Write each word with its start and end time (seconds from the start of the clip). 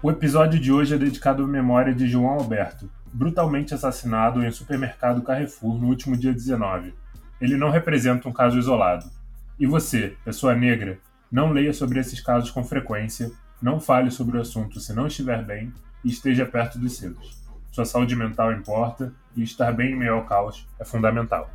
O 0.00 0.12
episódio 0.12 0.60
de 0.60 0.70
hoje 0.70 0.94
é 0.94 0.98
dedicado 0.98 1.42
à 1.42 1.46
memória 1.46 1.92
de 1.92 2.06
João 2.06 2.28
Alberto, 2.28 2.88
brutalmente 3.12 3.74
assassinado 3.74 4.40
em 4.40 4.46
um 4.46 4.52
supermercado 4.52 5.22
Carrefour 5.22 5.76
no 5.76 5.88
último 5.88 6.16
dia 6.16 6.32
19. 6.32 6.94
Ele 7.40 7.56
não 7.56 7.68
representa 7.68 8.28
um 8.28 8.32
caso 8.32 8.56
isolado. 8.56 9.10
E 9.58 9.66
você, 9.66 10.16
pessoa 10.24 10.54
negra, 10.54 11.00
não 11.32 11.50
leia 11.50 11.72
sobre 11.72 11.98
esses 11.98 12.20
casos 12.20 12.48
com 12.52 12.62
frequência, 12.62 13.32
não 13.60 13.80
fale 13.80 14.08
sobre 14.12 14.38
o 14.38 14.40
assunto 14.40 14.78
se 14.78 14.92
não 14.92 15.08
estiver 15.08 15.44
bem 15.44 15.72
e 16.04 16.10
esteja 16.10 16.46
perto 16.46 16.78
dos 16.78 16.96
seus. 16.96 17.36
Sua 17.72 17.84
saúde 17.84 18.14
mental 18.14 18.52
importa 18.52 19.12
e 19.34 19.42
estar 19.42 19.72
bem 19.72 19.94
em 19.94 19.96
meio 19.96 20.14
ao 20.14 20.24
caos 20.24 20.64
é 20.78 20.84
fundamental. 20.84 21.50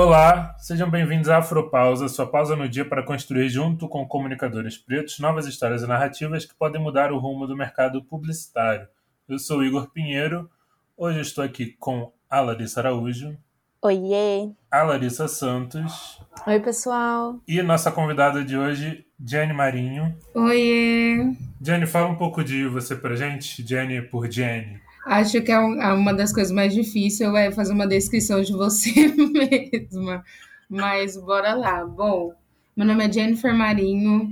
Olá, 0.00 0.54
sejam 0.60 0.88
bem-vindos 0.88 1.28
à 1.28 1.38
Afropausa, 1.38 2.06
sua 2.08 2.24
pausa 2.24 2.54
no 2.54 2.68
dia 2.68 2.84
para 2.84 3.02
construir, 3.02 3.48
junto 3.48 3.88
com 3.88 4.06
comunicadores 4.06 4.78
pretos, 4.78 5.18
novas 5.18 5.44
histórias 5.44 5.82
e 5.82 5.88
narrativas 5.88 6.44
que 6.44 6.54
podem 6.54 6.80
mudar 6.80 7.10
o 7.10 7.18
rumo 7.18 7.48
do 7.48 7.56
mercado 7.56 8.00
publicitário. 8.04 8.86
Eu 9.28 9.40
sou 9.40 9.64
Igor 9.64 9.90
Pinheiro, 9.90 10.48
hoje 10.96 11.22
estou 11.22 11.42
aqui 11.42 11.74
com 11.80 12.12
a 12.30 12.40
Larissa 12.40 12.78
Araújo. 12.78 13.36
Oiê! 13.82 14.52
A 14.70 14.84
Larissa 14.84 15.26
Santos. 15.26 16.22
Oi, 16.46 16.60
pessoal! 16.60 17.40
E 17.48 17.60
nossa 17.60 17.90
convidada 17.90 18.44
de 18.44 18.56
hoje, 18.56 19.04
Jenny 19.20 19.52
Marinho. 19.52 20.16
Oiê! 20.32 21.34
Jenny, 21.60 21.86
fala 21.86 22.06
um 22.06 22.14
pouco 22.14 22.44
de 22.44 22.68
você 22.68 22.94
pra 22.94 23.16
gente, 23.16 23.66
Jenny 23.66 24.00
por 24.00 24.30
Jenny. 24.30 24.80
Acho 25.06 25.40
que 25.42 25.50
é 25.50 25.58
uma 25.58 26.12
das 26.12 26.32
coisas 26.32 26.52
mais 26.52 26.74
difíceis 26.74 27.32
é 27.34 27.50
fazer 27.50 27.72
uma 27.72 27.86
descrição 27.86 28.42
de 28.42 28.52
você 28.52 28.92
mesma. 29.16 30.24
Mas 30.68 31.16
bora 31.16 31.54
lá. 31.54 31.84
Bom, 31.84 32.34
meu 32.76 32.86
nome 32.86 33.06
é 33.06 33.12
Jennifer 33.12 33.54
Marinho, 33.54 34.30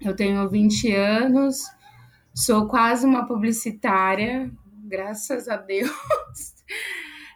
eu 0.00 0.14
tenho 0.14 0.48
20 0.48 0.92
anos, 0.92 1.62
sou 2.34 2.66
quase 2.66 3.06
uma 3.06 3.26
publicitária, 3.26 4.50
graças 4.84 5.48
a 5.48 5.56
Deus. 5.56 5.90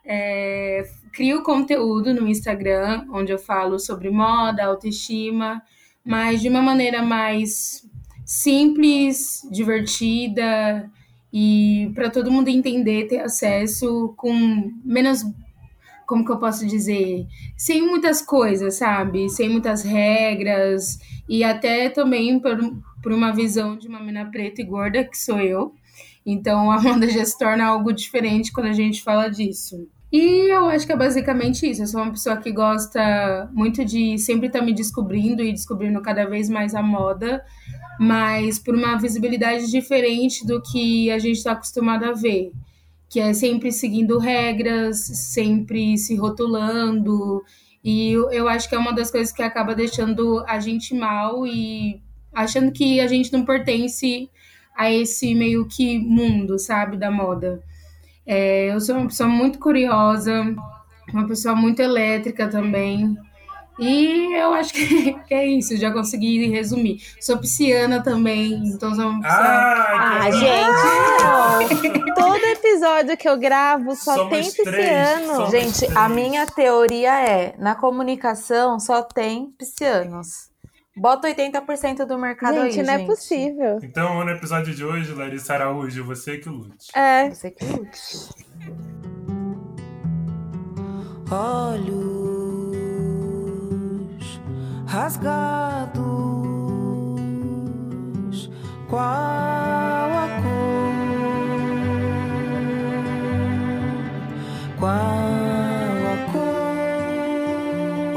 É, 0.02 0.88
crio 1.12 1.42
conteúdo 1.42 2.12
no 2.12 2.26
Instagram, 2.26 3.06
onde 3.12 3.30
eu 3.30 3.38
falo 3.38 3.78
sobre 3.78 4.10
moda, 4.10 4.64
autoestima, 4.64 5.62
mas 6.04 6.40
de 6.40 6.48
uma 6.48 6.62
maneira 6.62 7.02
mais 7.02 7.86
simples, 8.24 9.46
divertida 9.52 10.90
e 11.32 11.90
para 11.94 12.10
todo 12.10 12.30
mundo 12.30 12.48
entender, 12.48 13.06
ter 13.06 13.20
acesso 13.20 14.12
com 14.16 14.72
menos 14.84 15.24
como 16.06 16.24
que 16.24 16.32
eu 16.32 16.38
posso 16.38 16.66
dizer, 16.66 17.24
sem 17.56 17.82
muitas 17.82 18.20
coisas, 18.20 18.74
sabe? 18.74 19.28
Sem 19.28 19.48
muitas 19.48 19.84
regras 19.84 20.98
e 21.28 21.44
até 21.44 21.88
também 21.88 22.40
por, 22.40 22.58
por 23.00 23.12
uma 23.12 23.32
visão 23.32 23.78
de 23.78 23.86
uma 23.86 24.00
mina 24.00 24.28
preta 24.28 24.60
e 24.60 24.64
gorda 24.64 25.04
que 25.04 25.16
sou 25.16 25.38
eu. 25.38 25.72
Então 26.26 26.68
a 26.70 26.76
Amanda 26.76 27.08
já 27.08 27.24
se 27.24 27.38
torna 27.38 27.64
algo 27.64 27.92
diferente 27.92 28.52
quando 28.52 28.66
a 28.66 28.72
gente 28.72 29.02
fala 29.02 29.28
disso. 29.28 29.88
E 30.12 30.50
eu 30.50 30.66
acho 30.66 30.86
que 30.86 30.92
é 30.92 30.96
basicamente 30.96 31.70
isso. 31.70 31.82
Eu 31.82 31.86
sou 31.86 32.02
uma 32.02 32.10
pessoa 32.10 32.36
que 32.36 32.50
gosta 32.50 33.48
muito 33.52 33.84
de 33.84 34.18
sempre 34.18 34.48
estar 34.48 34.58
tá 34.58 34.64
me 34.64 34.72
descobrindo 34.72 35.42
e 35.42 35.52
descobrindo 35.52 36.00
cada 36.02 36.26
vez 36.26 36.48
mais 36.48 36.74
a 36.74 36.82
moda, 36.82 37.44
mas 37.98 38.58
por 38.58 38.74
uma 38.74 38.96
visibilidade 38.96 39.70
diferente 39.70 40.44
do 40.44 40.60
que 40.60 41.10
a 41.10 41.18
gente 41.18 41.36
está 41.36 41.52
acostumado 41.52 42.04
a 42.04 42.12
ver, 42.12 42.50
que 43.08 43.20
é 43.20 43.32
sempre 43.32 43.70
seguindo 43.70 44.18
regras, 44.18 44.98
sempre 44.98 45.96
se 45.96 46.16
rotulando, 46.16 47.42
e 47.82 48.12
eu 48.12 48.48
acho 48.48 48.68
que 48.68 48.74
é 48.74 48.78
uma 48.78 48.92
das 48.92 49.10
coisas 49.10 49.32
que 49.32 49.42
acaba 49.42 49.74
deixando 49.74 50.44
a 50.46 50.58
gente 50.60 50.94
mal 50.94 51.46
e 51.46 52.02
achando 52.32 52.70
que 52.72 53.00
a 53.00 53.06
gente 53.06 53.32
não 53.32 53.44
pertence 53.44 54.28
a 54.76 54.92
esse 54.92 55.34
meio 55.34 55.66
que 55.66 55.98
mundo, 55.98 56.58
sabe, 56.58 56.96
da 56.96 57.10
moda. 57.10 57.62
É, 58.26 58.72
eu 58.72 58.80
sou 58.80 58.96
uma 58.96 59.06
pessoa 59.06 59.28
muito 59.28 59.58
curiosa, 59.58 60.54
uma 61.12 61.26
pessoa 61.26 61.54
muito 61.54 61.80
elétrica 61.80 62.48
também. 62.48 63.16
E 63.78 64.34
eu 64.38 64.52
acho 64.52 64.74
que, 64.74 65.14
que, 65.26 65.34
é 65.34 65.46
isso, 65.46 65.76
já 65.76 65.90
consegui 65.90 66.46
resumir. 66.48 67.02
Sou 67.18 67.38
pisciana 67.38 68.02
também, 68.02 68.52
então 68.66 68.94
sou 68.94 69.06
uma 69.06 69.22
pessoa... 69.22 69.46
Ah, 69.46 70.20
ah 70.22 70.30
gente! 70.30 72.14
todo 72.14 72.44
episódio 72.44 73.16
que 73.16 73.28
eu 73.28 73.38
gravo 73.38 73.94
só 73.96 74.14
Somos 74.14 74.30
tem 74.30 74.52
pisciano. 74.52 75.50
gente, 75.50 75.78
três. 75.78 75.96
a 75.96 76.08
minha 76.08 76.46
teoria 76.46 77.20
é: 77.20 77.54
na 77.58 77.74
comunicação 77.74 78.78
só 78.78 79.02
tem 79.02 79.46
piscianos. 79.58 80.49
Bota 81.00 81.28
80% 81.28 82.04
do 82.04 82.18
mercado 82.18 82.56
gente, 82.56 82.64
aí, 82.64 82.72
gente. 82.72 82.86
não 82.86 82.92
é 82.92 83.06
possível. 83.06 83.78
Então, 83.82 84.22
no 84.22 84.30
episódio 84.30 84.74
de 84.74 84.84
hoje, 84.84 85.14
Larissa 85.14 85.54
Araújo, 85.54 86.04
você 86.04 86.36
que 86.36 86.46
lute. 86.50 86.90
É. 86.94 87.30
Você 87.30 87.50
que 87.50 87.64
lute. 87.64 88.28
Olhos 91.30 91.88
rasgados, 94.86 96.02
qual 98.90 99.00
a 99.00 100.28
cor? 100.42 100.90
Qual 104.78 104.90
a 104.92 105.30
cor? 105.30 105.39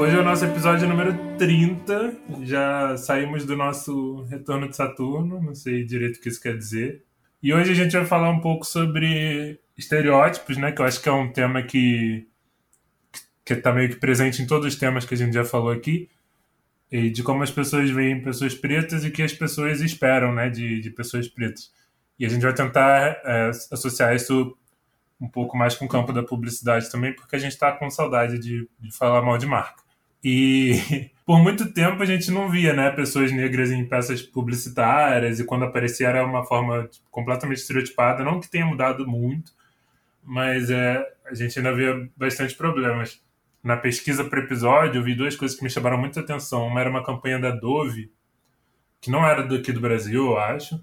Hoje 0.04 0.16
é 0.16 0.20
o 0.20 0.22
nosso 0.22 0.44
episódio 0.44 0.86
número 0.86 1.14
30. 1.38 2.14
Já 2.42 2.94
saímos 2.94 3.46
do 3.46 3.56
nosso 3.56 4.22
retorno 4.24 4.68
de 4.68 4.76
Saturno, 4.76 5.40
não 5.40 5.54
sei 5.54 5.82
direito 5.82 6.18
o 6.18 6.20
que 6.20 6.28
isso 6.28 6.42
quer 6.42 6.58
dizer. 6.58 7.02
E 7.42 7.54
hoje 7.54 7.72
a 7.72 7.74
gente 7.74 7.96
vai 7.96 8.04
falar 8.04 8.28
um 8.28 8.38
pouco 8.38 8.66
sobre 8.66 9.58
estereótipos, 9.78 10.58
né? 10.58 10.72
Que 10.72 10.82
eu 10.82 10.84
acho 10.84 11.00
que 11.00 11.08
é 11.08 11.12
um 11.12 11.32
tema 11.32 11.62
que 11.62 12.28
que 13.46 13.54
está 13.54 13.72
meio 13.72 13.88
que 13.88 13.96
presente 13.96 14.42
em 14.42 14.46
todos 14.46 14.66
os 14.66 14.78
temas 14.78 15.06
que 15.06 15.14
a 15.14 15.16
gente 15.16 15.32
já 15.32 15.42
falou 15.42 15.70
aqui 15.70 16.10
e 16.92 17.08
de 17.08 17.22
como 17.22 17.42
as 17.42 17.50
pessoas 17.50 17.88
veem 17.88 18.20
pessoas 18.20 18.54
pretas 18.54 19.06
e 19.06 19.10
que 19.10 19.22
as 19.22 19.32
pessoas 19.32 19.80
esperam 19.80 20.34
né, 20.34 20.50
de, 20.50 20.82
de 20.82 20.90
pessoas 20.90 21.28
pretas. 21.28 21.72
E 22.18 22.26
a 22.26 22.28
gente 22.28 22.42
vai 22.42 22.52
tentar 22.52 23.22
é, 23.24 23.48
associar 23.72 24.14
isso 24.14 24.54
um 25.18 25.28
pouco 25.28 25.56
mais 25.56 25.74
com 25.74 25.86
o 25.86 25.88
campo 25.88 26.12
da 26.12 26.22
publicidade 26.22 26.90
também, 26.90 27.14
porque 27.14 27.36
a 27.36 27.38
gente 27.38 27.52
está 27.52 27.72
com 27.72 27.88
saudade 27.88 28.38
de, 28.38 28.68
de 28.78 28.94
falar 28.94 29.22
mal 29.22 29.38
de 29.38 29.46
marca. 29.46 29.83
E 30.24 31.10
por 31.26 31.38
muito 31.38 31.72
tempo 31.72 32.02
a 32.02 32.06
gente 32.06 32.30
não 32.30 32.50
via 32.50 32.72
né, 32.72 32.90
pessoas 32.90 33.30
negras 33.30 33.70
em 33.70 33.84
peças 33.84 34.22
publicitárias, 34.22 35.38
e 35.38 35.44
quando 35.44 35.64
aparecia 35.64 36.08
era 36.08 36.24
uma 36.24 36.44
forma 36.44 36.88
completamente 37.10 37.58
estereotipada. 37.58 38.24
Não 38.24 38.40
que 38.40 38.50
tenha 38.50 38.64
mudado 38.64 39.06
muito, 39.06 39.52
mas 40.22 40.70
é, 40.70 41.06
a 41.26 41.34
gente 41.34 41.58
ainda 41.58 41.74
vê 41.74 42.08
bastante 42.16 42.54
problemas 42.54 43.22
na 43.62 43.78
pesquisa 43.78 44.22
para 44.24 44.40
episódio, 44.40 44.98
eu 44.98 45.02
vi 45.02 45.14
duas 45.14 45.34
coisas 45.34 45.56
que 45.56 45.64
me 45.64 45.70
chamaram 45.70 45.96
muita 45.96 46.20
atenção. 46.20 46.66
Uma 46.66 46.80
era 46.80 46.90
uma 46.90 47.02
campanha 47.02 47.38
da 47.38 47.50
Dove, 47.50 48.12
que 49.00 49.10
não 49.10 49.26
era 49.26 49.42
daqui 49.42 49.72
do 49.72 49.80
Brasil, 49.80 50.26
eu 50.26 50.38
acho, 50.38 50.78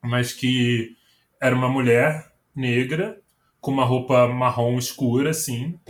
mas 0.00 0.32
que 0.32 0.96
era 1.40 1.54
uma 1.54 1.68
mulher 1.68 2.30
negra 2.54 3.20
com 3.60 3.72
uma 3.72 3.84
roupa 3.84 4.28
marrom 4.28 4.78
escura, 4.78 5.30
assim. 5.30 5.80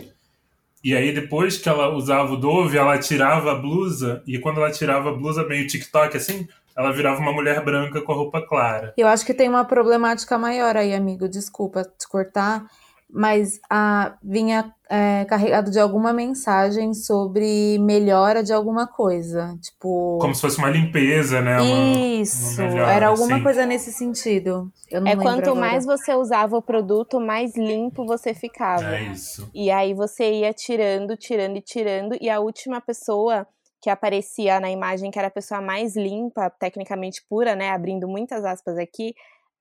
E 0.83 0.95
aí, 0.95 1.13
depois 1.13 1.57
que 1.57 1.69
ela 1.69 1.93
usava 1.93 2.33
o 2.33 2.37
Dove, 2.37 2.77
ela 2.77 2.97
tirava 2.97 3.51
a 3.51 3.55
blusa, 3.55 4.23
e 4.25 4.39
quando 4.39 4.57
ela 4.57 4.71
tirava 4.71 5.09
a 5.09 5.13
blusa 5.13 5.45
meio 5.45 5.67
TikTok, 5.67 6.17
assim, 6.17 6.47
ela 6.75 6.91
virava 6.91 7.19
uma 7.19 7.31
mulher 7.31 7.63
branca 7.63 8.01
com 8.01 8.11
a 8.11 8.15
roupa 8.15 8.41
clara. 8.41 8.93
Eu 8.97 9.07
acho 9.07 9.25
que 9.25 9.33
tem 9.33 9.47
uma 9.47 9.65
problemática 9.65 10.37
maior 10.37 10.75
aí, 10.75 10.93
amigo. 10.93 11.27
Desculpa 11.29 11.83
te 11.83 12.07
cortar 12.07 12.65
mas 13.13 13.59
a, 13.69 14.15
vinha 14.23 14.73
é, 14.89 15.25
carregado 15.25 15.69
de 15.69 15.79
alguma 15.79 16.13
mensagem 16.13 16.93
sobre 16.93 17.77
melhora 17.79 18.41
de 18.41 18.53
alguma 18.53 18.87
coisa. 18.87 19.57
Tipo. 19.61 20.17
Como 20.19 20.33
se 20.33 20.41
fosse 20.41 20.57
uma 20.57 20.69
limpeza, 20.69 21.41
né? 21.41 21.59
Uma, 21.59 22.21
Isso, 22.21 22.61
uma 22.61 22.69
melhora, 22.69 22.91
era 22.91 23.07
alguma 23.07 23.35
assim. 23.35 23.43
coisa 23.43 23.65
nesse 23.65 23.91
sentido. 23.91 24.71
é 24.89 25.15
quanto 25.15 25.49
agora. 25.49 25.55
mais 25.55 25.85
você 25.85 26.13
usava 26.13 26.57
o 26.57 26.61
produto, 26.61 27.19
mais 27.19 27.55
limpo 27.55 28.05
você 28.05 28.33
ficava. 28.33 28.95
É 28.95 29.03
isso. 29.03 29.49
E 29.53 29.69
aí 29.69 29.93
você 29.93 30.31
ia 30.31 30.53
tirando, 30.53 31.17
tirando 31.17 31.57
e 31.57 31.61
tirando, 31.61 32.17
e 32.19 32.29
a 32.29 32.39
última 32.39 32.79
pessoa 32.79 33.45
que 33.81 33.89
aparecia 33.89 34.59
na 34.59 34.69
imagem, 34.69 35.09
que 35.09 35.17
era 35.17 35.27
a 35.27 35.31
pessoa 35.31 35.59
mais 35.59 35.95
limpa, 35.95 36.49
tecnicamente 36.49 37.25
pura, 37.27 37.55
né? 37.55 37.71
Abrindo 37.71 38.07
muitas 38.07 38.45
aspas 38.45 38.77
aqui, 38.77 39.15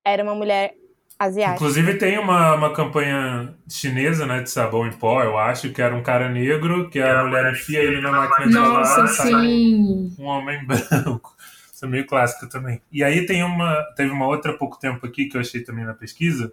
era 0.05 0.23
uma 0.23 0.35
mulher 0.35 0.75
asiática. 1.21 1.55
Inclusive 1.57 1.99
tem 1.99 2.19
uma, 2.19 2.55
uma 2.55 2.73
campanha 2.73 3.55
chinesa, 3.69 4.25
né, 4.25 4.43
de 4.43 4.51
sabão 4.51 4.87
em 4.87 4.93
pó, 4.93 5.23
eu 5.23 5.37
acho, 5.39 5.71
que 5.71 5.83
era 5.83 5.95
um 5.95 6.03
cara 6.03 6.31
negro, 6.31 6.89
que 6.89 6.99
a 6.99 7.25
mulher 7.25 7.53
enfia 7.53 7.81
ele 7.81 8.01
na 8.01 8.11
máquina 8.11 8.49
de 8.49 8.55
lavar, 8.55 8.99
Nossa, 9.03 9.07
sim. 9.09 10.15
um 10.19 10.25
homem 10.25 10.65
branco. 10.67 11.37
Isso 11.73 11.85
é 11.85 11.89
meio 11.89 12.07
clássico 12.07 12.49
também. 12.49 12.81
E 12.91 13.05
aí 13.05 13.27
tem 13.27 13.45
uma, 13.45 13.83
teve 13.97 14.11
uma 14.11 14.27
outra 14.27 14.53
há 14.53 14.57
pouco 14.57 14.79
tempo 14.79 15.07
aqui 15.07 15.27
que 15.27 15.37
eu 15.37 15.41
achei 15.43 15.63
também 15.63 15.85
na 15.85 15.93
pesquisa, 15.95 16.53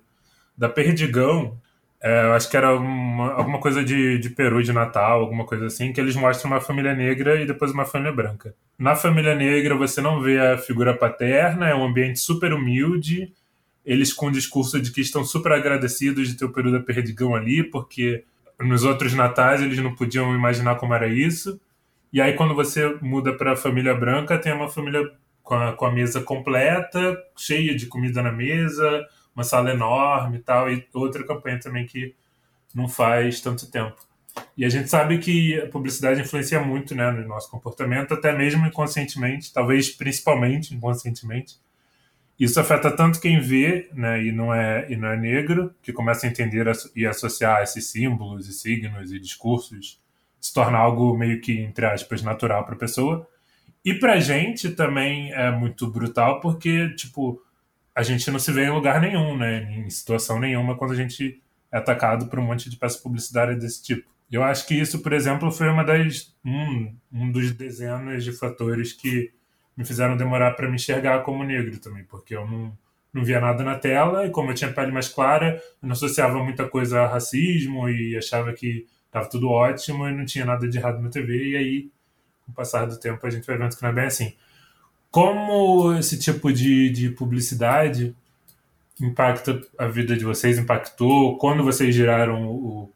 da 0.58 0.68
Perdigão, 0.68 1.58
É, 2.02 2.25
eu 2.25 2.34
acho 2.34 2.50
que 2.50 2.56
era 2.56 2.75
uma, 2.75 3.34
alguma 3.34 3.60
coisa 3.60 3.84
de, 3.84 4.19
de 4.19 4.30
Peru, 4.30 4.62
de 4.62 4.72
Natal, 4.72 5.19
alguma 5.22 5.46
coisa 5.46 5.66
assim, 5.66 5.92
que 5.92 6.00
eles 6.00 6.16
mostram 6.16 6.52
uma 6.52 6.62
família 6.62 6.94
negra 6.94 7.42
e 7.42 7.46
depois 7.46 7.72
uma 7.72 7.86
família 7.86 8.14
branca. 8.14 8.54
Na 8.78 8.96
família 8.96 9.34
negra 9.36 9.75
você 9.75 10.00
não 10.02 10.22
vê 10.22 10.40
a 10.40 10.58
figura 10.60 10.94
paterna, 10.96 11.68
é 11.68 11.74
um 11.75 11.84
ambiente 11.86 12.19
super 12.19 12.54
humilde, 12.54 13.34
eles 13.88 14.12
com 14.12 14.28
o 14.28 14.31
discurso 14.31 14.81
de 14.81 14.92
que 14.92 15.00
estão 15.00 15.24
super 15.24 15.54
agradecidos 15.54 16.28
de 16.28 16.36
ter 16.36 16.44
o 16.44 16.51
peru 16.51 16.74
da 16.74 16.81
Perdigão 16.81 17.34
ali, 17.34 17.63
porque 17.63 18.25
nos 18.60 18.84
outros 18.84 19.13
natais 19.13 19.62
eles 19.62 19.80
não 19.80 19.95
podiam 19.95 20.36
imaginar 20.36 20.75
como 20.75 20.94
era 20.94 21.07
isso. 21.07 21.57
E 22.12 22.19
aí 22.19 22.34
quando 22.34 22.54
você 22.54 22.98
muda 23.01 23.31
para 23.31 23.54
a 23.54 23.56
família 23.56 23.95
branca, 23.95 24.38
tem 24.38 24.51
uma 24.51 24.68
família 24.68 25.10
com 25.42 25.56
a, 25.56 25.72
com 25.72 25.86
a 25.86 25.92
mesa 25.92 26.19
completa, 26.19 27.18
cheia 27.38 27.74
de 27.74 27.86
comida 27.86 28.22
na 28.22 28.31
mesa, 28.31 29.07
uma 29.34 29.45
sala 29.45 29.72
enorme 29.72 30.38
e 30.38 30.42
tal, 30.42 30.69
e 30.69 30.86
outra 30.94 31.25
campanha 31.25 31.57
também 31.57 31.86
que 31.86 32.13
não 32.75 32.90
faz 32.90 33.40
tanto 33.40 33.72
tempo. 33.72 33.95
E 34.57 34.66
a 34.66 34.69
gente 34.69 34.90
sabe 34.90 35.18
que 35.19 35.62
a 35.62 35.68
publicidade 35.68 36.19
influencia 36.19 36.60
muito 36.60 36.94
né, 36.94 37.10
no 37.10 37.25
nosso 37.25 37.50
comportamento, 37.50 38.13
até 38.13 38.36
mesmo 38.36 38.68
inconscientemente, 38.68 39.54
talvez 39.54 39.90
principalmente 39.90 40.75
inconscientemente. 40.75 41.56
Isso 42.39 42.60
afeta 42.60 42.92
tanto 42.95 43.19
quem 43.19 43.39
vê 43.39 43.89
né, 43.94 44.24
e, 44.24 44.31
não 44.31 44.54
é, 44.54 44.86
e 44.92 44.95
não 44.95 45.07
é 45.07 45.18
negro, 45.18 45.74
que 45.81 45.92
começa 45.92 46.28
a 46.28 46.30
entender 46.30 46.72
e 46.95 47.06
associar 47.06 47.63
esses 47.63 47.88
símbolos 47.88 48.48
e 48.48 48.54
signos 48.54 49.12
e 49.12 49.19
discursos, 49.19 50.00
se 50.39 50.54
torna 50.54 50.78
algo 50.78 51.18
meio 51.18 51.42
que, 51.42 51.60
entre 51.60 51.86
aspas, 51.86 52.22
natural 52.22 52.63
para 52.63 52.75
a 52.75 52.80
pessoa. 52.80 53.28
E 53.84 53.94
para 53.94 54.13
a 54.13 54.19
gente 54.19 54.69
também 54.69 55.34
é 55.34 55.50
muito 55.50 55.89
brutal, 55.89 56.39
porque, 56.39 56.89
tipo, 56.95 57.42
a 57.95 58.04
gente 58.04 58.30
não 58.30 58.38
se 58.38 58.51
vê 58.51 58.66
em 58.66 58.72
lugar 58.72 59.01
nenhum, 59.01 59.36
né? 59.36 59.74
Em 59.75 59.90
situação 59.90 60.40
nenhuma 60.40 60.78
quando 60.78 60.92
a 60.92 60.95
gente 60.95 61.42
é 61.72 61.78
atacado 61.78 62.28
por 62.28 62.38
um 62.38 62.44
monte 62.44 62.69
de 62.69 62.78
peça 62.78 63.00
publicitária 63.00 63.56
desse 63.56 63.81
tipo. 63.81 64.07
Eu 64.30 64.44
acho 64.44 64.68
que 64.68 64.75
isso, 64.75 65.01
por 65.01 65.13
exemplo, 65.13 65.51
foi 65.51 65.69
uma 65.69 65.83
das 65.83 66.36
um, 66.45 66.94
um 67.12 67.31
dos 67.31 67.51
dezenas 67.51 68.24
de 68.24 68.31
fatores 68.31 68.94
que 68.94 69.31
me 69.78 69.86
fizeram 69.86 70.18
demorar 70.18 70.52
para 70.52 70.68
me 70.68 70.76
enxergar 70.76 71.22
como 71.24 71.44
negro 71.44 71.80
também, 71.80 72.04
porque 72.04 72.36
eu 72.36 72.48
não, 72.48 72.78
não 73.14 73.24
via 73.24 73.40
nada 73.40 73.64
na 73.64 73.78
tela 73.78 74.26
e 74.26 74.32
como 74.32 74.52
eu 74.52 74.56
tinha 74.56 74.74
pele 74.74 74.92
mais 74.92 75.08
clara, 75.08 75.62
eu 75.82 75.88
não 75.88 75.94
associava 75.94 76.44
muita 76.44 76.68
coisa 76.68 77.02
a 77.02 77.08
racismo 77.08 77.88
e 77.88 78.18
achava 78.18 78.52
que 78.54 78.88
estava 79.06 79.30
tudo 79.30 79.50
ótimo 79.50 80.08
e 80.08 80.14
não 80.14 80.26
tinha 80.26 80.46
nada 80.46 80.68
de 80.68 80.78
errado 80.78 81.02
na 81.02 81.10
TV 81.10 81.52
e 81.52 81.58
aí, 81.58 81.92
com 82.46 82.52
o 82.52 82.56
passar 82.56 82.86
do 82.86 83.00
tempo, 83.00 83.26
a 83.26 83.30
gente 83.30 83.46
vai 83.46 83.58
vendo 83.58 83.76
que 83.76 83.84
não 83.84 83.90
é 83.90 83.94
bem 83.94 84.06
assim 84.06 84.34
como 85.12 85.94
esse 85.94 86.20
tipo 86.20 86.52
de, 86.52 86.90
de 86.90 87.10
publicidade 87.10 88.16
impacta 89.02 89.62
a 89.78 89.88
vida 89.88 90.18
de 90.18 90.26
vocês, 90.26 90.58
impactou 90.58 91.38
quando 91.38 91.64
vocês 91.64 91.94
giraram 91.94 92.48
o, 92.48 92.92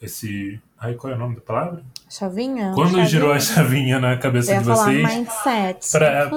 esse. 0.00 0.60
Ai, 0.80 0.94
qual 0.94 1.12
é 1.12 1.16
o 1.16 1.18
nome 1.18 1.34
da 1.34 1.40
palavra? 1.40 1.84
Chavinha? 2.08 2.72
Quando 2.74 2.90
chavinha. 2.90 3.06
girou 3.06 3.32
a 3.32 3.40
chavinha 3.40 3.98
na 3.98 4.16
cabeça 4.16 4.56
de 4.56 4.64
vocês. 4.64 5.02
mindset. 5.02 5.90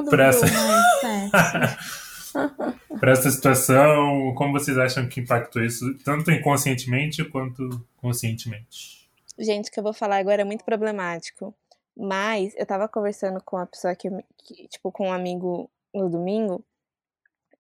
Para 0.09 0.25
essa... 0.25 0.45
para 2.99 3.11
essa 3.11 3.29
situação, 3.29 4.33
como 4.35 4.53
vocês 4.53 4.77
acham 4.77 5.07
que 5.07 5.19
impactou 5.19 5.63
isso, 5.63 5.95
tanto 6.03 6.31
inconscientemente 6.31 7.23
quanto 7.25 7.85
conscientemente? 7.97 9.07
Gente, 9.37 9.69
o 9.69 9.71
que 9.71 9.79
eu 9.79 9.83
vou 9.83 9.93
falar 9.93 10.17
agora 10.17 10.41
é 10.41 10.45
muito 10.45 10.65
problemático. 10.65 11.53
Mas 11.95 12.53
eu 12.55 12.65
tava 12.65 12.87
conversando 12.87 13.39
com 13.43 13.57
uma 13.57 13.67
pessoa 13.67 13.93
que, 13.95 14.09
que, 14.43 14.67
tipo, 14.69 14.91
com 14.91 15.09
um 15.09 15.13
amigo 15.13 15.69
no 15.93 16.09
domingo, 16.09 16.63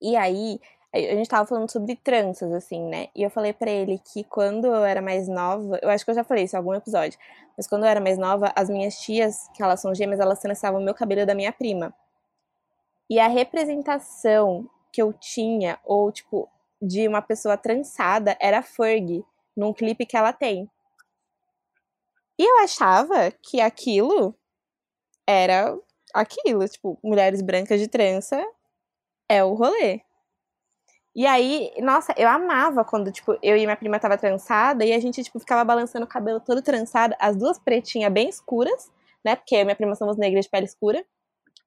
e 0.01 0.15
aí 0.15 0.59
a 0.93 1.15
gente 1.15 1.29
tava 1.29 1.47
falando 1.47 1.71
sobre 1.71 1.95
tranças, 1.95 2.51
assim, 2.51 2.83
né? 2.83 3.07
E 3.15 3.23
eu 3.23 3.29
falei 3.29 3.53
para 3.53 3.71
ele 3.71 3.97
que 3.99 4.23
quando 4.25 4.65
eu 4.65 4.83
era 4.83 5.01
mais 5.01 5.27
nova, 5.27 5.79
eu 5.81 5.89
acho 5.89 6.03
que 6.03 6.11
eu 6.11 6.15
já 6.15 6.23
falei 6.23 6.43
isso 6.43 6.55
em 6.55 6.59
algum 6.59 6.73
episódio, 6.73 7.17
mas 7.55 7.65
quando 7.65 7.83
eu 7.83 7.89
era 7.89 8.01
mais 8.01 8.17
nova, 8.17 8.51
as 8.55 8.69
minhas 8.69 8.99
tias, 8.99 9.47
que 9.53 9.63
elas 9.63 9.79
são 9.79 9.95
gêmeas, 9.95 10.19
elas 10.19 10.39
trançavam 10.39 10.81
o 10.81 10.83
meu 10.83 10.93
cabelo 10.93 11.25
da 11.25 11.33
minha 11.33 11.53
prima. 11.53 11.93
E 13.09 13.19
a 13.19 13.27
representação 13.27 14.69
que 14.91 15.01
eu 15.01 15.13
tinha, 15.13 15.79
ou 15.85 16.11
tipo, 16.11 16.49
de 16.81 17.07
uma 17.07 17.21
pessoa 17.21 17.55
trançada, 17.55 18.37
era 18.39 18.59
a 18.59 18.63
Ferg, 18.63 19.23
num 19.55 19.73
clipe 19.73 20.05
que 20.05 20.17
ela 20.17 20.33
tem. 20.33 20.69
E 22.37 22.43
eu 22.43 22.63
achava 22.63 23.31
que 23.31 23.61
aquilo 23.61 24.35
era 25.27 25.77
aquilo, 26.13 26.67
tipo, 26.67 26.97
mulheres 27.03 27.41
brancas 27.41 27.79
de 27.79 27.87
trança 27.87 28.43
é 29.29 29.43
o 29.43 29.53
rolê. 29.53 30.01
E 31.13 31.25
aí, 31.25 31.71
nossa, 31.79 32.13
eu 32.17 32.27
amava 32.29 32.85
quando, 32.85 33.11
tipo, 33.11 33.37
eu 33.43 33.57
e 33.57 33.65
minha 33.65 33.75
prima 33.75 33.99
tava 33.99 34.17
trançada 34.17 34.85
e 34.85 34.93
a 34.93 34.99
gente, 34.99 35.21
tipo, 35.21 35.39
ficava 35.39 35.63
balançando 35.63 36.05
o 36.05 36.09
cabelo 36.09 36.39
todo 36.39 36.61
trançado, 36.61 37.13
as 37.19 37.35
duas 37.35 37.59
pretinhas 37.59 38.11
bem 38.11 38.29
escuras, 38.29 38.89
né? 39.23 39.35
Porque 39.35 39.55
eu 39.55 39.59
e 39.59 39.63
minha 39.65 39.75
prima 39.75 39.93
somos 39.95 40.17
negras 40.17 40.45
de 40.45 40.51
pele 40.51 40.65
escura, 40.65 41.03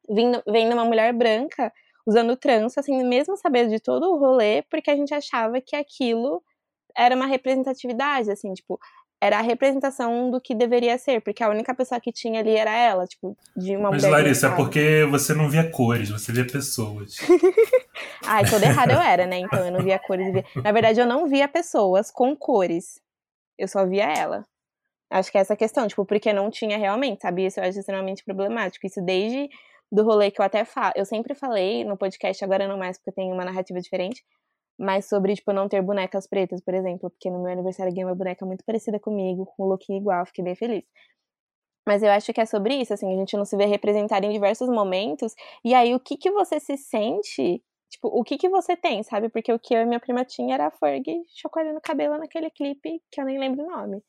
vindo, 0.09 0.43
vendo 0.47 0.73
uma 0.73 0.85
mulher 0.85 1.13
branca 1.13 1.71
usando 2.07 2.37
trança, 2.37 2.81
assim, 2.81 3.03
mesmo 3.05 3.37
sabendo 3.37 3.71
de 3.71 3.81
todo 3.81 4.11
o 4.11 4.19
rolê, 4.19 4.63
porque 4.63 4.91
a 4.91 4.97
gente 4.97 5.13
achava 5.15 5.61
que 5.61 5.77
aquilo 5.77 6.43
era 6.97 7.15
uma 7.15 7.27
representatividade, 7.27 8.31
assim, 8.31 8.53
tipo, 8.55 8.79
era 9.21 9.39
a 9.39 9.43
representação 9.43 10.31
do 10.31 10.41
que 10.41 10.55
deveria 10.55 10.99
ser, 10.99 11.21
porque 11.23 11.43
a 11.43 11.49
única 11.49 11.75
pessoa 11.75 12.01
que 12.01 12.13
tinha 12.13 12.41
ali 12.41 12.55
era 12.57 12.77
ela, 12.77 13.07
tipo, 13.07 13.37
de 13.57 13.77
uma 13.77 13.91
Mas, 13.91 14.03
mulher. 14.03 14.17
Larissa, 14.19 14.49
é 14.49 14.57
porque 14.57 15.07
você 15.11 15.33
não 15.33 15.49
via 15.49 15.71
cores, 15.71 16.11
você 16.11 16.31
via 16.33 16.47
pessoas. 16.47 17.17
Ai, 18.27 18.49
toda 18.49 18.67
errada 18.67 18.93
eu 18.93 19.01
era, 19.01 19.27
né? 19.27 19.39
Então 19.39 19.65
eu 19.65 19.73
não 19.73 19.83
via 19.83 19.99
cores. 19.99 20.33
Via... 20.33 20.45
Na 20.63 20.73
verdade, 20.73 21.01
eu 21.01 21.07
não 21.07 21.27
via 21.27 21.49
pessoas 21.49 22.11
com 22.11 22.37
cores. 22.37 23.01
Eu 23.59 23.69
só 23.69 23.87
via 23.87 24.05
ela. 24.05 24.45
Acho 25.11 25.31
que 25.31 25.39
é 25.39 25.41
essa 25.41 25.57
questão, 25.57 25.87
tipo, 25.87 26.05
porque 26.05 26.33
não 26.33 26.51
tinha 26.51 26.79
realmente, 26.79 27.23
sabe? 27.23 27.47
Isso 27.47 27.61
eu 27.61 27.65
acho 27.65 27.79
extremamente 27.79 28.25
problemático. 28.25 28.87
Isso 28.87 29.01
desde 29.03 29.49
do 29.93 30.03
rolê 30.03 30.31
que 30.31 30.41
eu 30.41 30.45
até 30.45 30.65
falo. 30.65 30.93
Eu 30.97 31.05
sempre 31.05 31.35
falei 31.35 31.85
no 31.85 31.97
podcast, 31.97 32.45
agora 32.45 32.67
não 32.67 32.79
mais, 32.79 32.99
porque 32.99 33.13
tenho 33.13 33.33
uma 33.33 33.45
narrativa 33.45 33.81
diferente 33.81 34.25
mas 34.79 35.07
sobre, 35.07 35.35
tipo, 35.35 35.53
não 35.53 35.69
ter 35.69 35.83
bonecas 35.83 36.27
pretas, 36.27 36.61
por 36.61 36.75
exemplo, 36.75 37.11
porque 37.11 37.31
no 37.31 37.43
meu 37.43 37.53
aniversário 37.53 37.91
eu 37.91 37.95
ganhei 37.95 38.05
uma 38.05 38.15
boneca 38.15 38.45
muito 38.45 38.65
parecida 38.65 38.99
comigo, 38.99 39.47
com 39.47 39.65
um 39.65 39.67
look 39.69 39.89
igual, 39.91 40.27
fiquei 40.27 40.45
bem 40.45 40.55
feliz. 40.55 40.85
Mas 41.87 42.03
eu 42.03 42.11
acho 42.11 42.33
que 42.33 42.41
é 42.41 42.47
sobre 42.47 42.75
isso, 42.77 42.95
assim, 42.95 43.13
a 43.13 43.17
gente 43.17 43.37
não 43.37 43.45
se 43.45 43.57
vê 43.57 43.67
representado 43.67 44.25
em 44.27 44.33
diversos 44.33 44.69
momentos, 44.69 45.35
e 45.65 45.75
aí 45.75 45.95
o 45.95 46.01
que 46.01 46.17
que 46.17 46.31
você 46.31 46.59
se 46.59 46.77
sente, 46.77 47.63
tipo, 47.91 48.09
o 48.09 48.23
que 48.25 48.37
que 48.37 48.49
você 48.49 48.77
tem, 48.77 49.03
sabe? 49.03 49.29
Porque 49.29 49.53
o 49.53 49.59
que 49.59 49.75
eu 49.75 49.81
e 49.81 49.87
minha 49.87 50.01
prima 50.01 50.25
tinha 50.25 50.55
era 50.55 50.67
a 50.67 50.71
Ferg 50.71 51.05
chacoalhando 51.37 51.79
o 51.79 51.83
cabelo 51.83 52.19
naquele 52.19 52.51
clipe, 52.51 53.03
que 53.11 53.21
eu 53.21 53.25
nem 53.25 53.39
lembro 53.39 53.65
o 53.65 53.71
nome, 53.71 54.03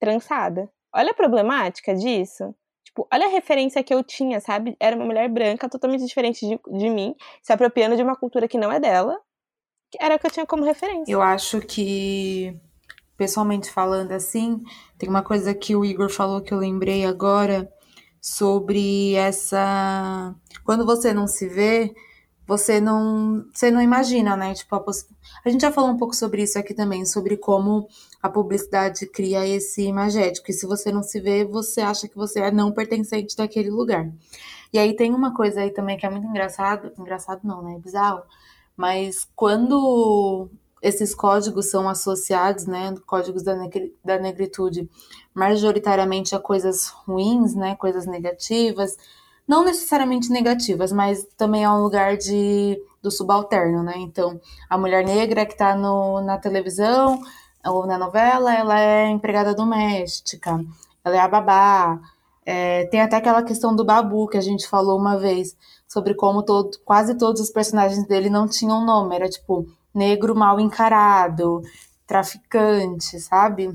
trançada. 0.00 0.70
Olha 0.94 1.10
a 1.10 1.14
problemática 1.14 1.94
disso. 1.94 2.54
Tipo, 2.84 3.08
olha 3.12 3.26
a 3.26 3.30
referência 3.30 3.82
que 3.82 3.92
eu 3.92 4.04
tinha, 4.04 4.40
sabe? 4.40 4.76
Era 4.78 4.94
uma 4.94 5.04
mulher 5.04 5.28
branca, 5.28 5.68
totalmente 5.68 6.06
diferente 6.06 6.46
de, 6.46 6.78
de 6.78 6.90
mim, 6.90 7.14
se 7.42 7.52
apropriando 7.52 7.96
de 7.96 8.02
uma 8.02 8.16
cultura 8.16 8.46
que 8.46 8.58
não 8.58 8.70
é 8.70 8.78
dela, 8.78 9.18
era 10.00 10.14
o 10.14 10.18
que 10.18 10.26
eu 10.26 10.30
tinha 10.30 10.46
como 10.46 10.64
referência. 10.64 11.12
Eu 11.12 11.22
acho 11.22 11.60
que, 11.60 12.56
pessoalmente 13.16 13.70
falando 13.70 14.12
assim, 14.12 14.62
tem 14.98 15.08
uma 15.08 15.22
coisa 15.22 15.54
que 15.54 15.74
o 15.74 15.84
Igor 15.84 16.10
falou 16.10 16.42
que 16.42 16.52
eu 16.52 16.58
lembrei 16.58 17.04
agora 17.04 17.68
sobre 18.20 19.14
essa. 19.14 20.34
Quando 20.64 20.86
você 20.86 21.12
não 21.12 21.26
se 21.26 21.48
vê, 21.48 21.92
você 22.46 22.80
não, 22.80 23.44
você 23.52 23.70
não 23.70 23.80
imagina, 23.80 24.36
né? 24.36 24.54
Tipo, 24.54 24.76
a, 24.76 24.84
a 25.44 25.48
gente 25.48 25.62
já 25.62 25.72
falou 25.72 25.90
um 25.90 25.96
pouco 25.96 26.14
sobre 26.14 26.42
isso 26.42 26.58
aqui 26.58 26.74
também, 26.74 27.04
sobre 27.04 27.36
como 27.36 27.88
a 28.22 28.28
publicidade 28.28 29.06
cria 29.06 29.46
esse 29.46 29.82
imagético. 29.82 30.50
E 30.50 30.54
se 30.54 30.66
você 30.66 30.92
não 30.92 31.02
se 31.02 31.20
vê, 31.20 31.44
você 31.44 31.80
acha 31.80 32.08
que 32.08 32.16
você 32.16 32.40
é 32.40 32.50
não 32.50 32.72
pertencente 32.72 33.36
daquele 33.36 33.70
lugar. 33.70 34.10
E 34.72 34.78
aí 34.78 34.94
tem 34.94 35.14
uma 35.14 35.34
coisa 35.34 35.60
aí 35.60 35.70
também 35.70 35.96
que 35.96 36.04
é 36.04 36.10
muito 36.10 36.26
engraçado, 36.26 36.92
engraçado 36.98 37.40
não, 37.44 37.62
né? 37.62 37.78
Bizarro, 37.82 38.22
mas 38.76 39.26
quando 39.36 40.50
esses 40.82 41.14
códigos 41.14 41.70
são 41.70 41.88
associados, 41.88 42.66
né, 42.66 42.94
códigos 43.06 43.42
da, 43.42 43.54
negri 43.54 43.94
da 44.04 44.18
negritude, 44.18 44.86
majoritariamente 45.32 46.34
a 46.34 46.38
coisas 46.38 46.88
ruins, 46.88 47.54
né, 47.54 47.74
coisas 47.74 48.04
negativas, 48.04 48.98
não 49.46 49.64
necessariamente 49.64 50.30
negativas, 50.30 50.92
mas 50.92 51.26
também 51.36 51.64
é 51.64 51.70
um 51.70 51.82
lugar 51.82 52.16
de 52.16 52.78
do 53.02 53.10
subalterno, 53.10 53.82
né? 53.82 53.92
Então, 53.98 54.40
a 54.68 54.78
mulher 54.78 55.04
negra 55.04 55.44
que 55.44 55.52
está 55.52 55.76
na 55.76 56.38
televisão 56.38 57.20
ou 57.62 57.86
na 57.86 57.98
novela, 57.98 58.54
ela 58.54 58.80
é 58.80 59.08
empregada 59.10 59.54
doméstica, 59.54 60.64
ela 61.04 61.16
é 61.16 61.20
a 61.20 61.28
babá. 61.28 62.00
É, 62.46 62.86
tem 62.86 63.02
até 63.02 63.16
aquela 63.16 63.42
questão 63.42 63.76
do 63.76 63.84
babu 63.84 64.26
que 64.26 64.38
a 64.38 64.40
gente 64.40 64.66
falou 64.66 64.98
uma 64.98 65.18
vez 65.18 65.56
sobre 65.86 66.14
como 66.14 66.42
todo, 66.42 66.70
quase 66.84 67.16
todos 67.16 67.40
os 67.40 67.50
personagens 67.50 68.06
dele 68.06 68.28
não 68.28 68.48
tinham 68.48 68.84
nome, 68.84 69.14
era 69.14 69.28
tipo 69.28 69.66
negro 69.94 70.34
mal 70.34 70.58
encarado, 70.58 71.62
traficante, 72.06 73.20
sabe? 73.20 73.70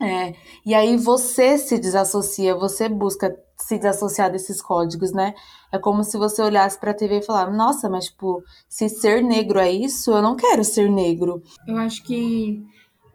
É, 0.00 0.34
e 0.64 0.74
aí 0.74 0.96
você 0.96 1.58
se 1.58 1.78
desassocia, 1.78 2.54
você 2.56 2.88
busca 2.88 3.36
se 3.62 3.78
desassociar 3.78 4.30
desses 4.30 4.60
códigos, 4.60 5.12
né? 5.12 5.34
É 5.70 5.78
como 5.78 6.02
se 6.04 6.18
você 6.18 6.42
olhasse 6.42 6.78
para 6.78 6.90
a 6.90 6.94
TV 6.94 7.18
e 7.18 7.22
falar: 7.22 7.50
"Nossa, 7.50 7.88
mas 7.88 8.06
tipo, 8.06 8.42
se 8.68 8.88
ser 8.88 9.22
negro 9.22 9.58
é 9.58 9.70
isso, 9.70 10.10
eu 10.10 10.22
não 10.22 10.36
quero 10.36 10.64
ser 10.64 10.90
negro". 10.90 11.42
Eu 11.66 11.76
acho 11.78 12.02
que 12.02 12.64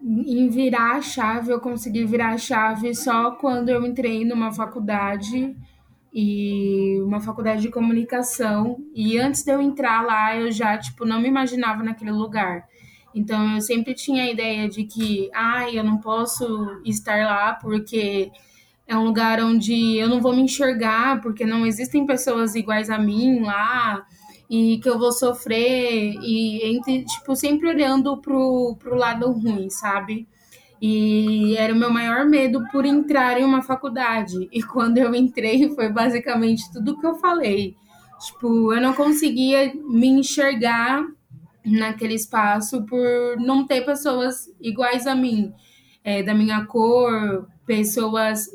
em 0.02 0.48
virar 0.50 0.98
a 0.98 1.02
chave, 1.02 1.52
eu 1.52 1.60
consegui 1.60 2.06
virar 2.06 2.34
a 2.34 2.38
chave 2.38 2.94
só 2.94 3.32
quando 3.32 3.70
eu 3.70 3.86
entrei 3.86 4.24
numa 4.24 4.52
faculdade 4.52 5.56
e 6.14 7.02
uma 7.02 7.20
faculdade 7.20 7.62
de 7.62 7.70
comunicação 7.70 8.78
e 8.96 9.18
antes 9.20 9.44
de 9.44 9.52
eu 9.52 9.62
entrar 9.62 10.04
lá 10.04 10.36
eu 10.36 10.52
já 10.52 10.78
tipo 10.78 11.06
não 11.06 11.20
me 11.20 11.28
imaginava 11.28 11.84
naquele 11.84 12.12
lugar. 12.12 12.68
Então 13.14 13.56
eu 13.56 13.62
sempre 13.62 13.96
tinha 13.96 14.24
a 14.24 14.32
ideia 14.32 14.70
de 14.70 14.84
que, 14.84 15.30
ai, 15.34 15.72
ah, 15.72 15.74
eu 15.74 15.84
não 15.84 15.98
posso 15.98 16.80
estar 16.86 17.26
lá 17.26 17.54
porque 17.54 18.32
é 18.88 18.98
um 18.98 19.04
lugar 19.04 19.42
onde 19.42 19.98
eu 19.98 20.08
não 20.08 20.22
vou 20.22 20.34
me 20.34 20.42
enxergar, 20.42 21.22
porque 21.22 21.46
não 21.46 21.66
existem 21.66 22.06
pessoas 22.06 22.56
iguais 22.56 22.90
a 22.90 22.98
mim 22.98 23.42
lá 23.42 24.06
e 24.50 24.80
que 24.80 24.90
eu 24.90 24.98
vou 24.98 25.12
sofrer 25.12 26.16
e 26.22 26.78
entre 26.78 27.04
tipo 27.04 27.36
sempre 27.36 27.68
olhando 27.68 28.18
pro, 28.18 28.78
pro 28.80 28.96
lado 28.96 29.30
ruim, 29.32 29.70
sabe? 29.70 30.26
E 30.82 31.56
era 31.58 31.74
o 31.74 31.76
meu 31.76 31.92
maior 31.92 32.26
medo 32.26 32.64
por 32.72 32.86
entrar 32.86 33.40
em 33.40 33.44
uma 33.44 33.62
faculdade. 33.62 34.48
E 34.52 34.64
quando 34.64 35.00
eu 35.00 35.14
entrei, 35.14 35.68
foi 35.76 35.90
basicamente 35.90 36.72
tudo 36.72 36.98
que 36.98 37.06
eu 37.06 37.16
falei. 37.16 37.76
Tipo, 38.26 38.74
eu 38.74 38.82
não 38.82 38.94
conseguia 38.94 39.74
me 39.76 40.08
enxergar 40.08 41.04
naquele 41.66 42.14
espaço 42.14 42.86
por 42.86 43.38
não 43.38 43.66
ter 43.66 43.82
pessoas 43.86 44.48
iguais 44.62 45.06
a 45.06 45.16
mim, 45.16 45.52
é, 46.04 46.24
da 46.24 46.34
minha 46.34 46.66
cor, 46.66 47.48
pessoas 47.68 48.48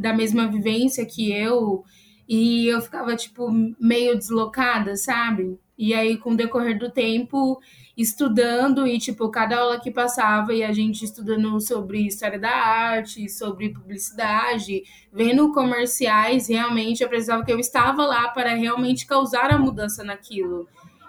da 0.00 0.14
mesma 0.14 0.48
vivência 0.48 1.06
que 1.06 1.30
eu. 1.30 1.84
E 2.26 2.66
eu 2.66 2.80
ficava, 2.80 3.14
tipo, 3.14 3.48
meio 3.78 4.16
deslocada, 4.16 4.96
sabe? 4.96 5.60
E 5.76 5.92
aí, 5.92 6.16
com 6.16 6.30
o 6.30 6.36
decorrer 6.36 6.78
do 6.78 6.90
tempo, 6.90 7.60
estudando 7.96 8.86
e, 8.86 8.98
tipo, 8.98 9.28
cada 9.28 9.58
aula 9.58 9.78
que 9.78 9.90
passava 9.90 10.54
e 10.54 10.62
a 10.64 10.72
gente 10.72 11.04
estudando 11.04 11.60
sobre 11.60 12.06
história 12.06 12.38
da 12.38 12.50
arte, 12.50 13.28
sobre 13.28 13.68
publicidade, 13.68 14.82
vendo 15.12 15.52
comerciais, 15.52 16.48
realmente 16.48 17.02
eu 17.02 17.08
precisava 17.08 17.44
que 17.44 17.52
eu 17.52 17.58
estava 17.58 18.06
lá 18.06 18.28
para 18.28 18.54
realmente 18.54 19.04
causar 19.04 19.52
a 19.52 19.58
mudança 19.58 20.02
naquilo. 20.02 20.66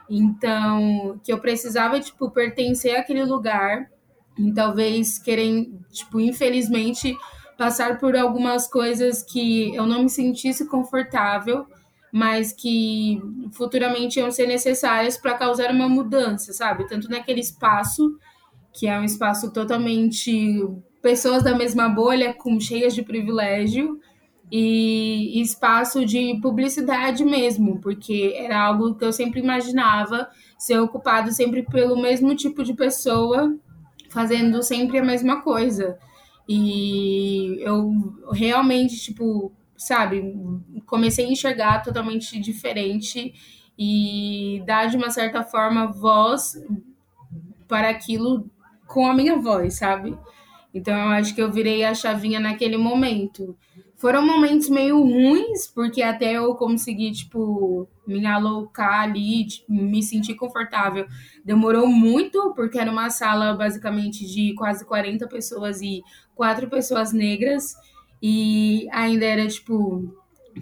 Então, 0.09 1.19
que 1.23 1.31
eu 1.31 1.39
precisava, 1.39 1.99
tipo, 1.99 2.29
pertencer 2.29 2.97
àquele 2.97 3.23
lugar 3.23 3.89
e 4.37 4.51
talvez 4.51 5.17
querem, 5.17 5.79
tipo, 5.91 6.19
infelizmente, 6.19 7.15
passar 7.57 7.97
por 7.99 8.15
algumas 8.15 8.67
coisas 8.67 9.23
que 9.23 9.73
eu 9.75 9.85
não 9.85 10.03
me 10.03 10.09
sentisse 10.09 10.67
confortável 10.67 11.65
mas 12.17 12.53
que 12.53 13.21
futuramente 13.51 14.19
iam 14.19 14.31
ser 14.31 14.47
necessárias 14.47 15.17
para 15.17 15.33
causar 15.33 15.69
uma 15.69 15.89
mudança, 15.89 16.53
sabe? 16.53 16.87
Tanto 16.87 17.09
naquele 17.09 17.41
espaço, 17.41 18.17
que 18.71 18.87
é 18.87 18.97
um 18.97 19.03
espaço 19.03 19.51
totalmente 19.51 20.65
pessoas 21.01 21.43
da 21.43 21.53
mesma 21.53 21.89
bolha, 21.89 22.33
com 22.33 22.57
cheias 22.57 22.95
de 22.95 23.03
privilégio, 23.03 23.99
e 24.49 25.41
espaço 25.41 26.05
de 26.05 26.39
publicidade 26.41 27.25
mesmo, 27.25 27.81
porque 27.81 28.33
era 28.37 28.61
algo 28.61 28.95
que 28.95 29.03
eu 29.03 29.11
sempre 29.11 29.41
imaginava 29.41 30.29
ser 30.57 30.79
ocupado 30.79 31.33
sempre 31.33 31.63
pelo 31.63 32.01
mesmo 32.01 32.33
tipo 32.33 32.63
de 32.63 32.73
pessoa, 32.73 33.53
fazendo 34.09 34.63
sempre 34.63 34.99
a 34.99 35.03
mesma 35.03 35.41
coisa. 35.41 35.97
E 36.47 37.57
eu 37.61 37.91
realmente, 38.31 38.97
tipo, 38.97 39.51
sabe, 39.75 40.21
comecei 40.85 41.25
a 41.25 41.29
enxergar 41.29 41.81
totalmente 41.81 42.39
diferente 42.39 43.33
e 43.77 44.61
dar 44.65 44.87
de 44.89 44.97
uma 44.97 45.09
certa 45.09 45.43
forma 45.43 45.87
voz 45.91 46.53
para 47.67 47.89
aquilo 47.89 48.49
com 48.87 49.07
a 49.07 49.13
minha 49.13 49.37
voz, 49.37 49.75
sabe? 49.75 50.17
Então 50.73 50.93
eu 50.93 51.09
acho 51.09 51.33
que 51.33 51.41
eu 51.41 51.51
virei 51.51 51.83
a 51.83 51.93
chavinha 51.93 52.39
naquele 52.39 52.77
momento. 52.77 53.57
Foram 53.97 54.25
momentos 54.25 54.69
meio 54.69 55.01
ruins, 55.01 55.67
porque 55.67 56.01
até 56.01 56.33
eu 56.33 56.53
conseguir, 56.55 57.11
tipo, 57.11 57.87
me 58.05 58.25
alocar 58.25 59.01
ali, 59.01 59.47
tipo, 59.47 59.71
me 59.71 60.03
sentir 60.03 60.35
confortável. 60.35 61.07
Demorou 61.43 61.87
muito, 61.87 62.53
porque 62.55 62.77
era 62.77 62.91
uma 62.91 63.09
sala 63.09 63.53
basicamente 63.53 64.25
de 64.25 64.53
quase 64.55 64.85
40 64.85 65.27
pessoas 65.27 65.81
e 65.81 66.03
quatro 66.35 66.69
pessoas 66.69 67.13
negras. 67.13 67.73
E 68.21 68.87
ainda 68.91 69.25
era, 69.25 69.47
tipo, 69.47 70.13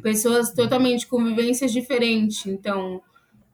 pessoas 0.02 0.54
totalmente 0.54 1.08
com 1.08 1.24
vivências 1.24 1.72
diferentes. 1.72 2.46
Então, 2.46 3.02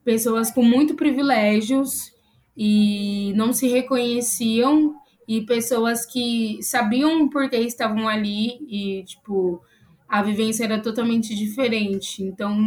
pessoas 0.03 0.51
com 0.51 0.63
muito 0.63 0.95
privilégios 0.95 2.11
e 2.55 3.31
não 3.35 3.53
se 3.53 3.67
reconheciam 3.67 4.95
e 5.27 5.41
pessoas 5.41 6.05
que 6.05 6.57
sabiam 6.61 7.29
por 7.29 7.49
que 7.49 7.57
estavam 7.57 8.07
ali 8.07 8.57
e, 8.67 9.03
tipo, 9.03 9.61
a 10.09 10.23
vivência 10.23 10.63
era 10.63 10.81
totalmente 10.81 11.35
diferente. 11.35 12.23
Então, 12.23 12.57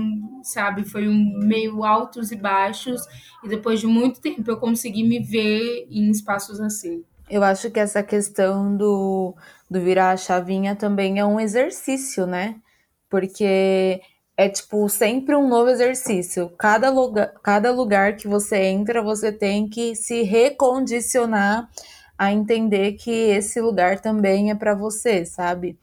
sabe, 0.44 0.84
foi 0.84 1.08
um 1.08 1.40
meio 1.42 1.84
altos 1.84 2.30
e 2.30 2.36
baixos 2.36 3.02
e 3.42 3.48
depois 3.48 3.80
de 3.80 3.86
muito 3.88 4.20
tempo 4.20 4.48
eu 4.48 4.56
consegui 4.56 5.02
me 5.02 5.18
ver 5.18 5.88
em 5.90 6.08
espaços 6.08 6.60
assim. 6.60 7.04
Eu 7.28 7.42
acho 7.42 7.70
que 7.70 7.80
essa 7.80 8.02
questão 8.02 8.76
do, 8.76 9.34
do 9.68 9.80
virar 9.80 10.12
a 10.12 10.16
chavinha 10.16 10.76
também 10.76 11.18
é 11.18 11.24
um 11.24 11.40
exercício, 11.40 12.26
né? 12.26 12.56
Porque 13.10 14.00
é 14.36 14.48
tipo 14.48 14.88
sempre 14.88 15.34
um 15.34 15.48
novo 15.48 15.70
exercício. 15.70 16.50
Cada 16.58 16.90
lugar, 16.90 17.32
cada 17.42 17.72
lugar 17.72 18.16
que 18.16 18.28
você 18.28 18.56
entra, 18.64 19.02
você 19.02 19.32
tem 19.32 19.68
que 19.68 19.96
se 19.96 20.22
recondicionar 20.22 21.68
a 22.16 22.32
entender 22.32 22.92
que 22.92 23.10
esse 23.10 23.60
lugar 23.60 24.00
também 24.00 24.50
é 24.50 24.54
para 24.54 24.74
você, 24.74 25.24
sabe? 25.24 25.76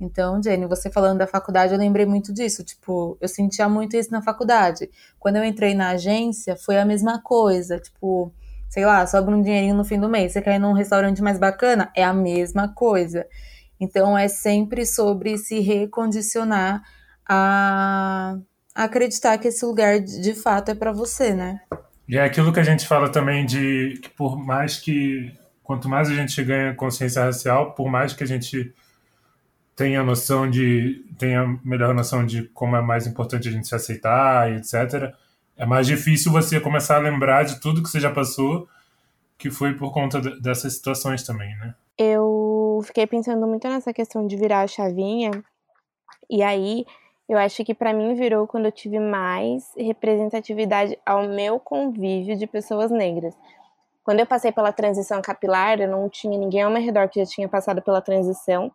Então, 0.00 0.40
Jenny, 0.42 0.66
você 0.66 0.90
falando 0.90 1.18
da 1.18 1.26
faculdade, 1.26 1.72
eu 1.72 1.78
lembrei 1.78 2.06
muito 2.06 2.32
disso. 2.32 2.62
Tipo, 2.62 3.18
eu 3.20 3.28
sentia 3.28 3.68
muito 3.68 3.96
isso 3.96 4.12
na 4.12 4.22
faculdade. 4.22 4.88
Quando 5.18 5.36
eu 5.36 5.44
entrei 5.44 5.74
na 5.74 5.90
agência, 5.90 6.56
foi 6.56 6.78
a 6.78 6.84
mesma 6.84 7.20
coisa. 7.20 7.78
Tipo, 7.78 8.32
sei 8.68 8.84
lá, 8.84 9.06
sobra 9.06 9.34
um 9.34 9.42
dinheirinho 9.42 9.74
no 9.74 9.84
fim 9.84 9.98
do 9.98 10.08
mês, 10.08 10.32
você 10.32 10.42
quer 10.42 10.56
ir 10.56 10.58
num 10.58 10.72
restaurante 10.72 11.22
mais 11.22 11.38
bacana? 11.38 11.90
É 11.96 12.04
a 12.04 12.12
mesma 12.12 12.68
coisa. 12.68 13.26
Então 13.80 14.16
é 14.16 14.28
sempre 14.28 14.84
sobre 14.84 15.38
se 15.38 15.60
recondicionar 15.60 16.82
a, 17.28 18.36
acreditar 18.74 19.38
que 19.38 19.48
esse 19.48 19.64
lugar 19.64 20.00
de 20.00 20.34
fato 20.34 20.70
é 20.70 20.74
para 20.74 20.92
você, 20.92 21.34
né? 21.34 21.60
E 22.08 22.16
é 22.16 22.24
aquilo 22.24 22.52
que 22.52 22.60
a 22.60 22.64
gente 22.64 22.86
fala 22.86 23.10
também 23.10 23.44
de 23.44 23.98
que 24.02 24.08
por 24.10 24.36
mais 24.38 24.78
que 24.78 25.32
quanto 25.62 25.88
mais 25.88 26.08
a 26.08 26.14
gente 26.14 26.42
ganha 26.42 26.74
consciência 26.74 27.24
racial, 27.24 27.74
por 27.74 27.90
mais 27.90 28.12
que 28.12 28.24
a 28.24 28.26
gente 28.26 28.72
tenha 29.78 30.02
noção 30.02 30.50
de 30.50 31.06
tenha 31.16 31.58
melhor 31.64 31.94
noção 31.94 32.26
de 32.26 32.42
como 32.48 32.76
é 32.76 32.82
mais 32.82 33.06
importante 33.06 33.48
a 33.48 33.52
gente 33.52 33.66
se 33.66 33.74
aceitar 33.74 34.52
etc 34.52 35.14
é 35.58 35.66
mais 35.66 35.88
difícil 35.88 36.30
você 36.30 36.60
começar 36.60 36.96
a 36.96 37.00
lembrar 37.00 37.42
de 37.42 37.60
tudo 37.60 37.82
que 37.82 37.88
você 37.88 37.98
já 37.98 38.12
passou, 38.12 38.68
que 39.36 39.50
foi 39.50 39.74
por 39.74 39.92
conta 39.92 40.20
dessas 40.40 40.74
situações 40.74 41.24
também, 41.24 41.54
né? 41.56 41.74
Eu 41.98 42.80
fiquei 42.84 43.08
pensando 43.08 43.44
muito 43.44 43.68
nessa 43.68 43.92
questão 43.92 44.24
de 44.24 44.36
virar 44.36 44.62
a 44.62 44.68
chavinha, 44.68 45.32
e 46.30 46.44
aí 46.44 46.86
eu 47.28 47.36
acho 47.36 47.64
que 47.64 47.74
para 47.74 47.92
mim 47.92 48.14
virou 48.14 48.46
quando 48.46 48.66
eu 48.66 48.72
tive 48.72 49.00
mais 49.00 49.64
representatividade 49.76 50.96
ao 51.04 51.28
meu 51.28 51.58
convívio 51.58 52.36
de 52.36 52.46
pessoas 52.46 52.92
negras. 52.92 53.34
Quando 54.04 54.20
eu 54.20 54.26
passei 54.26 54.52
pela 54.52 54.72
transição 54.72 55.20
capilar, 55.20 55.80
eu 55.80 55.88
não 55.88 56.08
tinha 56.08 56.38
ninguém 56.38 56.62
ao 56.62 56.70
meu 56.70 56.80
redor 56.80 57.08
que 57.08 57.18
já 57.22 57.26
tinha 57.26 57.48
passado 57.48 57.82
pela 57.82 58.00
transição. 58.00 58.70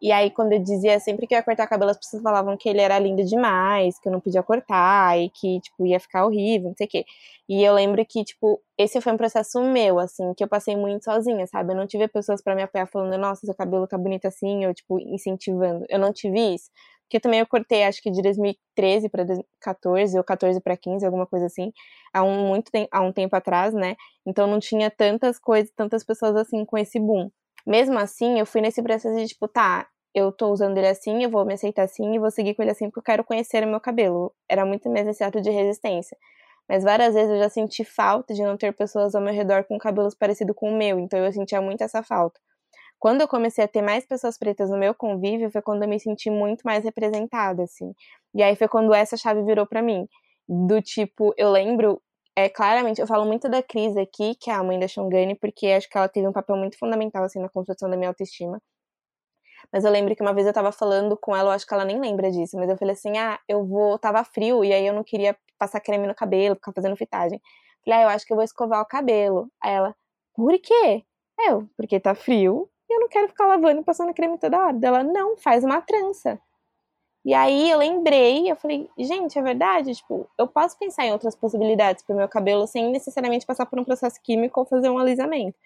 E 0.00 0.12
aí, 0.12 0.30
quando 0.30 0.52
eu 0.52 0.58
dizia 0.62 1.00
sempre 1.00 1.26
que 1.26 1.34
eu 1.34 1.38
ia 1.38 1.42
cortar 1.42 1.66
cabelo, 1.66 1.90
as 1.90 1.96
pessoas 1.98 2.22
falavam 2.22 2.56
que 2.56 2.68
ele 2.68 2.80
era 2.80 2.98
lindo 2.98 3.24
demais, 3.24 3.98
que 3.98 4.08
eu 4.08 4.12
não 4.12 4.20
podia 4.20 4.42
cortar 4.42 5.18
e 5.18 5.30
que, 5.30 5.60
tipo, 5.60 5.86
ia 5.86 5.98
ficar 5.98 6.26
horrível, 6.26 6.68
não 6.68 6.76
sei 6.76 6.86
o 6.86 6.90
quê. 6.90 7.04
E 7.48 7.62
eu 7.62 7.72
lembro 7.74 8.04
que, 8.04 8.24
tipo, 8.24 8.60
esse 8.78 9.00
foi 9.00 9.12
um 9.12 9.16
processo 9.16 9.60
meu, 9.62 9.98
assim, 9.98 10.34
que 10.34 10.44
eu 10.44 10.48
passei 10.48 10.76
muito 10.76 11.04
sozinha, 11.04 11.46
sabe? 11.46 11.72
Eu 11.72 11.76
não 11.76 11.86
tive 11.86 12.08
pessoas 12.08 12.42
para 12.42 12.54
me 12.54 12.62
apoiar 12.62 12.86
falando, 12.86 13.16
nossa, 13.18 13.46
seu 13.46 13.54
cabelo 13.54 13.86
tá 13.86 13.96
bonito 13.96 14.26
assim, 14.26 14.66
ou, 14.66 14.74
tipo, 14.74 14.98
incentivando. 15.00 15.84
Eu 15.88 15.98
não 15.98 16.12
tive 16.12 16.38
isso. 16.54 16.70
Porque 17.04 17.20
também 17.20 17.38
eu 17.40 17.46
cortei, 17.46 17.84
acho 17.84 18.02
que 18.02 18.10
de 18.10 18.20
2013 18.20 19.08
para 19.08 19.22
2014, 19.24 20.18
ou 20.18 20.24
14 20.24 20.60
para 20.60 20.76
15, 20.76 21.06
alguma 21.06 21.26
coisa 21.26 21.46
assim, 21.46 21.72
há 22.12 22.22
um, 22.22 22.48
muito 22.48 22.70
há 22.90 23.00
um 23.00 23.12
tempo 23.12 23.36
atrás, 23.36 23.72
né? 23.72 23.96
Então 24.26 24.46
não 24.48 24.58
tinha 24.58 24.90
tantas 24.90 25.38
coisas, 25.38 25.72
tantas 25.76 26.02
pessoas 26.04 26.34
assim 26.36 26.64
com 26.64 26.76
esse 26.76 26.98
boom. 26.98 27.30
Mesmo 27.66 27.98
assim, 27.98 28.38
eu 28.38 28.46
fui 28.46 28.60
nesse 28.60 28.82
processo 28.82 29.14
de 29.16 29.26
tipo, 29.26 29.48
tá, 29.48 29.88
eu 30.14 30.32
tô 30.32 30.50
usando 30.50 30.78
ele 30.78 30.88
assim, 30.88 31.22
eu 31.24 31.30
vou 31.30 31.44
me 31.44 31.54
aceitar 31.54 31.82
assim 31.84 32.14
e 32.14 32.18
vou 32.18 32.30
seguir 32.30 32.54
com 32.54 32.62
ele 32.62 32.70
assim 32.70 32.86
porque 32.86 33.00
eu 33.00 33.04
quero 33.04 33.24
conhecer 33.24 33.64
o 33.64 33.68
meu 33.68 33.80
cabelo. 33.80 34.32
Era 34.48 34.64
muito 34.64 34.88
mais 34.90 35.06
esse 35.06 35.22
ato 35.24 35.40
de 35.40 35.50
resistência. 35.50 36.16
Mas 36.68 36.84
várias 36.84 37.14
vezes 37.14 37.30
eu 37.30 37.38
já 37.38 37.48
senti 37.48 37.84
falta 37.84 38.34
de 38.34 38.42
não 38.42 38.56
ter 38.56 38.72
pessoas 38.72 39.14
ao 39.14 39.22
meu 39.22 39.32
redor 39.34 39.64
com 39.64 39.78
cabelos 39.78 40.14
parecidos 40.14 40.54
com 40.56 40.70
o 40.72 40.76
meu, 40.76 40.98
então 40.98 41.18
eu 41.18 41.32
sentia 41.32 41.60
muito 41.60 41.82
essa 41.82 42.02
falta. 42.02 42.40
Quando 42.98 43.20
eu 43.20 43.28
comecei 43.28 43.64
a 43.64 43.68
ter 43.68 43.82
mais 43.82 44.06
pessoas 44.06 44.38
pretas 44.38 44.70
no 44.70 44.78
meu 44.78 44.94
convívio, 44.94 45.50
foi 45.50 45.62
quando 45.62 45.82
eu 45.82 45.88
me 45.88 46.00
senti 46.00 46.30
muito 46.30 46.62
mais 46.64 46.84
representada, 46.84 47.64
assim. 47.64 47.92
E 48.34 48.42
aí 48.42 48.56
foi 48.56 48.68
quando 48.68 48.94
essa 48.94 49.16
chave 49.16 49.42
virou 49.42 49.66
para 49.66 49.82
mim. 49.82 50.08
Do 50.48 50.80
tipo, 50.80 51.34
eu 51.36 51.50
lembro 51.50 52.00
é 52.36 52.48
claramente, 52.50 53.00
eu 53.00 53.06
falo 53.06 53.24
muito 53.24 53.48
da 53.48 53.62
Cris 53.62 53.96
aqui, 53.96 54.34
que 54.36 54.50
é 54.50 54.54
a 54.54 54.62
mãe 54.62 54.78
da 54.78 54.86
Shongani, 54.86 55.34
porque 55.36 55.68
acho 55.68 55.88
que 55.88 55.96
ela 55.96 56.08
teve 56.08 56.28
um 56.28 56.32
papel 56.32 56.56
muito 56.56 56.78
fundamental, 56.78 57.24
assim, 57.24 57.40
na 57.40 57.48
construção 57.48 57.88
da 57.90 57.96
minha 57.96 58.10
autoestima. 58.10 58.60
Mas 59.72 59.84
eu 59.84 59.90
lembro 59.90 60.14
que 60.14 60.22
uma 60.22 60.34
vez 60.34 60.46
eu 60.46 60.52
tava 60.52 60.70
falando 60.72 61.16
com 61.16 61.34
ela, 61.34 61.50
eu 61.50 61.52
acho 61.52 61.66
que 61.66 61.74
ela 61.74 61.84
nem 61.84 62.00
lembra 62.00 62.30
disso, 62.30 62.56
mas 62.56 62.68
eu 62.68 62.76
falei 62.76 62.94
assim: 62.94 63.16
ah, 63.18 63.40
eu 63.48 63.64
vou. 63.64 63.98
Tava 63.98 64.22
frio, 64.24 64.64
e 64.64 64.72
aí 64.72 64.86
eu 64.86 64.94
não 64.94 65.02
queria 65.04 65.36
passar 65.58 65.80
creme 65.80 66.06
no 66.06 66.14
cabelo, 66.14 66.54
ficar 66.56 66.72
fazendo 66.72 66.96
fitagem. 66.96 67.40
Falei, 67.84 68.00
ah, 68.00 68.02
eu 68.04 68.08
acho 68.10 68.26
que 68.26 68.32
eu 68.32 68.36
vou 68.36 68.44
escovar 68.44 68.80
o 68.82 68.86
cabelo. 68.86 69.50
Aí 69.62 69.72
ela, 69.74 69.94
por 70.34 70.58
quê? 70.60 71.04
Eu, 71.38 71.68
porque 71.76 72.00
tá 72.00 72.14
frio 72.14 72.68
e 72.88 72.94
eu 72.96 73.00
não 73.00 73.08
quero 73.08 73.28
ficar 73.28 73.46
lavando 73.46 73.80
e 73.80 73.84
passando 73.84 74.14
creme 74.14 74.38
toda 74.38 74.58
hora. 74.58 74.78
Ela, 74.82 75.02
não, 75.02 75.36
faz 75.36 75.64
uma 75.64 75.80
trança. 75.82 76.40
E 77.26 77.34
aí 77.34 77.68
eu 77.70 77.78
lembrei, 77.78 78.48
eu 78.48 78.54
falei, 78.54 78.88
gente, 78.96 79.36
é 79.36 79.42
verdade, 79.42 79.96
tipo, 79.96 80.30
eu 80.38 80.46
posso 80.46 80.78
pensar 80.78 81.06
em 81.06 81.12
outras 81.12 81.34
possibilidades 81.34 82.04
pro 82.04 82.14
meu 82.14 82.28
cabelo 82.28 82.68
sem 82.68 82.88
necessariamente 82.92 83.44
passar 83.44 83.66
por 83.66 83.80
um 83.80 83.84
processo 83.84 84.20
químico 84.22 84.60
ou 84.60 84.66
fazer 84.66 84.88
um 84.90 84.98
alisamento. 84.98 85.58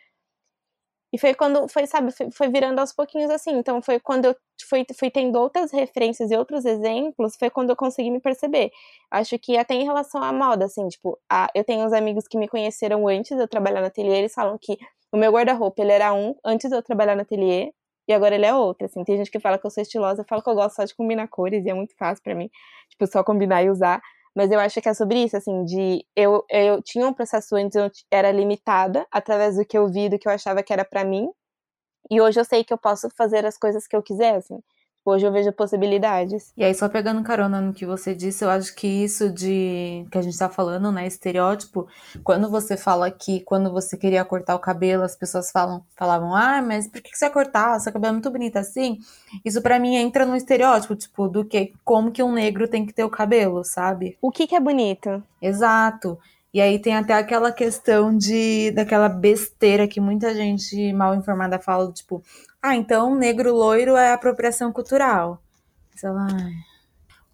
E 1.12 1.18
foi 1.18 1.34
quando, 1.34 1.68
foi, 1.68 1.86
sabe, 1.86 2.12
foi, 2.12 2.30
foi, 2.30 2.48
virando 2.48 2.78
aos 2.78 2.92
pouquinhos 2.94 3.30
assim. 3.30 3.50
Então 3.58 3.82
foi 3.82 4.00
quando 4.00 4.26
eu 4.26 4.36
fui, 4.68 4.86
fui 4.98 5.10
tendo 5.10 5.36
outras 5.38 5.70
referências 5.70 6.30
e 6.30 6.36
outros 6.36 6.64
exemplos, 6.64 7.36
foi 7.36 7.50
quando 7.50 7.70
eu 7.70 7.76
consegui 7.76 8.10
me 8.10 8.20
perceber. 8.20 8.70
Acho 9.10 9.38
que 9.38 9.58
até 9.58 9.74
em 9.74 9.84
relação 9.84 10.22
à 10.22 10.32
moda, 10.32 10.64
assim, 10.64 10.88
tipo, 10.88 11.18
a, 11.28 11.48
eu 11.54 11.64
tenho 11.64 11.84
uns 11.84 11.92
amigos 11.92 12.26
que 12.26 12.38
me 12.38 12.48
conheceram 12.48 13.06
antes 13.06 13.36
de 13.36 13.42
eu 13.42 13.48
trabalhar 13.48 13.82
na 13.82 13.88
ateliê, 13.88 14.18
eles 14.18 14.32
falam 14.34 14.56
que 14.58 14.78
o 15.12 15.16
meu 15.18 15.32
guarda-roupa, 15.32 15.82
ele 15.82 15.92
era 15.92 16.14
um 16.14 16.34
antes 16.44 16.70
de 16.70 16.76
eu 16.76 16.82
trabalhar 16.82 17.16
na 17.16 17.22
ateliê, 17.22 17.72
e 18.10 18.12
agora 18.12 18.34
ele 18.34 18.46
é 18.46 18.54
outro, 18.54 18.86
assim. 18.86 19.04
Tem 19.04 19.16
gente 19.16 19.30
que 19.30 19.38
fala 19.40 19.58
que 19.58 19.66
eu 19.66 19.70
sou 19.70 19.82
estilosa, 19.82 20.22
eu 20.22 20.26
falo 20.28 20.42
que 20.42 20.50
eu 20.50 20.54
gosto 20.54 20.76
só 20.76 20.84
de 20.84 20.94
combinar 20.94 21.28
cores, 21.28 21.64
e 21.64 21.70
é 21.70 21.74
muito 21.74 21.94
fácil 21.96 22.22
para 22.24 22.34
mim, 22.34 22.50
tipo, 22.88 23.06
só 23.06 23.22
combinar 23.22 23.62
e 23.62 23.70
usar. 23.70 24.02
Mas 24.34 24.50
eu 24.50 24.58
acho 24.60 24.80
que 24.80 24.88
é 24.88 24.94
sobre 24.94 25.22
isso, 25.24 25.36
assim, 25.36 25.64
de 25.64 26.04
eu, 26.16 26.44
eu 26.50 26.82
tinha 26.82 27.06
um 27.06 27.12
processo 27.14 27.54
antes, 27.56 27.76
eu 27.76 27.90
era 28.10 28.30
limitada 28.32 29.06
através 29.12 29.56
do 29.56 29.64
que 29.64 29.76
eu 29.78 29.88
vi, 29.88 30.08
do 30.08 30.18
que 30.18 30.28
eu 30.28 30.32
achava 30.32 30.62
que 30.62 30.72
era 30.72 30.84
para 30.84 31.04
mim. 31.04 31.30
E 32.10 32.20
hoje 32.20 32.40
eu 32.40 32.44
sei 32.44 32.64
que 32.64 32.72
eu 32.72 32.78
posso 32.78 33.08
fazer 33.16 33.46
as 33.46 33.56
coisas 33.58 33.86
que 33.86 33.96
eu 33.96 34.02
quiser, 34.02 34.36
assim. 34.36 34.60
Hoje 35.04 35.26
eu 35.26 35.33
vejo 35.33 35.52
possibilidades. 35.52 36.52
E 36.57 36.62
aí, 36.62 36.75
só 36.75 36.88
pegando 36.88 37.23
carona 37.23 37.61
no 37.61 37.73
que 37.73 37.87
você 37.87 38.14
disse, 38.14 38.45
eu 38.45 38.50
acho 38.50 38.75
que 38.75 38.87
isso 38.87 39.30
de 39.33 40.07
que 40.11 40.19
a 40.19 40.23
gente 40.23 40.37
tá 40.37 40.49
falando, 40.49 40.92
né, 40.92 41.07
estereótipo, 41.07 41.88
quando 42.23 42.50
você 42.50 42.76
fala 42.76 43.11
que 43.11 43.40
quando 43.40 43.73
você 43.73 43.97
queria 43.97 44.25
cortar 44.25 44.54
o 44.54 44.59
cabelo, 44.59 45.02
as 45.02 45.16
pessoas 45.16 45.50
falam, 45.50 45.83
falavam, 45.97 46.35
ah, 46.35 46.61
mas 46.61 46.87
por 46.87 47.00
que 47.00 47.16
você 47.16 47.25
vai 47.26 47.33
cortar? 47.33 47.80
Seu 47.80 47.92
cabelo 47.92 48.11
é 48.11 48.12
muito 48.12 48.30
bonito 48.30 48.57
assim. 48.57 48.99
Isso 49.45 49.62
para 49.62 49.78
mim 49.78 49.97
entra 49.97 50.26
no 50.26 50.37
estereótipo, 50.37 50.95
tipo, 50.95 51.28
do 51.28 51.45
que 51.45 51.73
como 51.83 52.12
que 52.12 52.23
um 52.23 52.33
negro 52.33 52.69
tem 52.69 52.85
que 52.85 52.92
ter 52.92 53.04
o 53.04 53.11
cabelo, 53.11 53.64
sabe? 53.64 54.19
O 54.21 54.30
que 54.30 54.47
que 54.47 54.54
é 54.54 54.61
bonito? 54.61 55.23
Exato. 55.40 56.19
E 56.52 56.61
aí 56.61 56.80
tem 56.80 56.97
até 56.97 57.14
aquela 57.14 57.52
questão 57.52 58.16
de 58.16 58.73
daquela 58.73 59.09
besteira 59.09 59.87
que 59.87 60.00
muita 60.00 60.35
gente 60.35 60.92
mal 60.92 61.14
informada 61.14 61.59
fala, 61.61 61.92
tipo, 61.92 62.23
ah, 62.61 62.75
então 62.75 63.14
negro 63.14 63.54
loiro 63.54 63.97
é 63.97 64.12
apropriação 64.12 64.73
cultural. 64.73 65.40
Sei 65.95 66.11
lá. 66.11 66.26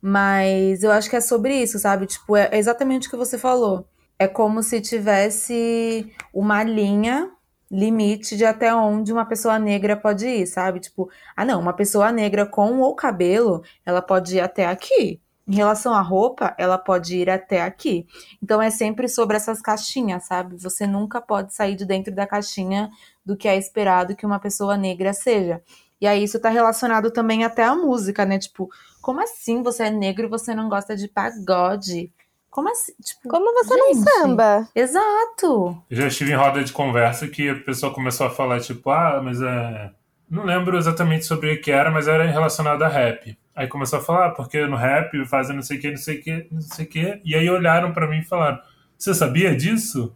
Mas 0.00 0.82
eu 0.82 0.92
acho 0.92 1.08
que 1.08 1.16
é 1.16 1.20
sobre 1.20 1.62
isso, 1.62 1.78
sabe? 1.78 2.06
Tipo, 2.06 2.36
é 2.36 2.50
exatamente 2.58 3.08
o 3.08 3.10
que 3.10 3.16
você 3.16 3.38
falou. 3.38 3.88
É 4.18 4.28
como 4.28 4.62
se 4.62 4.80
tivesse 4.80 6.12
uma 6.32 6.62
linha 6.62 7.30
limite 7.70 8.36
de 8.36 8.44
até 8.44 8.74
onde 8.74 9.12
uma 9.12 9.26
pessoa 9.26 9.58
negra 9.58 9.96
pode 9.96 10.26
ir, 10.26 10.46
sabe? 10.46 10.80
Tipo, 10.80 11.10
ah, 11.36 11.44
não, 11.44 11.60
uma 11.60 11.72
pessoa 11.72 12.12
negra 12.12 12.46
com 12.46 12.80
o 12.80 12.94
cabelo, 12.94 13.62
ela 13.84 14.00
pode 14.00 14.36
ir 14.36 14.40
até 14.40 14.66
aqui. 14.66 15.20
Em 15.48 15.54
relação 15.54 15.94
à 15.94 16.00
roupa, 16.00 16.54
ela 16.58 16.76
pode 16.76 17.16
ir 17.16 17.30
até 17.30 17.62
aqui. 17.62 18.06
Então 18.42 18.60
é 18.60 18.68
sempre 18.68 19.08
sobre 19.08 19.36
essas 19.36 19.62
caixinhas, 19.62 20.24
sabe? 20.24 20.56
Você 20.56 20.86
nunca 20.86 21.20
pode 21.20 21.54
sair 21.54 21.76
de 21.76 21.84
dentro 21.84 22.12
da 22.12 22.26
caixinha 22.26 22.90
do 23.24 23.36
que 23.36 23.46
é 23.46 23.56
esperado 23.56 24.16
que 24.16 24.26
uma 24.26 24.40
pessoa 24.40 24.76
negra 24.76 25.12
seja. 25.12 25.62
E 26.00 26.06
aí 26.06 26.24
isso 26.24 26.40
tá 26.40 26.48
relacionado 26.48 27.10
também 27.10 27.44
até 27.44 27.64
à 27.64 27.74
música, 27.74 28.24
né? 28.24 28.38
Tipo, 28.38 28.68
como 29.00 29.22
assim 29.22 29.62
você 29.62 29.84
é 29.84 29.90
negro 29.90 30.26
e 30.26 30.28
você 30.28 30.54
não 30.54 30.68
gosta 30.68 30.96
de 30.96 31.06
pagode? 31.06 32.12
Como 32.50 32.70
assim? 32.70 32.92
Tipo, 33.02 33.28
como 33.28 33.52
você 33.52 33.74
gente, 33.74 33.96
não 33.96 34.04
samba? 34.04 34.68
Exato. 34.74 35.82
Eu 35.90 35.96
já 35.96 36.06
estive 36.08 36.32
em 36.32 36.36
roda 36.36 36.64
de 36.64 36.72
conversa 36.72 37.28
que 37.28 37.48
a 37.48 37.54
pessoa 37.54 37.92
começou 37.92 38.26
a 38.26 38.30
falar, 38.30 38.60
tipo, 38.60 38.90
ah, 38.90 39.20
mas 39.22 39.40
é. 39.40 39.92
Não 40.28 40.44
lembro 40.44 40.76
exatamente 40.76 41.24
sobre 41.24 41.52
o 41.52 41.60
que 41.60 41.70
era, 41.70 41.90
mas 41.90 42.08
era 42.08 42.26
relacionado 42.26 42.82
a 42.82 42.88
rap. 42.88 43.38
Aí 43.56 43.66
começou 43.66 43.98
a 43.98 44.02
falar, 44.02 44.26
ah, 44.26 44.30
porque 44.30 44.66
no 44.66 44.76
rap 44.76 45.24
fazem 45.24 45.56
não 45.56 45.62
sei 45.62 45.78
o 45.78 45.80
que, 45.80 45.90
não 45.90 45.96
sei 45.96 46.18
o 46.18 46.22
que, 46.22 46.46
não 46.52 46.60
sei 46.60 46.84
o 46.84 46.88
que. 46.88 47.20
E 47.24 47.34
aí 47.34 47.48
olharam 47.48 47.90
para 47.90 48.06
mim 48.06 48.18
e 48.18 48.24
falaram: 48.24 48.60
Você 48.98 49.14
sabia 49.14 49.56
disso? 49.56 50.14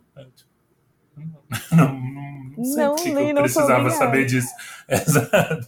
Não, 1.73 1.95
não, 1.95 2.53
não 2.59 2.65
sei 2.65 2.85
não, 2.85 2.95
porque 2.95 3.09
eu 3.09 3.35
precisava 3.35 3.91
saber 3.91 4.27
disso. 4.27 4.51
Exato. 4.87 5.67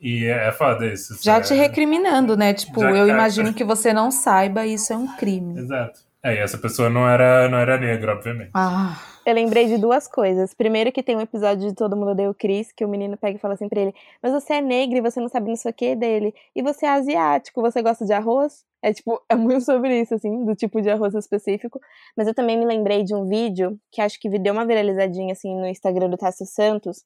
E 0.00 0.24
é, 0.24 0.48
é 0.48 0.52
foda 0.52 0.84
isso. 0.86 1.16
Já 1.22 1.36
é... 1.36 1.40
te 1.40 1.54
recriminando, 1.54 2.36
né? 2.36 2.52
Tipo, 2.52 2.82
eu 2.82 3.06
imagino 3.06 3.54
que 3.54 3.62
você 3.62 3.92
não 3.92 4.10
saiba, 4.10 4.66
isso 4.66 4.92
é 4.92 4.96
um 4.96 5.16
crime. 5.16 5.60
Exato. 5.60 6.00
É, 6.24 6.34
e 6.34 6.38
essa 6.38 6.56
pessoa 6.56 6.88
não 6.88 7.08
era, 7.08 7.48
não 7.48 7.58
era 7.58 7.78
negra, 7.78 8.12
obviamente. 8.12 8.50
Ah. 8.54 9.12
Eu 9.24 9.34
lembrei 9.34 9.66
de 9.66 9.78
duas 9.78 10.08
coisas. 10.08 10.52
Primeiro 10.52 10.90
que 10.90 11.02
tem 11.02 11.16
um 11.16 11.20
episódio 11.20 11.68
de 11.68 11.74
Todo 11.74 11.96
Mundo 11.96 12.14
Deu 12.14 12.30
o 12.30 12.34
Chris, 12.34 12.72
que 12.72 12.84
o 12.84 12.88
menino 12.88 13.16
pega 13.16 13.36
e 13.36 13.40
fala 13.40 13.54
assim 13.54 13.68
pra 13.68 13.80
ele, 13.80 13.94
mas 14.20 14.32
você 14.32 14.54
é 14.54 14.60
negro 14.60 14.98
e 14.98 15.00
você 15.00 15.20
não 15.20 15.28
sabe 15.28 15.52
isso 15.52 15.68
aqui 15.68 15.94
dele. 15.94 16.34
E 16.56 16.62
você 16.62 16.86
é 16.86 16.90
asiático, 16.90 17.60
você 17.62 17.80
gosta 17.82 18.04
de 18.04 18.12
arroz? 18.12 18.64
É 18.82 18.92
tipo, 18.92 19.22
é 19.28 19.36
muito 19.36 19.64
sobre 19.64 20.00
isso, 20.00 20.14
assim, 20.14 20.44
do 20.44 20.56
tipo 20.56 20.82
de 20.82 20.90
arroz 20.90 21.14
específico. 21.14 21.80
Mas 22.16 22.26
eu 22.26 22.34
também 22.34 22.58
me 22.58 22.64
lembrei 22.64 23.04
de 23.04 23.14
um 23.14 23.28
vídeo 23.28 23.78
que 23.92 24.00
acho 24.00 24.18
que 24.18 24.28
deu 24.40 24.52
uma 24.52 24.66
viralizadinha, 24.66 25.32
assim, 25.32 25.54
no 25.54 25.66
Instagram 25.68 26.10
do 26.10 26.16
Tássio 26.16 26.46
Santos, 26.46 27.04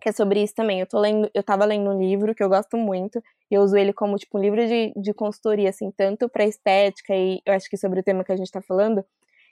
que 0.00 0.08
é 0.08 0.12
sobre 0.12 0.42
isso 0.42 0.54
também. 0.54 0.80
Eu 0.80 0.86
tô 0.86 0.98
lendo, 0.98 1.30
eu 1.34 1.42
tava 1.42 1.64
lendo 1.64 1.90
um 1.90 1.98
livro 1.98 2.34
que 2.34 2.42
eu 2.42 2.48
gosto 2.48 2.76
muito, 2.76 3.22
e 3.50 3.54
eu 3.54 3.62
uso 3.62 3.76
ele 3.76 3.92
como, 3.92 4.16
tipo, 4.16 4.38
um 4.38 4.40
livro 4.40 4.66
de, 4.66 4.92
de 4.96 5.14
consultoria, 5.14 5.70
assim, 5.70 5.90
tanto 5.90 6.28
pra 6.28 6.44
estética 6.44 7.14
e 7.14 7.40
eu 7.46 7.54
acho 7.54 7.68
que 7.68 7.76
sobre 7.76 8.00
o 8.00 8.02
tema 8.02 8.24
que 8.24 8.32
a 8.32 8.36
gente 8.36 8.50
tá 8.50 8.60
falando, 8.60 9.04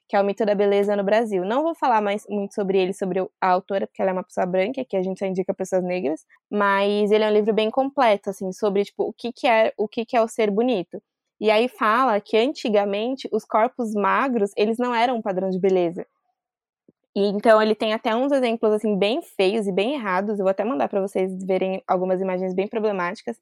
que 0.08 0.16
é 0.16 0.20
o 0.20 0.24
mito 0.24 0.44
da 0.46 0.54
beleza 0.54 0.94
no 0.96 1.02
Brasil. 1.04 1.44
Não 1.44 1.62
vou 1.62 1.74
falar 1.74 2.00
mais 2.00 2.24
muito 2.28 2.54
sobre 2.54 2.78
ele, 2.78 2.92
sobre 2.92 3.20
a 3.40 3.48
autora, 3.48 3.86
porque 3.86 4.00
ela 4.00 4.10
é 4.10 4.14
uma 4.14 4.22
pessoa 4.24 4.46
branca, 4.46 4.84
que 4.84 4.96
a 4.96 5.02
gente 5.02 5.18
só 5.18 5.26
indica 5.26 5.52
pessoas 5.54 5.82
negras, 5.82 6.24
mas 6.50 7.10
ele 7.10 7.24
é 7.24 7.28
um 7.28 7.32
livro 7.32 7.52
bem 7.52 7.70
completo, 7.70 8.30
assim, 8.30 8.52
sobre, 8.52 8.84
tipo, 8.84 9.04
o 9.04 9.12
que 9.12 9.32
que 9.32 9.46
é, 9.48 9.72
o 9.76 9.88
que 9.88 10.04
que 10.04 10.16
é 10.16 10.22
o 10.22 10.28
ser 10.28 10.50
bonito. 10.50 11.02
E 11.40 11.50
aí 11.50 11.68
fala 11.68 12.20
que 12.20 12.36
antigamente 12.36 13.28
os 13.32 13.44
corpos 13.44 13.94
magros, 13.94 14.52
eles 14.56 14.78
não 14.78 14.94
eram 14.94 15.16
um 15.16 15.22
padrão 15.22 15.50
de 15.50 15.58
beleza. 15.58 16.06
E 17.16 17.20
então 17.28 17.62
ele 17.62 17.74
tem 17.74 17.94
até 17.94 18.14
uns 18.14 18.30
exemplos 18.30 18.72
assim 18.74 18.98
bem 18.98 19.22
feios 19.22 19.66
e 19.66 19.72
bem 19.72 19.94
errados. 19.94 20.38
Eu 20.38 20.44
vou 20.44 20.50
até 20.50 20.64
mandar 20.64 20.88
para 20.88 21.00
vocês 21.00 21.32
verem 21.44 21.82
algumas 21.88 22.20
imagens 22.20 22.54
bem 22.54 22.68
problemáticas, 22.68 23.38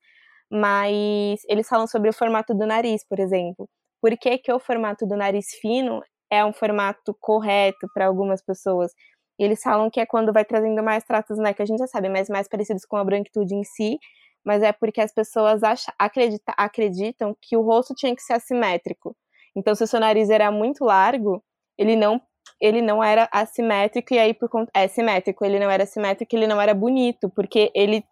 mas 0.50 1.40
eles 1.48 1.68
falam 1.68 1.86
sobre 1.88 2.08
o 2.08 2.12
formato 2.12 2.54
do 2.54 2.66
nariz, 2.66 3.04
por 3.06 3.18
exemplo. 3.18 3.68
Por 4.00 4.16
que, 4.18 4.38
que 4.38 4.52
o 4.52 4.60
formato 4.60 5.06
do 5.06 5.16
nariz 5.16 5.46
fino 5.60 6.02
é 6.30 6.44
um 6.44 6.52
formato 6.52 7.16
correto 7.20 7.88
para 7.94 8.06
algumas 8.06 8.42
pessoas. 8.42 8.92
E 9.38 9.44
eles 9.44 9.62
falam 9.62 9.90
que 9.90 10.00
é 10.00 10.06
quando 10.06 10.32
vai 10.32 10.44
trazendo 10.44 10.82
mais 10.82 11.04
traços, 11.04 11.38
né, 11.38 11.52
que 11.54 11.62
a 11.62 11.66
gente 11.66 11.78
já 11.78 11.86
sabe, 11.86 12.08
mas 12.08 12.28
mais 12.28 12.48
parecidos 12.48 12.84
com 12.84 12.96
a 12.96 13.04
branquitude 13.04 13.54
em 13.54 13.64
si, 13.64 13.98
mas 14.44 14.62
é 14.62 14.72
porque 14.72 15.00
as 15.00 15.12
pessoas 15.12 15.62
acham, 15.62 15.92
acredita, 15.98 16.52
acreditam 16.56 17.36
que 17.40 17.56
o 17.56 17.62
rosto 17.62 17.94
tinha 17.94 18.14
que 18.14 18.22
ser 18.22 18.34
assimétrico. 18.34 19.16
Então, 19.56 19.74
se 19.74 19.84
o 19.84 19.86
seu 19.86 20.00
nariz 20.00 20.30
era 20.30 20.50
muito 20.50 20.84
largo, 20.84 21.42
ele 21.78 21.96
não 21.96 22.20
ele 22.60 22.80
não 22.80 23.02
era 23.02 23.28
assimétrico 23.32 24.14
e 24.14 24.18
aí 24.18 24.34
por 24.34 24.48
conta 24.48 24.70
é 24.74 24.88
simétrico, 24.88 25.44
ele 25.44 25.58
não 25.58 25.70
era 25.70 25.86
simétrico, 25.86 26.34
ele 26.34 26.46
não 26.46 26.60
era 26.60 26.74
bonito, 26.74 27.28
porque 27.30 27.70
ele 27.74 28.04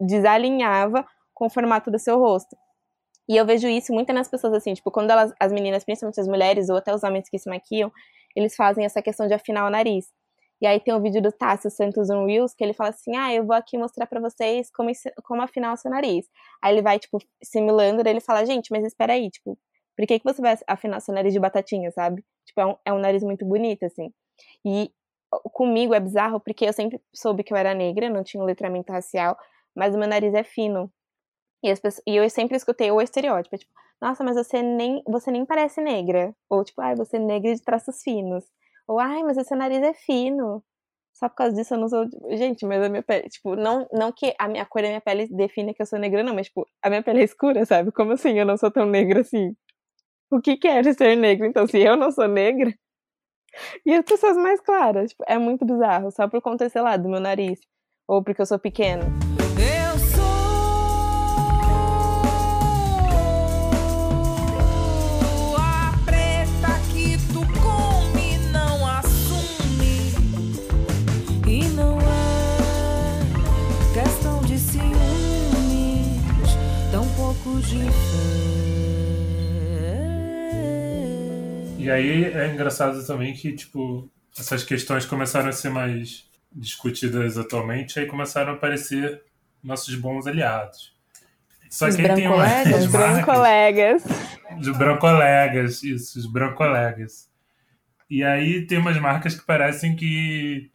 desalinhava 0.00 1.06
com 1.34 1.46
o 1.46 1.50
formato 1.50 1.90
do 1.90 1.98
seu 1.98 2.18
rosto. 2.18 2.56
E 3.28 3.36
eu 3.36 3.46
vejo 3.46 3.68
isso 3.68 3.92
muito 3.92 4.12
nas 4.12 4.28
pessoas, 4.28 4.54
assim, 4.54 4.74
tipo, 4.74 4.90
quando 4.90 5.10
elas, 5.10 5.32
as 5.38 5.52
meninas, 5.52 5.84
principalmente 5.84 6.20
as 6.20 6.26
mulheres, 6.26 6.68
ou 6.68 6.76
até 6.76 6.92
os 6.92 7.04
homens 7.04 7.28
que 7.28 7.38
se 7.38 7.48
maquiam, 7.48 7.92
eles 8.34 8.56
fazem 8.56 8.84
essa 8.84 9.00
questão 9.00 9.28
de 9.28 9.34
afinar 9.34 9.66
o 9.66 9.70
nariz. 9.70 10.06
E 10.60 10.66
aí 10.66 10.78
tem 10.78 10.92
um 10.92 11.00
vídeo 11.00 11.22
do 11.22 11.32
Tássio 11.32 11.70
Santos 11.70 12.10
on 12.10 12.26
Reels 12.26 12.52
que 12.54 12.62
ele 12.62 12.74
fala 12.74 12.90
assim: 12.90 13.16
Ah, 13.16 13.32
eu 13.32 13.46
vou 13.46 13.56
aqui 13.56 13.78
mostrar 13.78 14.06
para 14.06 14.20
vocês 14.20 14.70
como, 14.70 14.90
como 15.24 15.42
afinar 15.42 15.72
o 15.72 15.76
seu 15.76 15.90
nariz. 15.90 16.26
Aí 16.62 16.74
ele 16.74 16.82
vai, 16.82 16.98
tipo, 16.98 17.18
simulando, 17.42 18.02
daí 18.02 18.12
ele 18.12 18.20
fala: 18.20 18.44
Gente, 18.44 18.70
mas 18.70 18.84
espera 18.84 19.14
aí, 19.14 19.30
tipo, 19.30 19.56
por 20.00 20.06
que, 20.06 20.18
que 20.18 20.24
você 20.24 20.40
vai 20.40 20.56
afinar 20.66 20.98
seu 21.00 21.14
nariz 21.14 21.30
de 21.30 21.38
batatinha, 21.38 21.90
sabe? 21.90 22.24
Tipo, 22.46 22.60
é 22.62 22.66
um, 22.66 22.76
é 22.86 22.92
um 22.94 22.98
nariz 22.98 23.22
muito 23.22 23.44
bonito, 23.44 23.84
assim. 23.84 24.10
E 24.64 24.90
comigo 25.52 25.92
é 25.92 26.00
bizarro 26.00 26.40
porque 26.40 26.64
eu 26.64 26.72
sempre 26.72 26.98
soube 27.14 27.44
que 27.44 27.52
eu 27.52 27.56
era 27.56 27.74
negra, 27.74 28.08
não 28.08 28.24
tinha 28.24 28.42
um 28.42 28.46
letramento 28.46 28.90
racial, 28.90 29.36
mas 29.74 29.94
o 29.94 29.98
meu 29.98 30.08
nariz 30.08 30.32
é 30.32 30.42
fino. 30.42 30.90
E, 31.62 31.68
pessoas, 31.68 32.02
e, 32.06 32.16
eu 32.16 32.30
sempre 32.30 32.56
escutei 32.56 32.90
o 32.90 32.98
estereótipo, 33.02 33.58
tipo, 33.58 33.70
nossa, 34.00 34.24
mas 34.24 34.36
você 34.36 34.62
nem, 34.62 35.02
você 35.06 35.30
nem 35.30 35.44
parece 35.44 35.82
negra. 35.82 36.34
Ou 36.48 36.64
tipo, 36.64 36.80
ai, 36.80 36.96
você 36.96 37.18
é 37.18 37.20
negra 37.20 37.54
de 37.54 37.60
traços 37.62 38.02
finos. 38.02 38.44
Ou, 38.88 38.98
ai, 38.98 39.22
mas 39.22 39.46
seu 39.46 39.56
nariz 39.56 39.82
é 39.82 39.92
fino. 39.92 40.64
Só 41.12 41.28
por 41.28 41.34
causa 41.36 41.54
disso 41.54 41.74
eu 41.74 41.78
não 41.78 41.88
sou. 41.90 42.06
Gente, 42.30 42.64
mas 42.64 42.82
a 42.82 42.88
minha 42.88 43.02
pele. 43.02 43.28
Tipo, 43.28 43.54
não, 43.54 43.86
não 43.92 44.10
que 44.10 44.34
a, 44.38 44.48
minha, 44.48 44.64
cor 44.64 44.80
da 44.80 44.88
minha 44.88 45.02
pele 45.02 45.28
define 45.28 45.74
que 45.74 45.82
eu 45.82 45.86
sou 45.86 45.98
negra, 45.98 46.22
não, 46.22 46.34
mas, 46.34 46.46
tipo, 46.46 46.66
a 46.82 46.88
minha 46.88 47.02
pele 47.02 47.20
é 47.20 47.24
escura, 47.24 47.66
sabe? 47.66 47.92
Como 47.92 48.12
assim 48.12 48.38
eu 48.38 48.46
não 48.46 48.56
sou 48.56 48.70
tão 48.70 48.86
negra 48.86 49.20
assim? 49.20 49.54
O 50.30 50.40
que 50.40 50.56
quer 50.56 50.84
ser 50.94 51.16
negra? 51.16 51.46
Então, 51.46 51.66
se 51.66 51.78
eu 51.78 51.96
não 51.96 52.10
sou 52.10 52.28
negra, 52.28 52.72
E 53.84 53.94
as 53.94 54.04
pessoas 54.04 54.36
mais 54.36 54.60
claras, 54.60 55.10
tipo, 55.10 55.24
é 55.26 55.38
muito 55.38 55.64
bizarro, 55.64 56.10
só 56.10 56.28
por 56.28 56.40
conta, 56.40 56.68
sei 56.68 56.82
lá, 56.82 56.96
do 56.96 57.08
meu 57.08 57.20
nariz. 57.20 57.60
Ou 58.08 58.22
porque 58.22 58.42
eu 58.42 58.46
sou 58.46 58.58
pequena. 58.58 59.04
Eu 59.56 59.98
sou 59.98 60.20
que 66.92 67.16
tu 67.32 67.40
come, 67.60 68.38
não. 68.52 68.70
E 71.46 71.64
não 71.74 71.98
é 71.98 73.22
questão 73.94 74.40
de 74.42 74.58
ciúmes, 74.58 76.56
tão 76.90 77.06
pouco 77.14 77.60
de. 77.60 78.49
E 81.80 81.90
aí 81.90 82.24
é 82.24 82.52
engraçado 82.52 83.04
também 83.06 83.32
que, 83.32 83.52
tipo, 83.52 84.10
essas 84.38 84.62
questões 84.62 85.06
começaram 85.06 85.48
a 85.48 85.52
ser 85.52 85.70
mais 85.70 86.28
discutidas 86.52 87.38
atualmente, 87.38 87.98
aí 87.98 88.06
começaram 88.06 88.52
a 88.52 88.56
aparecer 88.56 89.22
nossos 89.62 89.94
bons 89.94 90.26
aliados. 90.26 90.92
Só 91.70 91.86
Os 91.86 91.96
que 91.96 92.02
aí 92.02 92.14
tem 92.14 92.26
uma, 92.26 92.44
Os 92.76 92.86
brancolegas. 92.86 94.04
Os 94.60 94.68
brancolegas, 94.76 95.82
isso, 95.84 96.18
os 96.18 96.26
brancolegas. 96.26 97.30
E 98.10 98.24
aí 98.24 98.66
tem 98.66 98.78
umas 98.78 98.98
marcas 98.98 99.36
que 99.36 99.46
parecem 99.46 99.94
que. 99.94 100.68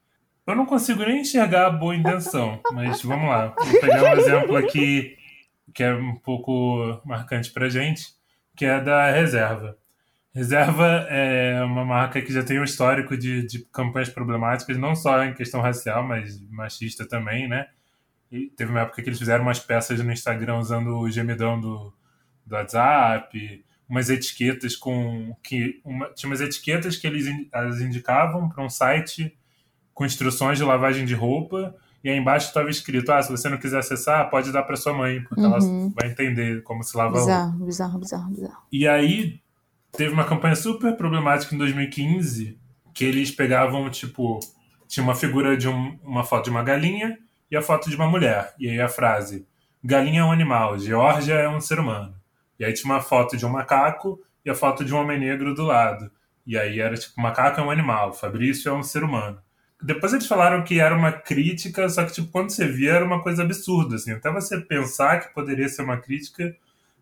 Eu 0.47 0.55
não 0.55 0.65
consigo 0.65 1.03
nem 1.03 1.19
enxergar 1.19 1.67
a 1.67 1.69
boa 1.69 1.93
intenção, 1.93 2.61
mas 2.71 3.01
vamos 3.01 3.27
lá. 3.27 3.53
Vou 3.57 3.81
pegar 3.81 4.03
um 4.03 4.17
exemplo 4.17 4.55
aqui 4.55 5.17
que 5.73 5.83
é 5.83 5.93
um 5.93 6.15
pouco 6.15 7.01
marcante 7.03 7.51
pra 7.51 7.67
gente, 7.67 8.07
que 8.55 8.63
é 8.63 8.79
da 8.79 9.11
Reserva. 9.11 9.77
Reserva 10.35 11.07
é 11.09 11.63
uma 11.63 11.85
marca 11.85 12.21
que 12.21 12.33
já 12.33 12.43
tem 12.43 12.59
um 12.59 12.63
histórico 12.65 13.15
de, 13.15 13.47
de 13.47 13.59
campanhas 13.71 14.09
problemáticas, 14.09 14.77
não 14.77 14.93
só 14.93 15.23
em 15.23 15.33
questão 15.33 15.61
racial, 15.61 16.05
mas 16.05 16.41
machista 16.49 17.07
também, 17.07 17.47
né? 17.47 17.67
E 18.29 18.47
teve 18.47 18.69
uma 18.69 18.81
época 18.81 19.01
que 19.01 19.07
eles 19.07 19.17
fizeram 19.17 19.43
umas 19.43 19.59
peças 19.59 19.97
no 20.03 20.11
Instagram 20.11 20.57
usando 20.57 20.97
o 20.99 21.09
gemidão 21.09 21.57
do, 21.61 21.93
do 22.45 22.53
WhatsApp, 22.53 23.63
umas 23.87 24.09
etiquetas 24.09 24.75
com 24.75 25.33
que 25.41 25.79
uma, 25.85 26.09
tinha 26.09 26.29
umas 26.29 26.41
etiquetas 26.41 26.97
que 26.97 27.07
eles 27.07 27.27
as 27.53 27.79
indicavam 27.79 28.49
para 28.49 28.61
um 28.61 28.69
site 28.69 29.33
com 29.93 30.05
instruções 30.05 30.57
de 30.57 30.65
lavagem 30.65 31.05
de 31.05 31.13
roupa 31.13 31.73
e 32.03 32.09
aí 32.09 32.17
embaixo 32.17 32.47
estava 32.47 32.69
escrito: 32.69 33.09
ah, 33.11 33.21
se 33.21 33.31
você 33.31 33.47
não 33.47 33.57
quiser 33.57 33.79
acessar, 33.79 34.29
pode 34.29 34.51
dar 34.51 34.63
para 34.63 34.75
sua 34.75 34.93
mãe, 34.93 35.23
porque 35.23 35.39
ela 35.45 35.59
Uhum. 35.63 35.93
vai 35.95 36.11
entender 36.11 36.61
como 36.63 36.83
se 36.83 36.97
lava. 36.97 37.13
Bizarro, 37.13 37.65
bizarro, 37.65 37.99
bizarro, 37.99 38.29
bizarro. 38.31 38.63
E 38.69 38.85
aí 38.85 39.39
teve 39.97 40.13
uma 40.13 40.25
campanha 40.25 40.55
super 40.55 40.95
problemática 40.95 41.53
em 41.53 41.57
2015 41.57 42.59
que 42.93 43.03
eles 43.05 43.31
pegavam, 43.31 43.89
tipo, 43.89 44.39
tinha 44.87 45.03
uma 45.03 45.15
figura 45.15 45.57
de 45.57 45.67
um- 45.67 45.99
uma 46.03 46.23
foto 46.23 46.45
de 46.45 46.49
uma 46.51 46.63
galinha 46.63 47.17
e 47.51 47.55
a 47.57 47.61
foto 47.61 47.89
de 47.89 47.95
uma 47.95 48.07
mulher. 48.07 48.53
E 48.59 48.69
aí 48.69 48.79
a 48.79 48.87
frase: 48.89 49.47
galinha 49.83 50.21
é 50.21 50.23
um 50.23 50.31
animal, 50.31 50.77
Geórgia 50.79 51.33
é 51.35 51.49
um 51.49 51.59
ser 51.59 51.79
humano. 51.79 52.15
E 52.59 52.65
aí 52.65 52.73
tinha 52.73 52.91
uma 52.93 53.01
foto 53.01 53.35
de 53.35 53.45
um 53.45 53.49
macaco 53.49 54.19
e 54.45 54.49
a 54.49 54.55
foto 54.55 54.85
de 54.85 54.93
um 54.93 54.97
homem 54.97 55.19
negro 55.19 55.53
do 55.53 55.63
lado. 55.63 56.09
E 56.45 56.57
aí 56.57 56.79
era 56.79 56.95
tipo, 56.95 57.19
macaco 57.19 57.59
é 57.59 57.63
um 57.63 57.71
animal, 57.71 58.13
Fabrício 58.13 58.69
é 58.69 58.73
um 58.73 58.83
ser 58.83 59.03
humano. 59.03 59.39
Depois 59.81 60.13
eles 60.13 60.27
falaram 60.27 60.63
que 60.63 60.79
era 60.79 60.95
uma 60.95 61.11
crítica, 61.11 61.87
só 61.89 62.05
que 62.05 62.13
tipo, 62.13 62.29
quando 62.31 62.49
você 62.51 62.65
via 62.67 62.93
era 62.93 63.05
uma 63.05 63.21
coisa 63.21 63.43
absurda, 63.43 63.95
assim. 63.95 64.13
Até 64.13 64.31
você 64.31 64.59
pensar 64.61 65.19
que 65.19 65.33
poderia 65.33 65.67
ser 65.67 65.81
uma 65.83 65.97
crítica, 65.97 66.55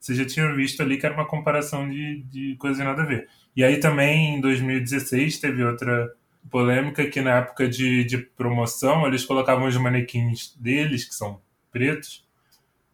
você 0.04 0.16
já 0.16 0.26
tinha 0.26 0.54
visto 0.54 0.84
ali 0.84 0.98
que 0.98 1.06
era 1.06 1.16
uma 1.16 1.26
comparação 1.26 1.90
de, 1.90 2.24
de 2.24 2.58
coisas 2.58 2.84
nada 2.84 3.04
a 3.04 3.06
ver. 3.06 3.30
E 3.56 3.64
aí 3.64 3.80
também, 3.80 4.36
em 4.36 4.42
2016, 4.42 5.40
teve 5.40 5.64
outra 5.64 6.12
polêmica 6.52 7.06
que 7.10 7.22
na 7.22 7.38
época 7.38 7.70
de, 7.70 8.04
de 8.04 8.18
promoção, 8.18 9.08
eles 9.08 9.24
colocavam 9.24 9.66
os 9.66 9.78
manequins 9.78 10.58
deles, 10.58 11.06
que 11.06 11.16
são 11.16 11.40
pretos, 11.72 12.28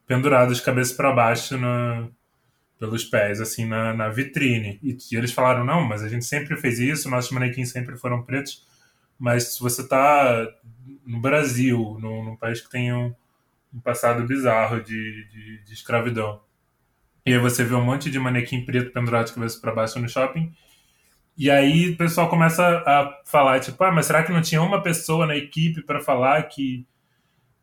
pendurados 0.06 0.62
cabeça 0.62 0.96
para 0.96 1.12
baixo 1.12 1.58
na, 1.58 2.08
pelos 2.78 3.04
pés, 3.06 3.42
assim, 3.42 3.66
na, 3.66 3.92
na 3.92 4.10
vitrine. 4.10 4.80
E, 4.84 4.96
e 5.12 5.16
eles 5.16 5.32
falaram, 5.32 5.66
não, 5.66 5.82
mas 5.82 6.04
a 6.04 6.08
gente 6.08 6.26
sempre 6.26 6.56
fez 6.58 6.78
isso, 6.78 7.10
nossos 7.10 7.32
manequins 7.32 7.72
sempre 7.72 7.98
foram 7.98 8.22
pretos, 8.22 8.68
mas 9.18 9.56
se 9.56 9.60
você 9.60 9.88
tá 9.88 10.48
no 11.04 11.20
Brasil, 11.20 11.98
num, 12.00 12.24
num 12.24 12.36
país 12.36 12.62
que 12.62 12.70
tem 12.70 12.94
um, 12.94 13.16
um 13.74 13.80
passado 13.80 14.28
bizarro 14.28 14.80
de, 14.80 15.28
de, 15.28 15.64
de 15.64 15.74
escravidão, 15.74 16.40
e 17.30 17.34
aí 17.34 17.38
você 17.38 17.64
vê 17.64 17.76
um 17.76 17.86
monte 17.86 18.10
de 18.10 18.18
manequim 18.18 18.66
preto 18.66 18.92
pendurado 18.92 19.28
de 19.28 19.34
cabeça 19.34 19.60
para 19.62 19.72
baixo 19.72 20.00
no 20.00 20.10
shopping. 20.10 20.52
E 21.38 21.48
aí 21.52 21.92
o 21.92 21.98
pessoal 21.98 22.28
começa 22.28 22.66
a 22.66 23.22
falar, 23.24 23.60
tipo, 23.60 23.84
ah, 23.84 23.92
mas 23.92 24.08
será 24.08 24.24
que 24.24 24.32
não 24.32 24.42
tinha 24.42 24.60
uma 24.64 24.82
pessoa 24.82 25.28
na 25.28 25.36
equipe 25.36 25.84
para 25.84 26.00
falar 26.02 26.42
que, 26.48 26.88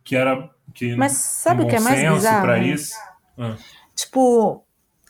que 0.04 0.14
era. 0.14 0.48
Que 0.72 0.94
Mas 0.94 1.14
sabe 1.14 1.62
um 1.62 1.64
o 1.64 1.68
que 1.68 1.74
é 1.74 1.80
mais 1.80 2.00
bizarro? 2.00 2.42
pra 2.42 2.58
isso? 2.58 2.94
Ah, 3.36 3.56
Tipo, 3.92 4.64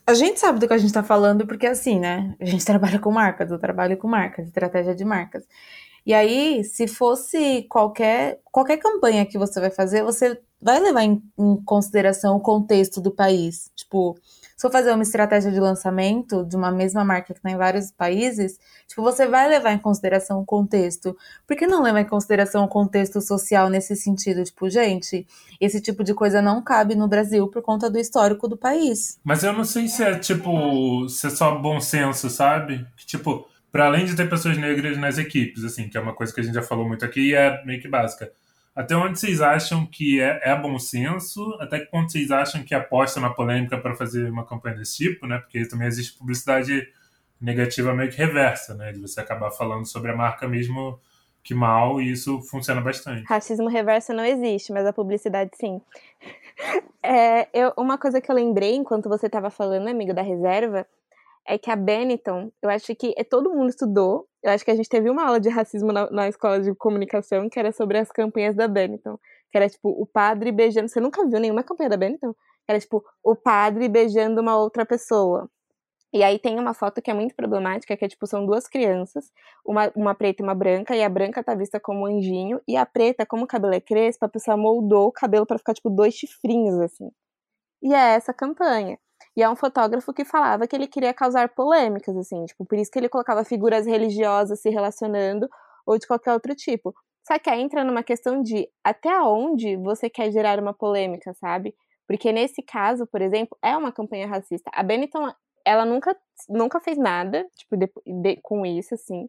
a 0.07 0.15
gente 0.15 0.41
sabe 0.41 0.59
do 0.59 0.67
que 0.67 0.73
a 0.73 0.79
gente 0.79 0.93
tá 0.93 1.03
falando, 1.03 1.47
porque 1.47 1.67
assim, 1.67 2.01
né? 2.01 2.35
A 2.41 2.47
gente 2.47 2.65
trabalha 2.67 2.99
com 2.99 3.13
marcas, 3.13 3.51
eu 3.51 3.59
trabalho 3.59 3.99
com 3.99 4.09
marcas, 4.09 4.47
estratégia 4.47 4.95
de 4.95 5.05
marcas. 5.05 5.45
E 6.07 6.15
aí, 6.15 6.65
se 6.65 6.89
fosse 6.89 7.65
qualquer, 7.69 8.41
qualquer 8.45 8.79
campanha 8.79 9.27
que 9.27 9.37
você 9.37 9.61
vai 9.61 9.71
fazer, 9.71 10.03
você 10.03 10.41
vai 10.63 10.81
levar 10.81 11.03
em, 11.03 11.23
em 11.39 11.57
consideração 11.65 12.37
o 12.37 12.41
contexto 12.41 13.01
do 13.03 13.11
país. 13.11 13.71
Tipo, 13.77 14.17
for 14.67 14.73
fazer 14.73 14.93
uma 14.93 15.03
estratégia 15.03 15.51
de 15.51 15.61
lançamento 15.61 16.45
de 16.45 16.57
uma 16.57 16.71
mesma 16.71 17.05
marca 17.05 17.33
que 17.33 17.39
está 17.39 17.51
em 17.51 17.57
vários 17.57 17.91
países, 17.93 18.59
tipo, 18.87 19.03
você 19.03 19.27
vai 19.27 19.49
levar 19.49 19.73
em 19.73 19.79
consideração 19.79 20.41
o 20.41 20.45
contexto. 20.45 21.17
Por 21.47 21.57
que 21.57 21.67
não 21.67 21.83
levar 21.83 22.01
em 22.01 22.05
consideração 22.05 22.65
o 22.65 22.69
contexto 22.69 23.21
social 23.21 23.69
nesse 23.69 23.95
sentido? 23.95 24.43
Tipo, 24.43 24.69
gente, 24.69 25.27
esse 25.61 25.81
tipo 25.81 26.03
de 26.03 26.15
coisa 26.15 26.43
não 26.43 26.63
cabe 26.63 26.95
no 26.95 27.09
Brasil 27.09 27.49
por 27.49 27.63
conta 27.63 27.89
do 27.89 27.99
histórico 27.99 28.49
do 28.49 28.57
país. 28.57 29.19
Mas 29.23 29.45
eu 29.45 29.53
não 29.53 29.65
sei 29.65 29.89
se 29.89 30.03
é 30.03 30.19
tipo. 30.19 31.09
se 31.09 31.27
é 31.29 31.31
só 31.31 31.57
bom 31.57 31.81
senso, 31.81 32.29
sabe? 32.29 32.87
Que, 32.97 33.07
tipo, 33.07 33.47
para 33.71 33.87
além 33.87 34.05
de 34.05 34.17
ter 34.17 34.29
pessoas 34.29 34.59
negras 34.59 34.99
nas 34.99 35.19
equipes, 35.19 35.65
assim, 35.65 35.89
que 35.89 35.97
é 35.97 36.01
uma 36.01 36.15
coisa 36.15 36.33
que 36.35 36.41
a 36.41 36.43
gente 36.43 36.55
já 36.55 36.63
falou 36.63 36.87
muito 36.87 37.05
aqui 37.05 37.31
e 37.31 37.35
é 37.35 37.65
meio 37.65 37.81
que 37.81 37.89
básica. 37.89 38.31
Até 38.77 38.95
onde 38.95 39.19
vocês 39.19 39.41
acham 39.41 39.87
que 39.87 40.21
é, 40.21 40.51
é 40.51 40.55
bom 40.55 40.79
senso? 40.79 41.57
Até 41.59 41.81
que 41.81 41.87
ponto 41.87 42.13
vocês 42.13 42.31
acham 42.31 42.63
que 42.63 42.75
aposta 42.75 43.19
na 43.19 43.31
polêmica 43.31 43.79
para 43.79 43.95
fazer 43.95 44.31
uma 44.31 44.45
campanha 44.45 44.77
desse 44.77 44.99
tipo, 44.99 45.27
né? 45.27 45.39
Porque 45.39 45.67
também 45.67 45.89
existe 45.89 46.19
publicidade 46.19 46.87
negativa 47.41 47.95
meio 47.95 48.11
que 48.11 48.19
reversa, 48.19 48.75
né? 48.75 48.93
De 48.93 49.01
você 49.01 49.19
acabar 49.19 49.51
falando 49.51 49.87
sobre 49.87 50.11
a 50.11 50.17
marca 50.17 50.47
mesmo 50.47 51.01
que 51.43 51.55
mal 51.55 52.03
e 52.03 52.11
isso 52.11 52.43
funciona 52.43 52.83
bastante. 52.83 53.25
Racismo 53.25 53.69
reverso 53.69 54.13
não 54.13 54.25
existe, 54.25 54.73
mas 54.73 54.85
a 54.85 54.93
publicidade 54.93 55.51
sim. 55.55 55.81
É, 57.09 57.47
eu, 57.53 57.73
uma 57.77 57.97
coisa 57.97 58.21
que 58.21 58.29
eu 58.29 58.35
lembrei 58.35 58.75
enquanto 58.75 59.09
você 59.09 59.27
estava 59.27 59.49
falando, 59.49 59.87
amigo 59.87 60.13
da 60.13 60.23
reserva, 60.23 60.85
é 61.47 61.59
que 61.59 61.71
a 61.71 61.77
Benetton, 61.77 62.51
eu 62.63 62.71
acho 62.71 62.95
que 62.95 63.15
é, 63.17 63.25
todo 63.25 63.55
mundo 63.55 63.71
estudou. 63.71 64.27
Eu 64.43 64.51
acho 64.53 64.65
que 64.65 64.71
a 64.71 64.75
gente 64.75 64.89
teve 64.89 65.09
uma 65.11 65.25
aula 65.25 65.41
de 65.41 65.49
racismo 65.49 65.93
na, 65.93 66.11
na 66.11 66.29
escola 66.29 66.61
de 66.61 66.75
comunicação 66.75 67.49
que 67.49 67.59
era 67.59 67.73
sobre 67.73 67.99
as 67.99 68.11
campanhas 68.11 68.55
da 68.55 68.69
Benetton. 68.69 69.19
Que 69.51 69.59
era 69.59 69.69
tipo 69.69 69.89
o 69.91 70.07
padre 70.07 70.53
beijando. 70.53 70.89
Você 70.89 71.01
nunca 71.01 71.27
viu 71.27 71.41
nenhuma 71.41 71.63
campanha 71.63 71.91
da 71.91 71.97
Benetton? 71.97 72.35
Era 72.69 72.81
tipo 72.81 73.05
o 73.23 73.37
padre 73.37 73.89
beijando 73.89 74.41
uma 74.41 74.57
outra 74.57 74.85
pessoa. 74.85 75.49
E 76.13 76.23
aí 76.23 76.39
tem 76.39 76.59
uma 76.59 76.73
foto 76.73 77.03
que 77.03 77.11
é 77.11 77.15
muito 77.15 77.35
problemática, 77.35 77.97
que 77.97 78.05
é 78.05 78.09
tipo, 78.09 78.27
são 78.27 78.47
duas 78.47 78.67
crianças, 78.67 79.31
uma, 79.65 79.93
uma 79.95 80.15
preta 80.15 80.43
e 80.43 80.45
uma 80.45 80.55
branca, 80.55 80.97
e 80.97 81.03
a 81.03 81.09
branca 81.09 81.45
tá 81.45 81.55
vista 81.55 81.79
como 81.79 82.01
um 82.03 82.07
anjinho, 82.07 82.61
e 82.67 82.77
a 82.77 82.87
preta, 82.87 83.27
como 83.27 83.45
o 83.45 83.47
cabelo 83.47 83.75
é 83.75 83.81
crespo, 83.81 84.25
a 84.25 84.29
pessoa 84.29 84.57
moldou 84.57 85.09
o 85.09 85.13
cabelo 85.13 85.45
para 85.45 85.59
ficar 85.59 85.75
tipo 85.75 85.91
dois 85.91 86.15
chifrinhos, 86.15 86.81
assim. 86.81 87.11
E 87.83 87.93
é 87.95 88.15
essa 88.15 88.33
campanha. 88.33 88.99
E 89.37 89.43
é 89.43 89.51
um 89.51 89.57
fotógrafo 89.57 90.15
que 90.15 90.25
falava 90.25 90.67
que 90.67 90.75
ele 90.75 90.87
queria 90.87 91.13
causar 91.13 91.51
polêmicas, 91.51 92.17
assim, 92.17 92.45
tipo, 92.47 92.65
por 92.65 92.79
isso 92.79 92.91
que 92.91 92.99
ele 92.99 93.09
colocava 93.09 93.45
figuras 93.45 93.87
religiosas 93.87 94.61
se 94.61 94.71
relacionando, 94.71 95.49
ou 95.85 95.99
de 95.99 96.07
qualquer 96.07 96.33
outro 96.33 96.55
tipo. 96.55 96.95
Só 97.27 97.39
que 97.39 97.51
aí 97.51 97.61
entra 97.61 97.85
numa 97.85 98.03
questão 98.03 98.43
de 98.43 98.69
até 98.83 99.21
onde 99.21 99.77
você 99.77 100.09
quer 100.09 100.31
gerar 100.33 100.59
uma 100.59 100.73
polêmica, 100.73 101.35
sabe? 101.35 101.75
Porque 102.07 102.33
nesse 102.33 102.63
caso, 102.63 103.07
por 103.07 103.21
exemplo, 103.21 103.59
é 103.63 103.77
uma 103.77 103.93
campanha 103.93 104.27
racista. 104.27 104.71
A 104.73 104.83
Benetton, 104.83 105.33
ela 105.65 105.85
nunca, 105.85 106.17
nunca 106.49 106.81
fez 106.81 106.97
nada, 106.97 107.45
tipo, 107.57 107.77
de, 107.77 107.91
de, 108.07 108.37
com 108.43 108.65
isso, 108.65 108.95
assim. 108.95 109.29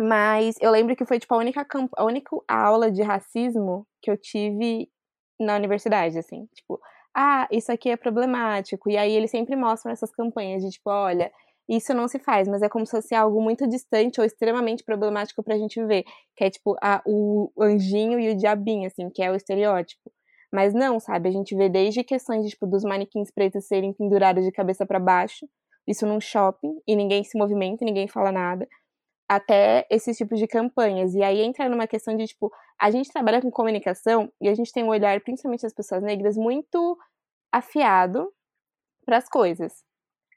Mas 0.00 0.56
eu 0.60 0.70
lembro 0.70 0.96
que 0.96 1.04
foi, 1.04 1.18
tipo, 1.18 1.34
a 1.34 1.38
única, 1.38 1.66
a 1.96 2.04
única 2.04 2.34
aula 2.48 2.90
de 2.90 3.02
racismo 3.02 3.86
que 4.02 4.10
eu 4.10 4.16
tive 4.16 4.90
na 5.38 5.56
universidade, 5.56 6.18
assim. 6.18 6.46
Tipo, 6.54 6.80
ah, 7.14 7.48
isso 7.50 7.72
aqui 7.72 7.90
é 7.90 7.96
problemático. 7.96 8.90
E 8.90 8.96
aí 8.96 9.12
eles 9.12 9.30
sempre 9.30 9.56
mostram 9.56 9.92
essas 9.92 10.10
campanhas 10.10 10.62
de, 10.62 10.70
tipo, 10.70 10.90
olha, 10.90 11.30
isso 11.68 11.94
não 11.94 12.08
se 12.08 12.18
faz, 12.18 12.48
mas 12.48 12.62
é 12.62 12.68
como 12.68 12.84
se 12.84 12.92
fosse 12.92 13.14
algo 13.14 13.40
muito 13.40 13.66
distante 13.68 14.20
ou 14.20 14.26
extremamente 14.26 14.82
problemático 14.84 15.42
pra 15.42 15.56
gente 15.56 15.84
ver. 15.84 16.04
Que 16.36 16.44
é, 16.44 16.50
tipo, 16.50 16.76
a, 16.82 17.02
o 17.06 17.50
anjinho 17.60 18.18
e 18.18 18.30
o 18.30 18.36
diabinho, 18.36 18.86
assim, 18.86 19.08
que 19.10 19.22
é 19.22 19.30
o 19.30 19.36
estereótipo. 19.36 20.10
Mas 20.52 20.74
não, 20.74 20.98
sabe? 20.98 21.28
A 21.28 21.32
gente 21.32 21.54
vê 21.56 21.68
desde 21.68 22.02
questões 22.02 22.44
de, 22.44 22.50
tipo, 22.50 22.66
dos 22.66 22.82
manequins 22.82 23.30
pretos 23.30 23.66
serem 23.66 23.92
pendurados 23.92 24.44
de 24.44 24.50
cabeça 24.50 24.84
para 24.84 24.98
baixo, 24.98 25.48
isso 25.86 26.06
num 26.06 26.20
shopping, 26.20 26.74
e 26.86 26.96
ninguém 26.96 27.22
se 27.24 27.38
movimenta, 27.38 27.84
ninguém 27.84 28.08
fala 28.08 28.32
nada, 28.32 28.68
até 29.28 29.86
esses 29.88 30.16
tipos 30.16 30.40
de 30.40 30.48
campanhas. 30.48 31.14
E 31.14 31.22
aí 31.22 31.40
entra 31.40 31.68
numa 31.68 31.86
questão 31.86 32.16
de, 32.16 32.26
tipo, 32.26 32.50
a 32.80 32.90
gente 32.90 33.12
trabalha 33.12 33.42
com 33.42 33.50
comunicação 33.50 34.32
e 34.40 34.48
a 34.48 34.54
gente 34.54 34.72
tem 34.72 34.82
um 34.82 34.88
olhar, 34.88 35.20
principalmente 35.20 35.62
das 35.62 35.74
pessoas 35.74 36.02
negras, 36.02 36.36
muito 36.36 36.98
afiado 37.52 38.32
para 39.04 39.18
as 39.18 39.28
coisas. 39.28 39.84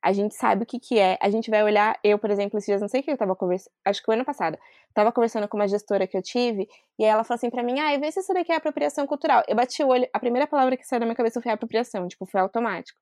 A 0.04 0.12
gente 0.12 0.36
sabe 0.36 0.64
o 0.64 0.66
que, 0.66 0.78
que 0.78 1.00
é. 1.00 1.18
A 1.22 1.30
gente 1.30 1.50
vai 1.50 1.64
olhar. 1.64 1.98
Eu, 2.04 2.20
por 2.20 2.30
exemplo, 2.30 2.58
esses 2.58 2.68
dias, 2.68 2.82
não 2.82 2.90
sei 2.90 3.00
o 3.00 3.04
que 3.04 3.12
eu 3.12 3.18
tava 3.18 3.34
conversando. 3.34 3.72
Acho 3.86 4.04
que 4.04 4.12
o 4.12 4.14
ano 4.14 4.26
passado. 4.26 4.58
Tava 4.94 5.14
conversando 5.14 5.48
com 5.48 5.56
uma 5.56 5.68
gestora 5.68 6.06
que 6.06 6.18
eu 6.18 6.22
tive. 6.22 6.68
E 7.00 7.06
aí 7.06 7.10
ela 7.10 7.24
falou 7.24 7.38
assim 7.38 7.50
pra 7.50 7.64
mim: 7.64 7.80
ah, 7.80 7.98
vê 7.98 8.12
se 8.12 8.20
isso 8.20 8.34
daqui 8.34 8.52
é 8.52 8.56
apropriação 8.58 9.08
cultural. 9.08 9.44
Eu 9.48 9.56
bati 9.56 9.82
o 9.82 9.88
olho. 9.88 10.06
A 10.12 10.20
primeira 10.20 10.46
palavra 10.46 10.76
que 10.76 10.86
saiu 10.86 11.00
da 11.00 11.06
minha 11.06 11.16
cabeça 11.16 11.42
foi 11.42 11.50
apropriação. 11.50 12.06
Tipo, 12.10 12.26
foi 12.26 12.42
automático. 12.42 13.00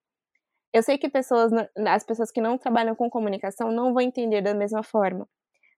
Eu 0.71 0.84
sei 0.84 0.99
que 0.99 1.10
pessoas, 1.10 1.51
as 1.88 2.04
pessoas 2.04 2.32
que 2.32 2.39
não 2.39 2.58
trabalham 2.60 2.95
com 2.95 3.10
comunicação 3.10 3.71
não 3.71 3.93
vão 3.93 4.01
entender 4.01 4.41
da 4.41 4.54
mesma 4.54 4.84
forma. 4.84 5.27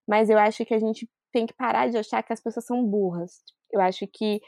Mas 0.05 0.29
eu 0.29 0.37
acho 0.37 0.65
que 0.65 0.73
a 0.73 0.79
gente 0.79 1.09
tem 1.33 1.45
que 1.45 1.53
parar 1.53 1.89
de 1.89 1.97
achar 1.97 2.23
que 2.23 2.31
as 2.31 2.39
pessoas 2.39 2.65
são 2.65 2.85
burras. 2.85 3.41
Eu 3.71 3.81
acho 3.81 4.07
que 4.07 4.39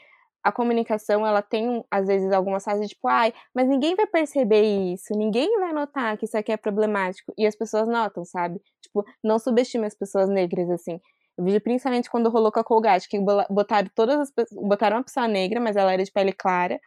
a 0.42 0.52
comunicação, 0.52 1.26
ela 1.26 1.42
tem, 1.42 1.84
às 1.90 2.06
vezes, 2.06 2.30
algumas 2.32 2.62
fases 2.64 2.88
tipo, 2.88 3.08
ai, 3.08 3.34
mas 3.52 3.68
ninguém 3.68 3.96
vai 3.96 4.06
perceber 4.06 4.62
isso, 4.62 5.12
ninguém 5.16 5.58
vai 5.58 5.72
notar 5.72 6.16
que 6.16 6.24
isso 6.24 6.38
aqui 6.38 6.52
é 6.52 6.56
problemático. 6.56 7.32
E 7.36 7.44
as 7.44 7.56
pessoas 7.56 7.88
notam, 7.88 8.24
sabe? 8.24 8.60
Tipo, 8.80 9.04
não 9.24 9.40
subestime 9.40 9.86
as 9.86 9.94
pessoas 9.96 10.28
negras, 10.28 10.70
assim. 10.70 11.00
Eu 11.36 11.44
vejo 11.44 11.60
principalmente 11.60 12.08
quando 12.08 12.30
rolou 12.30 12.52
com 12.52 12.60
a 12.60 12.64
Colgate, 12.64 13.08
que 13.08 13.18
botaram 13.50 13.90
todas 13.94 14.18
as 14.20 14.32
botaram 14.52 14.98
uma 14.98 15.04
pessoa 15.04 15.26
negra, 15.28 15.60
mas 15.60 15.76
ela 15.76 15.92
era 15.92 16.04
de 16.04 16.12
pele 16.12 16.32
clara. 16.32 16.80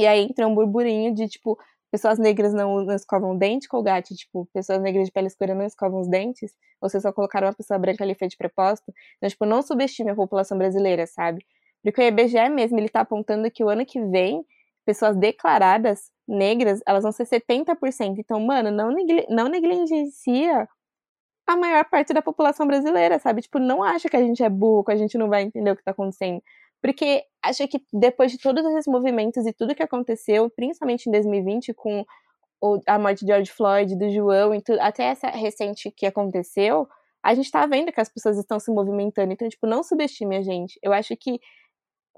E 0.00 0.06
aí 0.06 0.22
entra 0.24 0.48
um 0.48 0.54
burburinho 0.54 1.14
de, 1.14 1.28
tipo, 1.28 1.58
pessoas 1.90 2.18
negras 2.18 2.52
não, 2.52 2.84
não 2.84 2.94
escovam 2.94 3.36
dente, 3.36 3.68
Colgate, 3.68 4.14
tipo, 4.14 4.48
pessoas 4.52 4.80
negras 4.80 5.06
de 5.06 5.12
pele 5.12 5.26
escura 5.26 5.54
não 5.54 5.64
escovam 5.64 6.00
os 6.00 6.08
dentes, 6.08 6.52
ou 6.80 6.88
vocês 6.88 7.02
só 7.02 7.12
colocaram 7.12 7.46
uma 7.48 7.54
pessoa 7.54 7.78
branca 7.78 8.04
ali 8.04 8.14
feita 8.14 8.30
de 8.30 8.36
propósito. 8.36 8.92
Então, 9.16 9.28
tipo, 9.28 9.46
não 9.46 9.62
subestime 9.62 10.10
a 10.10 10.14
população 10.14 10.58
brasileira, 10.58 11.06
sabe? 11.06 11.44
Porque 11.82 12.00
o 12.00 12.04
IBGE 12.04 12.48
mesmo, 12.50 12.78
ele 12.78 12.86
está 12.86 13.00
apontando 13.00 13.50
que 13.50 13.64
o 13.64 13.68
ano 13.68 13.86
que 13.86 14.00
vem, 14.06 14.44
pessoas 14.84 15.16
declaradas 15.16 16.10
negras, 16.26 16.80
elas 16.86 17.02
vão 17.02 17.12
ser 17.12 17.26
70%. 17.26 18.18
Então, 18.18 18.40
mano, 18.40 18.70
não, 18.70 18.90
negli 18.90 19.26
não 19.30 19.48
negligencia 19.48 20.68
a 21.46 21.56
maior 21.56 21.84
parte 21.86 22.12
da 22.12 22.20
população 22.20 22.66
brasileira, 22.66 23.18
sabe? 23.18 23.42
Tipo, 23.42 23.58
não 23.58 23.82
acha 23.82 24.08
que 24.08 24.16
a 24.16 24.20
gente 24.20 24.42
é 24.42 24.50
burro, 24.50 24.84
que 24.84 24.92
a 24.92 24.96
gente 24.96 25.16
não 25.16 25.28
vai 25.28 25.42
entender 25.42 25.70
o 25.70 25.74
que 25.74 25.80
está 25.80 25.92
acontecendo. 25.92 26.42
Porque 26.82 27.24
acho 27.42 27.66
que 27.68 27.80
depois 27.92 28.32
de 28.32 28.38
todos 28.38 28.64
esses 28.64 28.86
movimentos 28.86 29.46
e 29.46 29.52
tudo 29.52 29.74
que 29.74 29.82
aconteceu, 29.82 30.48
principalmente 30.50 31.08
em 31.08 31.12
2020, 31.12 31.74
com 31.74 32.04
a 32.86 32.98
morte 32.98 33.24
de 33.24 33.32
George 33.32 33.50
Floyd, 33.50 33.96
do 33.96 34.10
João 34.10 34.54
e 34.54 34.62
tudo, 34.62 34.80
até 34.80 35.04
essa 35.04 35.28
recente 35.28 35.90
que 35.90 36.06
aconteceu, 36.06 36.88
a 37.22 37.34
gente 37.34 37.50
tá 37.50 37.66
vendo 37.66 37.92
que 37.92 38.00
as 38.00 38.08
pessoas 38.08 38.38
estão 38.38 38.58
se 38.58 38.70
movimentando. 38.70 39.32
Então, 39.32 39.48
tipo, 39.48 39.66
não 39.66 39.82
subestime 39.82 40.36
a 40.36 40.42
gente. 40.42 40.78
Eu 40.82 40.92
acho 40.92 41.16
que 41.16 41.40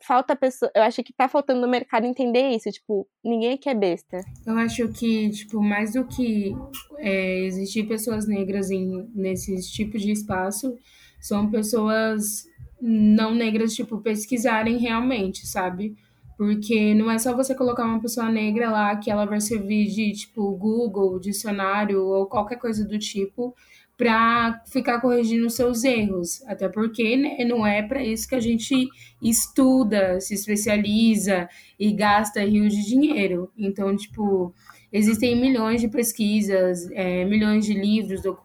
falta 0.03 0.35
pessoa, 0.35 0.71
eu 0.75 0.83
acho 0.83 1.03
que 1.03 1.13
tá 1.13 1.29
faltando 1.29 1.61
no 1.61 1.69
mercado 1.69 2.07
entender 2.07 2.49
isso, 2.51 2.71
tipo, 2.71 3.07
ninguém 3.25 3.55
aqui 3.55 3.69
é 3.69 3.75
besta. 3.75 4.21
Eu 4.47 4.57
acho 4.57 4.89
que, 4.89 5.31
tipo, 5.31 5.61
mais 5.63 5.93
do 5.93 6.07
que 6.07 6.55
é, 6.99 7.41
existir 7.45 7.87
pessoas 7.87 8.27
negras 8.27 8.71
em, 8.71 9.09
nesses 9.15 9.71
tipos 9.71 10.03
de 10.03 10.13
espaço, 10.13 10.75
são 11.21 11.51
pessoas 11.51 12.45
não 12.81 13.35
negras, 13.35 13.75
tipo, 13.75 13.99
pesquisarem 13.99 14.79
realmente, 14.79 15.47
sabe? 15.47 15.95
Porque 16.37 16.95
não 16.95 17.11
é 17.11 17.19
só 17.19 17.37
você 17.37 17.55
colocar 17.55 17.85
uma 17.85 18.01
pessoa 18.01 18.31
negra 18.31 18.71
lá 18.71 18.97
que 18.97 19.11
ela 19.11 19.27
vai 19.27 19.41
servir 19.41 19.87
de, 19.89 20.13
tipo, 20.13 20.51
Google, 20.57 21.21
dicionário 21.21 22.03
ou 22.03 22.27
qualquer 22.27 22.57
coisa 22.57 22.87
do 22.87 22.99
tipo 22.99 23.55
para 24.01 24.63
ficar 24.67 24.99
corrigindo 24.99 25.51
seus 25.51 25.85
erros, 25.85 26.43
até 26.47 26.71
porque 26.71 27.19
né, 27.19 27.45
não 27.45 27.67
é 27.67 27.83
para 27.83 28.03
isso 28.03 28.27
que 28.27 28.35
a 28.35 28.41
gente 28.41 28.89
estuda, 29.21 30.19
se 30.23 30.33
especializa 30.33 31.47
e 31.79 31.93
gasta 31.93 32.41
rios 32.41 32.73
de 32.73 32.83
dinheiro. 32.87 33.53
Então, 33.59 33.95
tipo, 33.95 34.55
existem 34.91 35.39
milhões 35.39 35.83
de 35.83 35.89
pesquisas, 35.89 36.91
é, 36.93 37.27
milhões 37.27 37.67
de 37.67 37.75
livros, 37.75 38.23
doc 38.23 38.41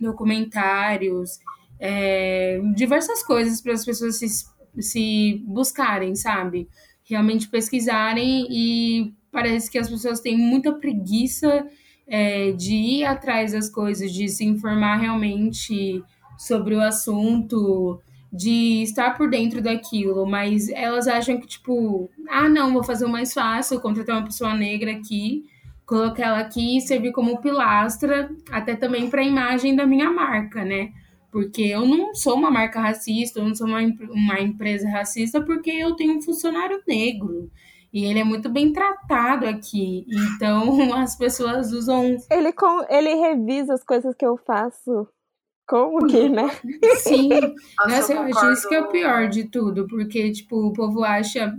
documentários, 0.00 1.40
é, 1.80 2.60
diversas 2.74 3.22
coisas 3.22 3.62
para 3.62 3.72
as 3.72 3.84
pessoas 3.84 4.16
se, 4.16 4.28
se 4.78 5.42
buscarem, 5.46 6.14
sabe? 6.14 6.68
Realmente 7.02 7.48
pesquisarem 7.48 8.46
e 8.50 9.14
parece 9.32 9.70
que 9.70 9.78
as 9.78 9.88
pessoas 9.88 10.20
têm 10.20 10.36
muita 10.36 10.72
preguiça 10.72 11.66
é, 12.06 12.52
de 12.52 12.74
ir 12.74 13.04
atrás 13.04 13.52
das 13.52 13.70
coisas, 13.70 14.12
de 14.12 14.28
se 14.28 14.44
informar 14.44 14.96
realmente 14.96 16.02
sobre 16.36 16.74
o 16.74 16.80
assunto, 16.80 18.00
de 18.32 18.82
estar 18.82 19.16
por 19.16 19.30
dentro 19.30 19.62
daquilo, 19.62 20.26
mas 20.26 20.68
elas 20.68 21.08
acham 21.08 21.40
que, 21.40 21.46
tipo, 21.46 22.10
ah, 22.28 22.48
não, 22.48 22.72
vou 22.72 22.84
fazer 22.84 23.04
o 23.04 23.08
mais 23.08 23.32
fácil, 23.32 23.80
contratar 23.80 24.16
uma 24.16 24.24
pessoa 24.24 24.54
negra 24.54 24.92
aqui, 24.92 25.44
colocar 25.86 26.26
ela 26.26 26.38
aqui 26.38 26.76
e 26.76 26.80
servir 26.80 27.12
como 27.12 27.40
pilastra, 27.40 28.30
até 28.50 28.76
também 28.76 29.10
para 29.10 29.22
a 29.22 29.24
imagem 29.24 29.74
da 29.74 29.86
minha 29.86 30.10
marca, 30.10 30.64
né? 30.64 30.92
Porque 31.30 31.62
eu 31.62 31.86
não 31.86 32.14
sou 32.14 32.34
uma 32.34 32.50
marca 32.50 32.80
racista, 32.80 33.38
eu 33.38 33.44
não 33.46 33.54
sou 33.54 33.66
uma, 33.66 33.80
uma 34.10 34.40
empresa 34.40 34.88
racista, 34.88 35.40
porque 35.40 35.70
eu 35.70 35.94
tenho 35.94 36.16
um 36.16 36.22
funcionário 36.22 36.82
negro. 36.86 37.50
E 37.92 38.04
ele 38.04 38.20
é 38.20 38.24
muito 38.24 38.48
bem 38.48 38.72
tratado 38.72 39.46
aqui. 39.46 40.06
Então 40.34 40.92
as 40.94 41.16
pessoas 41.16 41.72
usam. 41.72 42.16
Ele, 42.30 42.52
com, 42.52 42.84
ele 42.88 43.14
revisa 43.14 43.74
as 43.74 43.84
coisas 43.84 44.14
que 44.14 44.26
eu 44.26 44.36
faço. 44.36 45.08
Como 45.66 46.04
que, 46.08 46.28
né? 46.28 46.50
Sim. 46.96 47.28
Nossa, 47.86 48.12
eu, 48.12 48.24
eu 48.24 48.36
acho 48.36 48.52
isso 48.52 48.68
que 48.68 48.74
é 48.74 48.80
o 48.80 48.88
pior 48.88 49.28
de 49.28 49.44
tudo, 49.44 49.86
porque, 49.86 50.32
tipo, 50.32 50.56
o 50.66 50.72
povo 50.72 51.04
acha, 51.04 51.56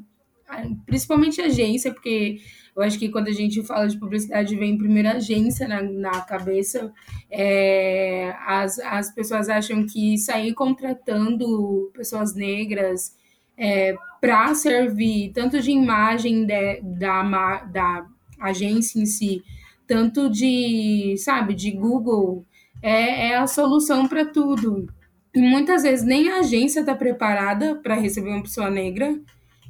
principalmente 0.86 1.40
agência, 1.40 1.94
porque 1.94 2.40
eu 2.76 2.82
acho 2.84 2.98
que 2.98 3.10
quando 3.10 3.28
a 3.28 3.34
gente 3.34 3.62
fala 3.64 3.88
de 3.88 3.98
publicidade, 3.98 4.56
vem 4.56 4.78
primeiro 4.78 5.10
agência 5.10 5.68
na, 5.68 5.82
na 5.82 6.22
cabeça. 6.22 6.92
É, 7.30 8.34
as, 8.46 8.80
as 8.80 9.14
pessoas 9.14 9.50
acham 9.50 9.86
que 9.86 10.18
sair 10.18 10.54
contratando 10.54 11.92
pessoas 11.94 12.34
negras 12.34 13.16
é, 13.58 13.94
para 14.22 14.56
servir 14.56 15.32
tanto 15.34 15.60
de 15.60 15.72
imagem 15.72 16.46
de, 16.46 16.82
da, 16.82 17.64
da 17.66 18.06
agência 18.40 19.00
em 19.00 19.06
si, 19.06 19.44
tanto 19.86 20.30
de, 20.30 21.16
sabe, 21.18 21.54
de 21.54 21.72
Google, 21.72 22.46
é, 22.82 23.32
é 23.32 23.38
a 23.38 23.48
solução 23.48 24.08
para 24.08 24.26
tudo. 24.26 24.88
E 25.34 25.42
muitas 25.42 25.84
vezes 25.84 26.06
nem 26.06 26.30
a 26.30 26.40
agência 26.40 26.80
está 26.80 26.96
preparada 26.96 27.76
para 27.76 27.96
receber 27.96 28.30
uma 28.30 28.42
pessoa 28.42 28.70
negra. 28.70 29.20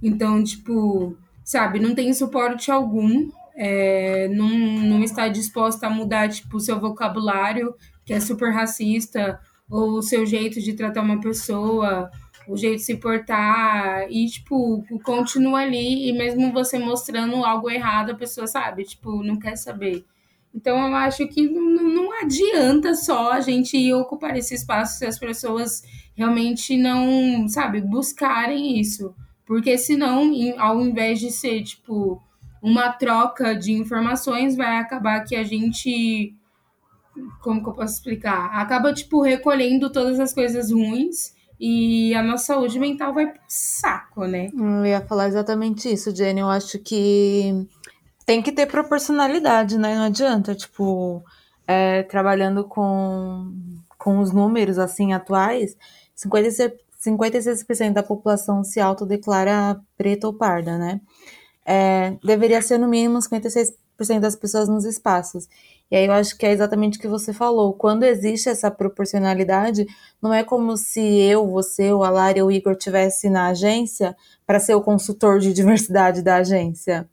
Então, 0.01 0.43
tipo, 0.43 1.15
sabe, 1.43 1.79
não 1.79 1.95
tem 1.95 2.13
suporte 2.13 2.71
algum, 2.71 3.29
é, 3.55 4.27
não, 4.29 4.49
não 4.49 5.03
está 5.03 5.27
disposta 5.27 5.87
a 5.87 5.89
mudar, 5.89 6.29
tipo, 6.29 6.57
o 6.57 6.59
seu 6.59 6.79
vocabulário, 6.79 7.75
que 8.05 8.13
é 8.13 8.19
super 8.19 8.51
racista, 8.51 9.39
ou 9.69 9.97
o 9.97 10.01
seu 10.01 10.25
jeito 10.25 10.59
de 10.59 10.73
tratar 10.73 11.01
uma 11.01 11.21
pessoa, 11.21 12.09
o 12.47 12.57
jeito 12.57 12.77
de 12.77 12.83
se 12.83 12.97
portar 12.97 14.05
e, 14.09 14.25
tipo, 14.27 14.83
continua 15.03 15.59
ali 15.59 16.09
e 16.09 16.13
mesmo 16.13 16.51
você 16.51 16.77
mostrando 16.77 17.45
algo 17.45 17.69
errado, 17.69 18.11
a 18.11 18.15
pessoa 18.15 18.47
sabe, 18.47 18.83
tipo, 18.83 19.23
não 19.23 19.37
quer 19.37 19.55
saber. 19.55 20.05
Então 20.53 20.77
eu 20.85 20.93
acho 20.95 21.25
que 21.27 21.47
não, 21.49 21.83
não 21.83 22.21
adianta 22.21 22.93
só 22.93 23.31
a 23.31 23.39
gente 23.39 23.93
ocupar 23.93 24.35
esse 24.35 24.53
espaço 24.53 24.99
se 24.99 25.05
as 25.05 25.17
pessoas 25.17 25.81
realmente 26.13 26.77
não, 26.77 27.47
sabe, 27.47 27.79
buscarem 27.79 28.79
isso. 28.79 29.15
Porque 29.45 29.77
senão, 29.77 30.31
ao 30.57 30.81
invés 30.81 31.19
de 31.19 31.31
ser, 31.31 31.63
tipo, 31.63 32.21
uma 32.61 32.91
troca 32.91 33.55
de 33.55 33.73
informações, 33.73 34.55
vai 34.55 34.77
acabar 34.77 35.23
que 35.23 35.35
a 35.35 35.43
gente. 35.43 36.35
Como 37.41 37.61
que 37.61 37.69
eu 37.69 37.73
posso 37.73 37.95
explicar? 37.95 38.51
Acaba, 38.53 38.93
tipo, 38.93 39.21
recolhendo 39.21 39.91
todas 39.91 40.19
as 40.19 40.33
coisas 40.33 40.71
ruins 40.71 41.33
e 41.59 42.15
a 42.15 42.23
nossa 42.23 42.45
saúde 42.45 42.79
mental 42.79 43.13
vai 43.13 43.27
pro 43.27 43.41
saco, 43.47 44.25
né? 44.25 44.49
Eu 44.53 44.85
ia 44.85 45.01
falar 45.01 45.27
exatamente 45.27 45.91
isso, 45.91 46.15
Jenny. 46.15 46.39
Eu 46.39 46.49
acho 46.49 46.79
que 46.79 47.67
tem 48.25 48.41
que 48.41 48.51
ter 48.51 48.65
proporcionalidade, 48.65 49.77
né? 49.77 49.95
Não 49.95 50.05
adianta, 50.05 50.55
tipo, 50.55 51.23
é, 51.67 52.03
trabalhando 52.03 52.63
com, 52.63 53.51
com 53.97 54.19
os 54.19 54.31
números 54.31 54.79
assim 54.79 55.13
atuais, 55.13 55.77
56%, 56.17 56.73
56% 57.03 57.93
da 57.93 58.03
população 58.03 58.63
se 58.63 58.79
autodeclara 58.79 59.79
preta 59.97 60.27
ou 60.27 60.33
parda, 60.33 60.77
né? 60.77 61.01
É, 61.65 62.15
deveria 62.23 62.61
ser 62.61 62.77
no 62.77 62.87
mínimo 62.87 63.19
56% 63.19 63.73
das 64.19 64.35
pessoas 64.35 64.67
nos 64.67 64.85
espaços. 64.85 65.47
E 65.91 65.95
aí 65.95 66.05
eu 66.05 66.13
acho 66.13 66.37
que 66.37 66.45
é 66.45 66.51
exatamente 66.51 66.97
o 66.97 67.01
que 67.01 67.07
você 67.07 67.33
falou. 67.33 67.73
Quando 67.73 68.03
existe 68.03 68.47
essa 68.47 68.71
proporcionalidade, 68.71 69.85
não 70.21 70.33
é 70.33 70.43
como 70.43 70.77
se 70.77 71.01
eu, 71.01 71.45
você, 71.49 71.91
o 71.91 72.03
Alária 72.03 72.43
ou 72.43 72.49
o 72.49 72.51
Igor 72.51 72.75
tivesse 72.75 73.29
na 73.29 73.47
agência 73.47 74.15
para 74.45 74.59
ser 74.59 74.73
o 74.73 74.81
consultor 74.81 75.39
de 75.39 75.51
diversidade 75.53 76.21
da 76.21 76.37
agência. 76.37 77.09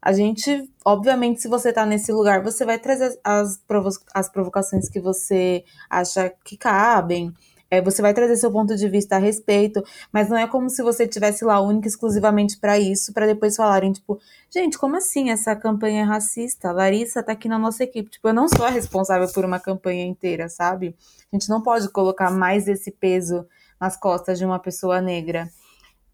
A 0.00 0.12
gente, 0.12 0.68
obviamente, 0.84 1.40
se 1.42 1.48
você 1.48 1.68
está 1.68 1.84
nesse 1.84 2.12
lugar, 2.12 2.42
você 2.42 2.64
vai 2.64 2.78
trazer 2.78 3.18
as, 3.22 3.58
provo 3.58 3.90
as 4.14 4.28
provocações 4.28 4.88
que 4.88 5.00
você 5.00 5.64
acha 5.88 6.32
que 6.44 6.56
cabem. 6.56 7.32
É, 7.70 7.82
você 7.82 8.00
vai 8.00 8.14
trazer 8.14 8.36
seu 8.36 8.50
ponto 8.50 8.74
de 8.74 8.88
vista 8.88 9.16
a 9.16 9.18
respeito, 9.18 9.82
mas 10.10 10.30
não 10.30 10.38
é 10.38 10.46
como 10.46 10.70
se 10.70 10.82
você 10.82 11.06
tivesse 11.06 11.44
lá 11.44 11.60
única 11.60 11.86
exclusivamente 11.86 12.58
para 12.58 12.78
isso, 12.78 13.12
para 13.12 13.26
depois 13.26 13.56
falarem, 13.56 13.92
tipo, 13.92 14.18
gente, 14.50 14.78
como 14.78 14.96
assim 14.96 15.30
essa 15.30 15.54
campanha 15.54 16.00
é 16.00 16.04
racista? 16.04 16.70
A 16.70 16.72
Larissa 16.72 17.22
tá 17.22 17.32
aqui 17.32 17.48
na 17.48 17.58
nossa 17.58 17.84
equipe. 17.84 18.10
Tipo, 18.10 18.28
eu 18.28 18.34
não 18.34 18.48
sou 18.48 18.64
a 18.64 18.70
responsável 18.70 19.28
por 19.32 19.44
uma 19.44 19.60
campanha 19.60 20.04
inteira, 20.06 20.48
sabe? 20.48 20.96
A 21.30 21.36
gente 21.36 21.48
não 21.50 21.62
pode 21.62 21.90
colocar 21.90 22.30
mais 22.30 22.66
esse 22.68 22.90
peso 22.90 23.46
nas 23.78 23.96
costas 23.96 24.38
de 24.38 24.44
uma 24.44 24.58
pessoa 24.58 25.00
negra. 25.00 25.48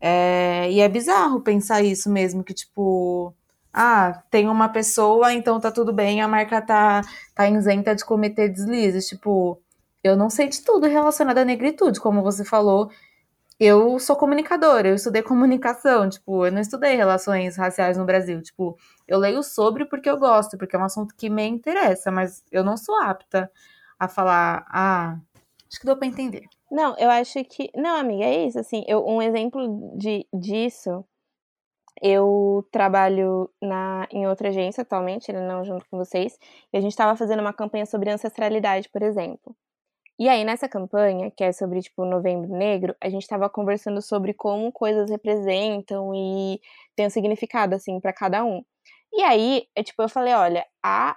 É, 0.01 0.71
e 0.71 0.81
é 0.81 0.89
bizarro 0.89 1.41
pensar 1.41 1.83
isso 1.83 2.11
mesmo, 2.11 2.45
que 2.45 2.53
tipo, 2.53 3.33
ah, 3.73 4.23
tem 4.31 4.49
uma 4.49 4.69
pessoa, 4.69 5.33
então 5.33 5.59
tá 5.59 5.71
tudo 5.71 5.93
bem, 5.93 6.21
a 6.21 6.29
marca 6.29 6.61
tá, 6.61 7.01
tá 7.35 7.49
isenta 7.49 7.95
de 7.95 8.05
cometer 8.05 8.49
deslizes. 8.49 9.07
Tipo, 9.09 9.61
eu 10.05 10.17
não 10.17 10.29
sei 10.29 10.49
de 10.49 10.63
tudo 10.63 10.87
relacionado 10.87 11.39
à 11.39 11.45
negritude, 11.45 11.99
como 11.99 12.23
você 12.23 12.45
falou. 12.45 12.91
Eu 13.59 13.99
sou 13.99 14.17
comunicadora, 14.17 14.89
eu 14.89 14.95
estudei 14.97 15.23
comunicação, 15.23 16.09
tipo, 16.09 16.45
eu 16.45 16.53
não 16.53 16.61
estudei 16.61 16.97
relações 16.97 17.57
raciais 17.57 17.97
no 17.97 18.05
Brasil. 18.05 18.43
Tipo, 18.43 18.77
eu 19.09 19.19
leio 19.19 19.43
sobre 19.43 19.87
porque 19.87 20.11
eu 20.11 20.19
gosto, 20.19 20.59
porque 20.59 20.77
é 20.77 20.79
um 20.79 20.85
assunto 20.85 21.15
que 21.17 21.31
me 21.31 21.47
interessa, 21.47 22.11
mas 22.11 22.45
eu 22.53 22.63
não 22.63 22.77
sou 22.77 22.97
apta 22.97 23.51
a 23.99 24.09
falar, 24.09 24.67
ah, 24.69 25.19
acho 25.71 25.81
que 25.81 25.87
deu 25.87 25.97
pra 25.97 26.07
entender. 26.07 26.45
Não, 26.71 26.97
eu 26.99 27.09
acho 27.11 27.43
que. 27.45 27.71
Não, 27.75 27.97
amiga, 27.97 28.25
é 28.25 28.47
isso. 28.47 28.59
Assim, 28.59 28.85
eu, 28.89 29.07
um 29.07 29.23
exemplo 29.23 29.97
de, 29.97 30.27
disso. 30.35 31.05
Eu 32.03 32.67
trabalho 32.73 33.49
na, 33.63 34.07
em 34.11 34.27
outra 34.27 34.49
agência 34.49 34.83
atualmente, 34.83 35.31
ele 35.31 35.41
não 35.41 35.65
junto 35.65 35.87
com 35.89 35.97
vocês, 35.97 36.37
e 36.73 36.77
a 36.77 36.81
gente 36.81 36.91
estava 36.91 37.17
fazendo 37.17 37.41
uma 37.41 37.53
campanha 37.53 37.87
sobre 37.87 38.11
ancestralidade, 38.11 38.89
por 38.91 39.01
exemplo. 39.03 39.57
E 40.19 40.29
aí, 40.29 40.45
nessa 40.45 40.69
campanha, 40.69 41.31
que 41.31 41.43
é 41.43 41.53
sobre, 41.53 41.81
tipo, 41.83 42.05
Novembro 42.05 42.49
Negro, 42.57 42.95
a 43.01 43.09
gente 43.09 43.23
estava 43.23 43.51
conversando 43.51 44.01
sobre 44.01 44.33
como 44.33 44.71
coisas 44.73 45.11
representam 45.11 46.15
e 46.15 46.61
tem 46.95 47.07
um 47.07 47.11
significado, 47.11 47.75
assim, 47.75 47.99
para 48.01 48.13
cada 48.13 48.45
um. 48.45 48.63
E 49.13 49.23
aí, 49.23 49.67
é, 49.75 49.83
tipo, 49.83 50.03
eu 50.03 50.09
falei, 50.09 50.33
olha, 50.35 50.65
a 50.85 51.17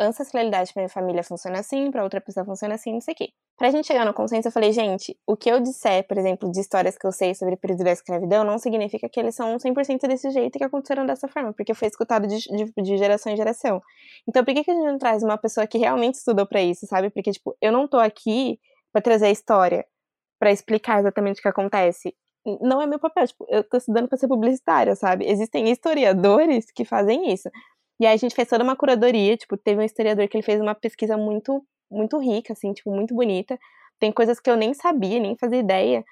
ancestralidade 0.00 0.72
para 0.72 0.82
minha 0.82 0.88
família 0.88 1.24
funciona 1.24 1.58
assim, 1.60 1.90
para 1.90 2.04
outra 2.04 2.20
pessoa 2.20 2.46
funciona 2.46 2.74
assim, 2.76 2.92
não 2.94 3.00
sei 3.00 3.14
o 3.14 3.16
quê. 3.16 3.32
Pra 3.56 3.70
gente 3.70 3.86
chegar 3.86 4.04
no 4.04 4.14
consenso, 4.14 4.48
eu 4.48 4.52
falei, 4.52 4.72
gente, 4.72 5.16
o 5.26 5.36
que 5.36 5.50
eu 5.50 5.60
disser, 5.60 6.06
por 6.08 6.18
exemplo, 6.18 6.50
de 6.50 6.58
histórias 6.58 6.96
que 6.96 7.06
eu 7.06 7.12
sei 7.12 7.34
sobre 7.34 7.54
o 7.54 7.56
período 7.56 7.84
da 7.84 7.92
escravidão, 7.92 8.42
não 8.44 8.58
significa 8.58 9.08
que 9.08 9.20
eles 9.20 9.34
são 9.34 9.56
100% 9.56 10.08
desse 10.08 10.30
jeito 10.30 10.56
e 10.56 10.58
que 10.58 10.64
aconteceram 10.64 11.06
dessa 11.06 11.28
forma, 11.28 11.52
porque 11.52 11.74
foi 11.74 11.88
escutado 11.88 12.26
de, 12.26 12.38
de, 12.38 12.72
de, 12.74 12.96
geração 12.96 13.32
em 13.32 13.36
geração. 13.36 13.80
Então, 14.26 14.44
por 14.44 14.54
que, 14.54 14.64
que 14.64 14.70
a 14.70 14.74
gente 14.74 14.86
não 14.86 14.98
traz 14.98 15.22
uma 15.22 15.36
pessoa 15.36 15.66
que 15.66 15.78
realmente 15.78 16.14
estudou 16.14 16.46
para 16.46 16.62
isso, 16.62 16.86
sabe? 16.86 17.10
Porque, 17.10 17.30
tipo, 17.30 17.56
eu 17.60 17.70
não 17.70 17.86
tô 17.86 17.98
aqui 17.98 18.58
para 18.92 19.02
trazer 19.02 19.26
a 19.26 19.30
história, 19.30 19.86
para 20.38 20.50
explicar 20.50 21.00
exatamente 21.00 21.38
o 21.38 21.42
que 21.42 21.48
acontece. 21.48 22.14
Não 22.60 22.82
é 22.82 22.86
meu 22.86 22.98
papel, 22.98 23.26
tipo, 23.26 23.46
eu 23.48 23.62
tô 23.62 23.76
estudando 23.76 24.08
para 24.08 24.18
ser 24.18 24.26
publicitária, 24.28 24.96
sabe? 24.96 25.24
Existem 25.28 25.70
historiadores 25.70 26.66
que 26.74 26.84
fazem 26.84 27.32
isso. 27.32 27.48
E 28.00 28.06
aí 28.06 28.14
a 28.14 28.16
gente 28.16 28.34
fez 28.34 28.48
toda 28.48 28.64
uma 28.64 28.74
curadoria, 28.74 29.36
tipo, 29.36 29.56
teve 29.56 29.80
um 29.80 29.84
historiador 29.84 30.26
que 30.26 30.36
ele 30.36 30.42
fez 30.42 30.60
uma 30.60 30.74
pesquisa 30.74 31.16
muito 31.16 31.64
muito 31.92 32.18
rica, 32.18 32.52
assim, 32.52 32.72
tipo, 32.72 32.90
muito 32.94 33.14
bonita. 33.14 33.58
Tem 33.98 34.12
coisas 34.12 34.40
que 34.40 34.50
eu 34.50 34.56
nem 34.56 34.74
sabia, 34.74 35.20
nem 35.20 35.36
fazia 35.36 35.58
ideia. 35.58 36.04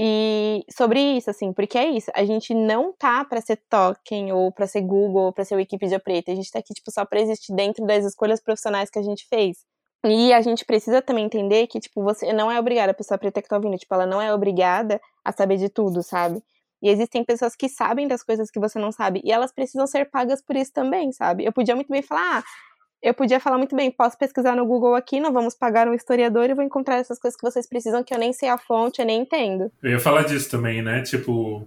E 0.00 0.64
sobre 0.70 1.00
isso, 1.16 1.28
assim, 1.28 1.52
porque 1.52 1.76
é 1.76 1.88
isso, 1.90 2.10
a 2.14 2.24
gente 2.24 2.54
não 2.54 2.92
tá 2.92 3.24
para 3.24 3.40
ser 3.40 3.56
token 3.68 4.32
ou 4.32 4.52
para 4.52 4.66
ser 4.66 4.82
Google 4.82 5.24
ou 5.26 5.32
para 5.32 5.44
ser 5.44 5.56
Wikipedia 5.56 5.98
preta, 5.98 6.30
a 6.30 6.36
gente 6.36 6.50
tá 6.52 6.60
aqui 6.60 6.72
tipo 6.72 6.88
só 6.92 7.04
para 7.04 7.20
existir 7.20 7.52
dentro 7.52 7.84
das 7.84 8.04
escolhas 8.04 8.40
profissionais 8.40 8.90
que 8.90 8.98
a 8.98 9.02
gente 9.02 9.26
fez. 9.28 9.58
E 10.04 10.32
a 10.32 10.40
gente 10.40 10.64
precisa 10.64 11.02
também 11.02 11.24
entender 11.24 11.66
que 11.66 11.80
tipo 11.80 12.02
você 12.04 12.32
não 12.32 12.50
é 12.50 12.60
obrigada 12.60 12.92
a 12.92 12.94
pessoa 12.94 13.18
preta 13.18 13.42
que 13.42 13.48
tá 13.48 13.56
ouvindo, 13.56 13.76
tipo, 13.76 13.92
ela 13.92 14.06
não 14.06 14.22
é 14.22 14.32
obrigada 14.32 15.00
a 15.24 15.32
saber 15.32 15.56
de 15.56 15.68
tudo, 15.68 16.00
sabe? 16.02 16.40
E 16.80 16.88
existem 16.88 17.24
pessoas 17.24 17.56
que 17.56 17.68
sabem 17.68 18.06
das 18.06 18.22
coisas 18.22 18.50
que 18.52 18.60
você 18.60 18.78
não 18.78 18.92
sabe 18.92 19.20
e 19.24 19.32
elas 19.32 19.52
precisam 19.52 19.86
ser 19.86 20.08
pagas 20.10 20.40
por 20.40 20.54
isso 20.54 20.72
também, 20.72 21.10
sabe? 21.12 21.44
Eu 21.44 21.52
podia 21.52 21.74
muito 21.74 21.88
bem 21.88 22.02
falar, 22.02 22.38
ah, 22.38 22.44
eu 23.02 23.14
podia 23.14 23.38
falar 23.38 23.58
muito 23.58 23.76
bem, 23.76 23.90
posso 23.90 24.18
pesquisar 24.18 24.56
no 24.56 24.66
Google 24.66 24.94
aqui, 24.94 25.20
não 25.20 25.32
vamos 25.32 25.54
pagar 25.54 25.88
um 25.88 25.94
historiador 25.94 26.50
e 26.50 26.54
vou 26.54 26.64
encontrar 26.64 26.96
essas 26.96 27.18
coisas 27.18 27.38
que 27.38 27.48
vocês 27.48 27.68
precisam 27.68 28.02
que 28.02 28.12
eu 28.12 28.18
nem 28.18 28.32
sei 28.32 28.48
a 28.48 28.58
fonte, 28.58 29.00
eu 29.00 29.06
nem 29.06 29.20
entendo. 29.20 29.70
Eu 29.82 29.92
ia 29.92 30.00
falar 30.00 30.22
disso 30.22 30.50
também, 30.50 30.82
né? 30.82 31.02
Tipo, 31.02 31.66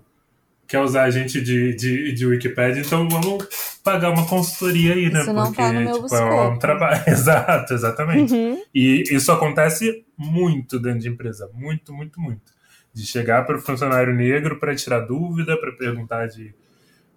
quer 0.68 0.80
usar 0.80 1.04
a 1.04 1.10
gente 1.10 1.42
de, 1.42 1.74
de, 1.76 2.14
de 2.14 2.26
Wikipedia, 2.26 2.82
então 2.82 3.08
vamos 3.08 3.46
pagar 3.84 4.10
uma 4.10 4.28
consultoria 4.28 4.94
aí, 4.94 5.10
né? 5.10 5.22
Isso 5.22 5.34
não 5.34 5.46
Porque 5.46 5.62
tá 5.62 5.72
no 5.72 5.82
meu 5.82 6.04
tipo, 6.04 6.16
é 6.16 6.48
um 6.50 6.60
trabalho. 6.60 7.04
Exato, 7.08 7.74
exatamente. 7.74 8.34
Uhum. 8.34 8.62
E 8.74 9.04
isso 9.12 9.32
acontece 9.32 10.06
muito 10.18 10.80
dentro 10.80 11.00
de 11.00 11.10
empresa, 11.10 11.50
muito, 11.54 11.94
muito, 11.94 12.20
muito. 12.20 12.54
De 12.94 13.06
chegar 13.06 13.46
para 13.46 13.58
o 13.58 13.62
funcionário 13.62 14.14
negro 14.14 14.60
para 14.60 14.76
tirar 14.76 15.00
dúvida, 15.00 15.58
para 15.58 15.72
perguntar 15.72 16.28
de 16.28 16.54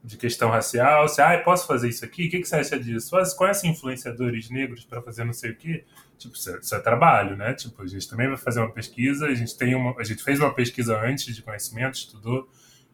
de 0.04 0.18
questão 0.18 0.50
racial, 0.50 1.08
se, 1.08 1.22
ah, 1.22 1.40
posso 1.42 1.66
fazer 1.66 1.88
isso 1.88 2.04
aqui? 2.04 2.26
O 2.26 2.30
que, 2.30 2.40
que 2.40 2.46
você 2.46 2.56
acha 2.56 2.78
disso? 2.78 3.10
Você 3.10 3.34
conhece 3.34 3.66
influenciadores 3.66 4.50
negros 4.50 4.84
para 4.84 5.00
fazer 5.00 5.24
não 5.24 5.32
sei 5.32 5.52
o 5.52 5.56
quê? 5.56 5.82
Tipo, 6.18 6.34
isso 6.34 6.50
é, 6.50 6.58
isso 6.58 6.74
é, 6.74 6.80
trabalho, 6.80 7.34
né? 7.36 7.54
Tipo, 7.54 7.82
a 7.82 7.86
gente 7.86 8.06
também 8.06 8.28
vai 8.28 8.36
fazer 8.36 8.60
uma 8.60 8.70
pesquisa, 8.70 9.26
a 9.26 9.34
gente 9.34 9.56
tem 9.56 9.74
uma, 9.74 9.98
a 9.98 10.04
gente 10.04 10.22
fez 10.22 10.38
uma 10.38 10.52
pesquisa 10.52 11.00
antes 11.00 11.34
de 11.34 11.42
conhecimento, 11.42 11.94
estudou, 11.94 12.46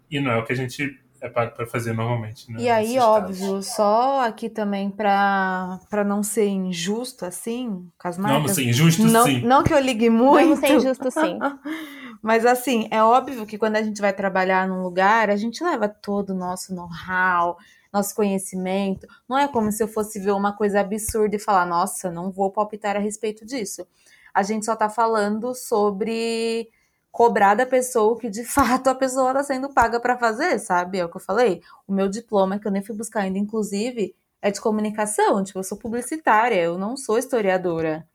e 0.09 0.21
não 0.21 0.31
é 0.31 0.39
o 0.39 0.45
que 0.45 0.53
a 0.53 0.57
gente 0.57 1.01
é 1.21 1.29
pago 1.29 1.55
para 1.55 1.67
fazer 1.67 1.93
normalmente. 1.93 2.51
Né, 2.51 2.63
e 2.63 2.69
aí, 2.69 2.97
óbvio, 2.99 3.55
casos. 3.55 3.67
só 3.75 4.25
aqui 4.25 4.49
também 4.49 4.89
para 4.89 6.05
não 6.07 6.23
ser 6.23 6.47
injusto 6.47 7.27
assim, 7.27 7.91
com 7.99 8.09
as 8.09 8.17
marcas. 8.17 8.43
Não, 8.43 8.55
ser 8.55 8.63
injusto 8.69 9.03
não, 9.03 9.25
sim. 9.25 9.41
Não 9.43 9.65
que 9.65 9.75
eu 9.75 9.81
ligue 9.81 10.09
muito. 10.09 10.45
Vamos 10.45 10.61
ser 10.61 10.77
injusto 10.77 11.11
sim. 11.11 11.39
Mas 12.23 12.45
assim, 12.45 12.89
é 12.91 13.03
óbvio 13.03 13.47
que 13.47 13.59
quando 13.59 13.77
a 13.77 13.83
gente 13.83 14.01
vai 14.01 14.13
trabalhar 14.13 14.69
num 14.69 14.83
lugar, 14.83 15.31
a 15.31 15.37
gente 15.37 15.63
leva 15.65 15.89
todo 15.89 16.31
o 16.31 16.35
nosso 16.35 16.75
know-how, 16.75 17.57
nosso 17.93 18.15
conhecimento. 18.15 19.07
Não 19.29 19.39
é 19.39 19.49
como 19.49 19.73
se 19.73 19.83
eu 19.83 19.89
fosse 19.89 20.21
ver 20.21 20.33
uma 20.33 20.53
coisa 20.57 20.81
absurda 20.81 21.37
e 21.37 21.39
falar, 21.39 21.67
nossa, 21.67 22.11
não 22.11 22.31
vou 22.31 22.51
palpitar 22.51 22.97
a 22.97 23.01
respeito 23.01 23.45
disso. 23.47 23.87
A 24.35 24.43
gente 24.43 24.67
só 24.67 24.77
tá 24.77 24.89
falando 24.89 25.55
sobre 25.55 26.69
cobrar 27.11 27.55
da 27.55 27.67
pessoa 27.67 28.13
o 28.13 28.17
que 28.17 28.31
de 28.31 28.45
fato 28.45 28.89
a 28.89 28.95
pessoa 28.95 29.31
está 29.31 29.43
sendo 29.43 29.71
paga 29.71 29.99
para 30.01 30.17
fazer, 30.19 30.59
sabe? 30.59 30.99
É 30.99 31.05
o 31.05 31.09
que 31.09 31.17
eu 31.17 31.21
falei. 31.21 31.63
O 31.87 31.93
meu 31.93 32.09
diploma, 32.09 32.59
que 32.59 32.67
eu 32.67 32.73
nem 32.73 32.83
fui 32.83 32.95
buscar 32.95 33.21
ainda, 33.21 33.39
inclusive, 33.39 34.15
é 34.43 34.51
de 34.51 34.61
comunicação. 34.61 35.43
Tipo, 35.43 35.59
eu 35.59 35.65
sou 35.65 35.79
publicitária, 35.79 36.57
eu 36.57 36.79
não 36.79 36.97
sou 36.97 37.19
historiadora. 37.19 38.07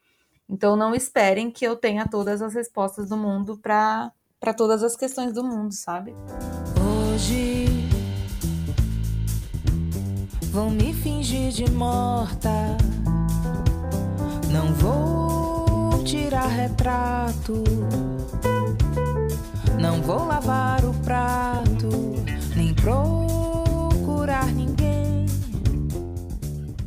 Então 0.48 0.76
não 0.76 0.94
esperem 0.94 1.50
que 1.50 1.66
eu 1.66 1.76
tenha 1.76 2.08
todas 2.08 2.42
as 2.42 2.54
respostas 2.54 3.10
do 3.10 3.18
mundo 3.18 3.58
para 3.58 4.12
todas 4.56 4.84
as 4.84 4.96
questões 4.96 5.34
do 5.34 5.44
mundo, 5.44 5.74
sabe? 5.74 6.14
Hoje 6.80 7.66
vou 10.52 10.70
me 10.70 10.94
fingir 10.94 11.52
de 11.52 11.70
morta. 11.72 12.78
Não 14.52 14.74
vou 14.76 16.04
tirar 16.04 16.48
retrato. 16.48 17.64
Não 19.82 20.02
vou 20.02 20.26
lavar 20.26 20.86
o 20.86 20.94
prato, 21.02 21.90
nem 22.56 22.74
procurar 22.74 24.46
ninguém. 24.54 25.26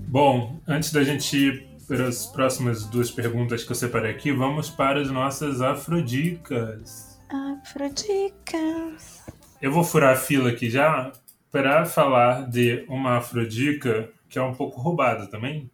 Bom, 0.06 0.58
antes 0.66 0.90
da 0.90 1.04
gente 1.04 1.36
ir 1.36 1.67
para 1.88 2.06
as 2.06 2.26
próximas 2.26 2.84
duas 2.84 3.10
perguntas 3.10 3.64
que 3.64 3.72
eu 3.72 3.74
separei 3.74 4.10
aqui, 4.10 4.30
vamos 4.30 4.68
para 4.68 5.00
as 5.00 5.10
nossas 5.10 5.62
afrodicas. 5.62 7.18
Afrodicas. 7.30 9.22
Eu 9.60 9.72
vou 9.72 9.82
furar 9.82 10.12
a 10.12 10.16
fila 10.16 10.50
aqui 10.50 10.68
já 10.68 11.10
para 11.50 11.86
falar 11.86 12.46
de 12.46 12.84
uma 12.88 13.16
afrodica 13.16 14.10
que 14.28 14.38
é 14.38 14.42
um 14.42 14.54
pouco 14.54 14.78
roubada 14.78 15.26
também. 15.28 15.70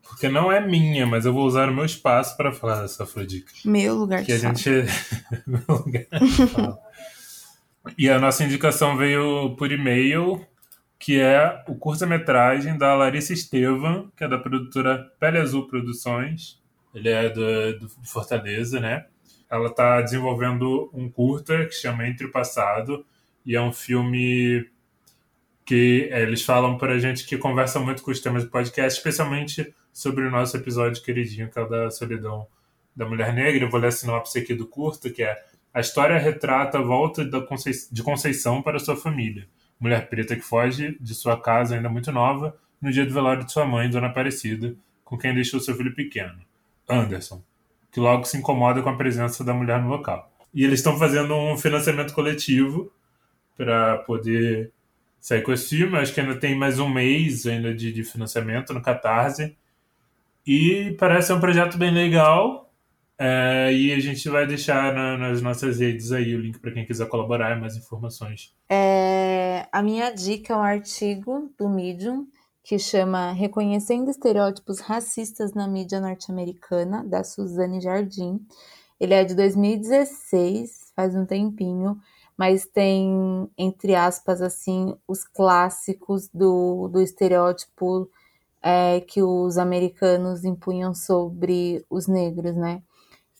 Porque 0.00 0.28
não 0.28 0.50
é 0.50 0.64
minha, 0.64 1.04
mas 1.04 1.26
eu 1.26 1.32
vou 1.32 1.44
usar 1.44 1.68
o 1.68 1.74
meu 1.74 1.84
espaço 1.84 2.36
para 2.36 2.52
falar 2.52 2.82
dessa 2.82 3.02
afrodica. 3.02 3.52
Meu 3.64 3.96
lugar 3.96 4.20
que 4.20 4.26
de 4.26 4.32
a 4.34 4.38
gente 4.38 4.70
meu 5.44 5.60
lugar 5.68 6.04
de 6.04 6.46
fala. 6.46 6.78
E 7.98 8.08
a 8.08 8.18
nossa 8.18 8.44
indicação 8.44 8.96
veio 8.96 9.56
por 9.56 9.72
e-mail 9.72 10.46
que 10.98 11.20
é 11.20 11.62
o 11.68 11.76
curta-metragem 11.76 12.76
da 12.76 12.94
Larissa 12.94 13.32
Estevam, 13.32 14.10
que 14.16 14.24
é 14.24 14.28
da 14.28 14.36
produtora 14.36 15.10
Pele 15.20 15.38
Azul 15.38 15.68
Produções. 15.68 16.60
Ele 16.92 17.08
é 17.08 17.28
do, 17.28 17.78
do 17.78 17.88
Fortaleza, 18.04 18.80
né? 18.80 19.06
Ela 19.48 19.68
está 19.68 20.00
desenvolvendo 20.02 20.90
um 20.92 21.08
curta 21.08 21.64
que 21.66 21.74
chama 21.74 22.06
Entre 22.06 22.26
o 22.26 22.32
Passado, 22.32 23.06
e 23.46 23.54
é 23.54 23.60
um 23.60 23.72
filme 23.72 24.68
que 25.64 26.08
é, 26.10 26.22
eles 26.22 26.42
falam 26.42 26.76
para 26.76 26.94
a 26.94 26.98
gente 26.98 27.24
que 27.26 27.38
conversa 27.38 27.78
muito 27.78 28.02
com 28.02 28.10
os 28.10 28.20
temas 28.20 28.44
do 28.44 28.50
podcast, 28.50 28.98
especialmente 28.98 29.72
sobre 29.92 30.26
o 30.26 30.30
nosso 30.30 30.56
episódio 30.56 31.02
queridinho, 31.02 31.50
que 31.50 31.58
é 31.58 31.62
o 31.62 31.68
da 31.68 31.90
solidão 31.90 32.46
da 32.94 33.06
mulher 33.06 33.32
negra. 33.32 33.64
Eu 33.64 33.70
vou 33.70 33.78
ler 33.78 33.88
a 33.88 33.92
sinopse 33.92 34.38
aqui 34.38 34.52
do 34.52 34.66
curta, 34.66 35.08
que 35.10 35.22
é 35.22 35.38
a 35.72 35.80
história 35.80 36.18
retrata 36.18 36.78
a 36.78 36.82
volta 36.82 37.24
de 37.24 38.02
Conceição 38.02 38.62
para 38.62 38.78
sua 38.78 38.96
família 38.96 39.46
mulher 39.80 40.08
preta 40.08 40.36
que 40.36 40.42
foge 40.42 40.96
de 41.00 41.14
sua 41.14 41.40
casa 41.40 41.76
ainda 41.76 41.88
muito 41.88 42.10
nova 42.12 42.56
no 42.80 42.90
dia 42.90 43.04
do 43.04 43.12
velório 43.12 43.44
de 43.44 43.52
sua 43.52 43.66
mãe, 43.66 43.90
Dona 43.90 44.08
Aparecida, 44.08 44.74
com 45.04 45.18
quem 45.18 45.34
deixou 45.34 45.60
seu 45.60 45.74
filho 45.76 45.94
pequeno, 45.94 46.38
Anderson. 46.88 47.42
que 47.90 47.98
logo 47.98 48.24
se 48.24 48.36
incomoda 48.36 48.82
com 48.82 48.88
a 48.88 48.96
presença 48.96 49.42
da 49.42 49.52
mulher 49.52 49.80
no 49.82 49.88
local. 49.88 50.30
E 50.54 50.64
eles 50.64 50.80
estão 50.80 50.98
fazendo 50.98 51.34
um 51.34 51.56
financiamento 51.56 52.14
coletivo 52.14 52.92
para 53.56 53.98
poder 53.98 54.70
sair 55.20 55.42
com 55.42 55.52
esse 55.52 55.76
filme. 55.76 55.96
Acho 55.98 56.14
que 56.14 56.20
ainda 56.20 56.36
tem 56.36 56.54
mais 56.54 56.78
um 56.78 56.88
mês 56.88 57.46
ainda 57.46 57.74
de, 57.74 57.92
de 57.92 58.04
financiamento 58.04 58.72
no 58.72 58.80
Catarse. 58.80 59.56
E 60.46 60.96
parece 60.98 61.32
um 61.32 61.40
projeto 61.40 61.76
bem 61.76 61.92
legal. 61.92 62.72
É, 63.20 63.72
e 63.72 63.92
a 63.92 63.98
gente 63.98 64.28
vai 64.28 64.46
deixar 64.46 64.94
na, 64.94 65.18
nas 65.18 65.42
nossas 65.42 65.80
redes 65.80 66.12
aí 66.12 66.36
o 66.36 66.40
link 66.40 66.60
para 66.60 66.70
quem 66.70 66.86
quiser 66.86 67.08
colaborar 67.08 67.56
e 67.56 67.60
mais 67.60 67.76
informações. 67.76 68.54
É, 68.68 69.17
a 69.72 69.82
minha 69.82 70.10
dica 70.10 70.52
é 70.52 70.56
um 70.56 70.62
artigo 70.62 71.50
do 71.58 71.68
Medium 71.68 72.26
que 72.62 72.78
chama 72.78 73.32
Reconhecendo 73.32 74.10
Estereótipos 74.10 74.80
Racistas 74.80 75.54
na 75.54 75.66
Mídia 75.66 76.00
Norte-Americana, 76.00 77.02
da 77.04 77.24
Suzane 77.24 77.80
Jardim. 77.80 78.44
Ele 79.00 79.14
é 79.14 79.24
de 79.24 79.34
2016, 79.34 80.92
faz 80.94 81.14
um 81.14 81.24
tempinho, 81.24 81.98
mas 82.36 82.66
tem, 82.66 83.48
entre 83.56 83.94
aspas, 83.94 84.42
assim, 84.42 84.94
os 85.06 85.24
clássicos 85.24 86.28
do, 86.28 86.88
do 86.88 87.00
estereótipo 87.00 88.10
é, 88.62 89.00
que 89.00 89.22
os 89.22 89.56
americanos 89.56 90.44
impunham 90.44 90.94
sobre 90.94 91.84
os 91.88 92.06
negros, 92.06 92.54
né? 92.54 92.82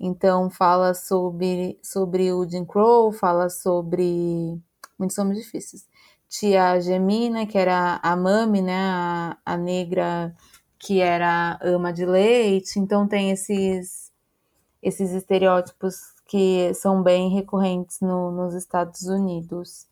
Então 0.01 0.49
fala 0.49 0.95
sobre, 0.95 1.79
sobre 1.83 2.33
o 2.33 2.49
Jim 2.49 2.65
Crow, 2.65 3.11
fala 3.13 3.51
sobre. 3.51 4.61
Muitos 4.99 5.17
nomes 5.17 5.39
difíceis. 5.39 5.88
Tia 6.29 6.81
Gemina, 6.81 7.47
que 7.47 7.57
era 7.57 7.99
a 8.03 8.15
mami, 8.17 8.63
né? 8.63 8.77
A, 8.77 9.37
a 9.45 9.57
negra 9.57 10.35
que 10.79 11.01
era 11.01 11.59
ama 11.63 11.93
de 11.93 12.07
leite. 12.07 12.79
Então 12.79 13.09
tem 13.09 13.31
esses, 13.31 14.13
esses 14.83 15.13
estereótipos 15.13 15.97
que 16.29 16.73
são 16.75 17.03
bem 17.03 17.31
recorrentes 17.31 18.01
no, 18.01 18.31
nos 18.31 18.55
Estados 18.55 19.03
Unidos. 19.03 19.87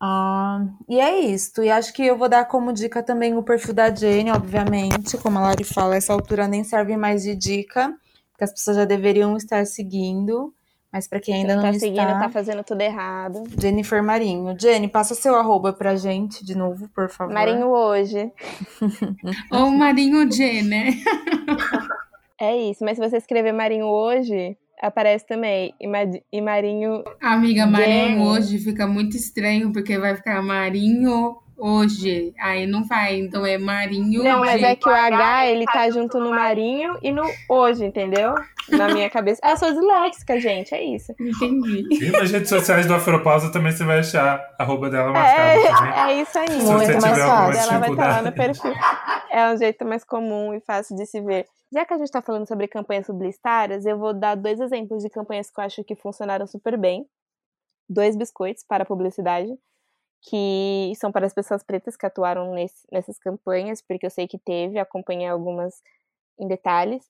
Ah, 0.00 0.66
e 0.88 1.00
é 1.00 1.18
isso. 1.20 1.62
E 1.62 1.70
acho 1.70 1.92
que 1.92 2.04
eu 2.04 2.18
vou 2.18 2.28
dar 2.28 2.44
como 2.44 2.72
dica 2.72 3.02
também 3.02 3.36
o 3.36 3.42
perfil 3.42 3.72
da 3.72 3.94
Jenny, 3.94 4.30
obviamente. 4.30 5.16
Como 5.18 5.38
a 5.38 5.42
Lari 5.42 5.64
fala, 5.64 5.96
essa 5.96 6.12
altura 6.12 6.46
nem 6.48 6.64
serve 6.64 6.96
mais 6.96 7.22
de 7.22 7.34
dica, 7.34 7.96
porque 8.32 8.44
as 8.44 8.52
pessoas 8.52 8.76
já 8.76 8.84
deveriam 8.84 9.36
estar 9.36 9.64
seguindo. 9.66 10.52
Mas 10.94 11.08
para 11.08 11.18
quem 11.18 11.34
ainda 11.34 11.48
Quem 11.48 11.56
não 11.56 11.62
tá 11.64 11.72
seguindo 11.72 12.02
está, 12.02 12.20
tá 12.20 12.28
fazendo 12.28 12.62
tudo 12.62 12.80
errado. 12.80 13.42
Jennifer 13.60 14.00
Marinho. 14.00 14.54
Jenny, 14.56 14.86
passa 14.86 15.12
seu 15.16 15.34
arroba 15.34 15.72
pra 15.72 15.96
gente 15.96 16.44
de 16.44 16.54
novo, 16.56 16.88
por 16.94 17.10
favor. 17.10 17.34
Marinho 17.34 17.66
hoje. 17.66 18.30
Ou 19.50 19.70
Marinho 19.72 20.30
G, 20.30 20.62
né? 20.62 20.90
É 22.40 22.56
isso. 22.56 22.84
Mas 22.84 22.96
se 22.96 23.02
você 23.08 23.16
escrever 23.16 23.50
Marinho 23.52 23.86
hoje, 23.86 24.56
aparece 24.80 25.26
também. 25.26 25.74
E, 25.80 25.86
Ma- 25.88 25.98
e 26.32 26.40
Marinho. 26.40 27.02
Amiga, 27.20 27.66
Marinho 27.66 28.08
Jenny. 28.10 28.22
hoje 28.28 28.58
fica 28.58 28.86
muito 28.86 29.16
estranho, 29.16 29.72
porque 29.72 29.98
vai 29.98 30.14
ficar 30.14 30.40
Marinho 30.42 31.36
hoje. 31.56 32.32
Aí 32.38 32.66
não 32.66 32.84
vai, 32.84 33.18
então 33.18 33.44
é 33.44 33.58
Marinho 33.58 34.22
Não, 34.22 34.40
mas 34.40 34.62
é 34.62 34.76
que 34.76 34.88
o 34.88 34.92
H, 34.92 35.46
ele 35.46 35.64
tá 35.66 35.88
junto 35.90 36.18
no 36.18 36.30
Marinho 36.30 36.98
e 37.02 37.12
no 37.12 37.22
hoje, 37.48 37.84
entendeu? 37.84 38.34
Na 38.68 38.88
minha 38.88 39.10
cabeça. 39.10 39.40
Ah, 39.44 39.50
eu 39.50 39.56
sou 39.56 39.72
disléxica, 39.72 40.40
gente. 40.40 40.74
É 40.74 40.82
isso. 40.82 41.12
Entendi. 41.20 41.86
E 41.90 42.10
nas 42.10 42.30
redes 42.30 42.48
sociais 42.48 42.86
do 42.86 42.94
Afropausa 42.94 43.52
também 43.52 43.72
você 43.72 43.84
vai 43.84 43.98
achar 43.98 44.40
a 44.58 44.62
arroba 44.62 44.88
dela 44.88 45.12
marcada 45.12 45.62
também. 45.62 45.92
É, 45.92 46.12
é 46.12 46.22
isso 46.22 46.38
aí. 46.38 46.48
Se 46.48 46.56
Muito 46.56 46.86
você 46.86 47.00
mais 47.00 47.18
fácil. 47.18 47.60
Ela 47.60 47.78
vai 47.78 47.90
estar 47.90 48.06
lá 48.08 48.22
no 48.22 48.32
perfil. 48.32 48.72
É 49.30 49.52
um 49.52 49.56
jeito 49.56 49.84
mais 49.84 50.04
comum 50.04 50.54
e 50.54 50.60
fácil 50.60 50.96
de 50.96 51.06
se 51.06 51.20
ver. 51.20 51.46
Já 51.72 51.84
que 51.84 51.92
a 51.92 51.98
gente 51.98 52.06
está 52.06 52.22
falando 52.22 52.46
sobre 52.46 52.68
campanhas 52.68 53.06
publicitárias, 53.06 53.84
eu 53.84 53.98
vou 53.98 54.14
dar 54.14 54.36
dois 54.36 54.60
exemplos 54.60 55.02
de 55.02 55.10
campanhas 55.10 55.50
que 55.50 55.60
eu 55.60 55.64
acho 55.64 55.84
que 55.84 55.96
funcionaram 55.96 56.46
super 56.46 56.78
bem. 56.78 57.04
Dois 57.88 58.16
biscoitos 58.16 58.64
para 58.66 58.84
publicidade, 58.84 59.52
que 60.26 60.92
são 60.96 61.12
para 61.12 61.26
as 61.26 61.34
pessoas 61.34 61.62
pretas 61.62 61.96
que 61.96 62.06
atuaram 62.06 62.52
nesse- 62.54 62.86
nessas 62.90 63.18
campanhas, 63.18 63.82
porque 63.82 64.06
eu 64.06 64.10
sei 64.10 64.26
que 64.26 64.38
teve, 64.38 64.78
acompanhei 64.78 65.28
algumas 65.28 65.82
em 66.38 66.48
detalhes. 66.48 67.04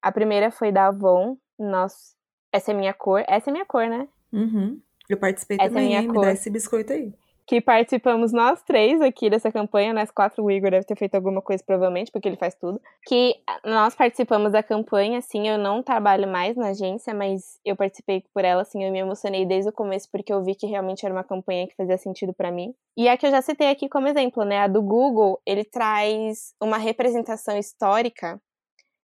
A 0.00 0.12
primeira 0.12 0.50
foi 0.50 0.70
da 0.70 0.86
Avon, 0.86 1.36
nossa, 1.58 2.14
essa 2.52 2.70
é 2.70 2.74
minha 2.74 2.94
cor, 2.94 3.24
essa 3.28 3.50
é 3.50 3.52
minha 3.52 3.66
cor, 3.66 3.86
né? 3.88 4.08
Uhum. 4.32 4.80
Eu 5.08 5.18
participei 5.18 5.56
Essa 5.56 5.66
é 5.66 5.68
também, 5.68 5.86
minha 5.88 6.00
hein? 6.00 6.06
Me 6.08 6.14
cor. 6.14 6.24
dá 6.24 6.32
esse 6.32 6.48
biscoito 6.48 6.92
aí. 6.92 7.12
Que 7.50 7.60
participamos 7.60 8.32
nós 8.32 8.62
três 8.62 9.00
aqui 9.00 9.28
dessa 9.28 9.50
campanha, 9.50 9.92
nós 9.92 10.08
quatro, 10.08 10.44
o 10.44 10.52
Igor 10.52 10.70
deve 10.70 10.86
ter 10.86 10.96
feito 10.96 11.16
alguma 11.16 11.42
coisa 11.42 11.60
provavelmente, 11.66 12.12
porque 12.12 12.28
ele 12.28 12.36
faz 12.36 12.54
tudo. 12.54 12.80
Que 13.04 13.34
nós 13.64 13.92
participamos 13.92 14.52
da 14.52 14.62
campanha, 14.62 15.18
assim, 15.18 15.48
eu 15.48 15.58
não 15.58 15.82
trabalho 15.82 16.28
mais 16.28 16.56
na 16.56 16.68
agência, 16.68 17.12
mas 17.12 17.58
eu 17.64 17.74
participei 17.74 18.22
por 18.32 18.44
ela, 18.44 18.62
assim, 18.62 18.84
eu 18.84 18.92
me 18.92 19.00
emocionei 19.00 19.44
desde 19.44 19.68
o 19.68 19.72
começo, 19.72 20.08
porque 20.12 20.32
eu 20.32 20.44
vi 20.44 20.54
que 20.54 20.64
realmente 20.68 21.04
era 21.04 21.12
uma 21.12 21.24
campanha 21.24 21.66
que 21.66 21.74
fazia 21.74 21.98
sentido 21.98 22.32
pra 22.32 22.52
mim. 22.52 22.72
E 22.96 23.08
a 23.08 23.16
que 23.16 23.26
eu 23.26 23.32
já 23.32 23.42
citei 23.42 23.68
aqui 23.68 23.88
como 23.88 24.06
exemplo, 24.06 24.44
né, 24.44 24.58
a 24.58 24.68
do 24.68 24.80
Google, 24.80 25.42
ele 25.44 25.64
traz 25.64 26.54
uma 26.62 26.78
representação 26.78 27.58
histórica 27.58 28.40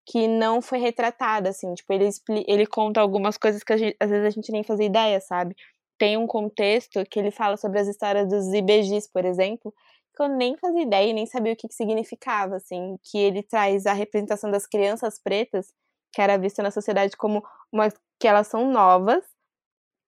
que 0.07 0.29
não 0.29 0.61
foi 0.61 0.79
retratada, 0.79 1.51
assim, 1.51 1.73
tipo, 1.73 1.93
ele, 1.93 2.09
ele 2.47 2.67
conta 2.67 3.01
algumas 3.01 3.39
coisas 3.39 3.63
que 3.63 3.77
gente- 3.77 3.97
às 3.99 4.11
vezes 4.11 4.27
a 4.27 4.31
gente 4.31 4.53
nem 4.53 4.63
fazia 4.63 4.87
ideia, 4.87 5.21
sabe? 5.21 5.55
Tem 5.99 6.17
um 6.17 6.27
contexto 6.27 7.05
que 7.09 7.19
ele 7.19 7.31
fala 7.31 7.57
sobre 7.57 7.79
as 7.81 7.89
histórias 7.89 8.29
dos 8.29 8.53
IBGs, 8.53 9.09
por 9.13 9.25
exemplo, 9.25 9.73
que 10.15 10.23
eu 10.23 10.29
nem 10.29 10.57
fazia 10.57 10.83
ideia 10.83 11.11
e 11.11 11.13
nem 11.13 11.27
sabia 11.27 11.53
o 11.53 11.57
que, 11.57 11.69
que 11.69 11.75
significava, 11.75 12.57
assim, 12.57 12.97
que 13.03 13.19
ele 13.19 13.43
traz 13.43 13.87
a 13.87 13.93
representação 13.93 14.51
das 14.51 14.67
crianças 14.67 15.19
pretas, 15.19 15.73
que 16.13 16.21
era 16.21 16.39
vista 16.39 16.63
na 16.63 16.71
sociedade 16.71 17.17
como 17.17 17.43
uma, 17.73 17.89
que 18.21 18.29
elas 18.29 18.47
são 18.47 18.71
novas, 18.71 19.25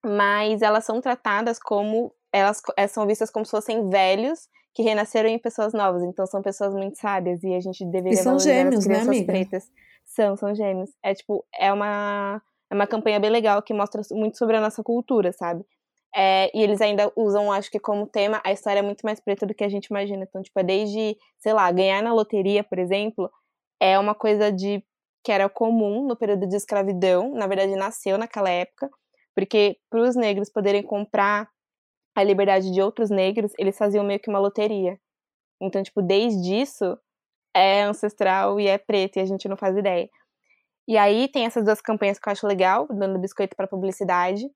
mas 0.05 0.62
elas 0.62 0.84
são 0.84 1.01
tratadas 1.01 1.59
como 1.59 2.12
elas 2.32 2.61
eh, 2.76 2.87
são 2.87 3.07
vistas 3.07 3.30
como 3.30 3.45
se 3.45 3.51
fossem 3.51 3.89
velhos 3.89 4.49
que 4.74 4.82
renasceram 4.82 5.28
em 5.28 5.39
pessoas 5.39 5.72
novas, 5.72 6.03
então 6.03 6.26
são 6.26 6.43
pessoas 6.43 6.74
muito 6.74 6.99
sábias 6.99 7.43
e 7.43 7.55
a 7.55 7.61
gente 7.61 7.84
deveria 7.87 8.20
E 8.20 8.22
são 8.22 8.39
gêmeos, 8.39 8.76
as 8.76 8.87
né, 8.87 8.95
crianças 8.95 9.09
amiga? 9.09 9.32
pretas. 9.32 9.70
São, 10.05 10.37
são 10.37 10.55
gêmeos. 10.55 10.91
É 11.03 11.14
tipo, 11.14 11.45
é 11.59 11.72
uma 11.72 12.43
é 12.70 12.74
uma 12.74 12.87
campanha 12.87 13.18
bem 13.18 13.30
legal 13.30 13.62
que 13.62 13.72
mostra 13.72 14.03
muito 14.11 14.37
sobre 14.37 14.57
a 14.57 14.61
nossa 14.61 14.82
cultura, 14.82 15.32
sabe? 15.32 15.64
É, 16.16 16.50
e 16.56 16.62
eles 16.62 16.80
ainda 16.80 17.12
usam, 17.14 17.52
acho 17.52 17.70
que 17.70 17.78
como 17.78 18.06
tema, 18.06 18.40
a 18.42 18.50
história 18.50 18.78
é 18.80 18.82
muito 18.82 19.02
mais 19.04 19.20
preta 19.20 19.44
do 19.46 19.54
que 19.54 19.62
a 19.62 19.68
gente 19.68 19.86
imagina. 19.86 20.24
Então, 20.24 20.42
tipo, 20.42 20.58
é 20.58 20.62
desde, 20.62 21.16
sei 21.38 21.52
lá, 21.52 21.70
ganhar 21.70 22.02
na 22.02 22.14
loteria, 22.14 22.64
por 22.64 22.78
exemplo, 22.78 23.30
é 23.78 23.98
uma 23.98 24.14
coisa 24.14 24.50
de 24.50 24.82
que 25.22 25.32
era 25.32 25.48
comum 25.48 26.06
no 26.06 26.16
período 26.16 26.46
de 26.48 26.56
escravidão, 26.56 27.34
na 27.34 27.46
verdade 27.46 27.74
nasceu 27.76 28.16
naquela 28.16 28.48
época, 28.48 28.88
porque 29.34 29.76
para 29.90 30.00
os 30.00 30.16
negros 30.16 30.48
poderem 30.48 30.82
comprar 30.82 31.50
a 32.16 32.22
liberdade 32.22 32.70
de 32.72 32.80
outros 32.80 33.10
negros, 33.10 33.52
eles 33.58 33.76
faziam 33.76 34.04
meio 34.04 34.20
que 34.20 34.30
uma 34.30 34.38
loteria. 34.38 34.98
Então, 35.60 35.82
tipo, 35.82 36.00
desde 36.00 36.54
isso 36.54 36.98
é 37.54 37.82
ancestral 37.82 38.60
e 38.60 38.68
é 38.68 38.78
preto 38.78 39.18
e 39.18 39.20
a 39.20 39.26
gente 39.26 39.48
não 39.48 39.56
faz 39.56 39.76
ideia. 39.76 40.08
E 40.88 40.96
aí 40.96 41.28
tem 41.28 41.46
essas 41.46 41.64
duas 41.64 41.80
campanhas 41.80 42.18
que 42.18 42.28
eu 42.28 42.32
acho 42.32 42.46
legal, 42.46 42.86
dando 42.88 43.18
biscoito 43.18 43.56
para 43.56 43.66
publicidade. 43.66 44.48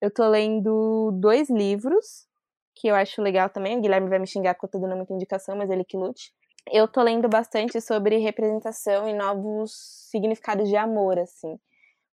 Eu 0.00 0.10
tô 0.10 0.26
lendo 0.28 1.10
dois 1.12 1.48
livros 1.48 2.26
que 2.74 2.88
eu 2.88 2.94
acho 2.94 3.22
legal 3.22 3.48
também. 3.48 3.78
O 3.78 3.80
Guilherme 3.80 4.08
vai 4.08 4.18
me 4.18 4.26
xingar 4.26 4.54
porque 4.54 4.66
eu 4.66 4.70
tô 4.70 4.78
dando 4.78 4.96
muita 4.96 5.12
indicação, 5.14 5.56
mas 5.56 5.70
ele 5.70 5.84
que 5.84 5.96
lute. 5.96 6.32
Eu 6.70 6.86
tô 6.86 7.02
lendo 7.02 7.28
bastante 7.28 7.80
sobre 7.80 8.18
representação 8.18 9.08
e 9.08 9.14
novos 9.14 9.72
significados 10.10 10.68
de 10.68 10.76
amor, 10.76 11.18
assim. 11.18 11.58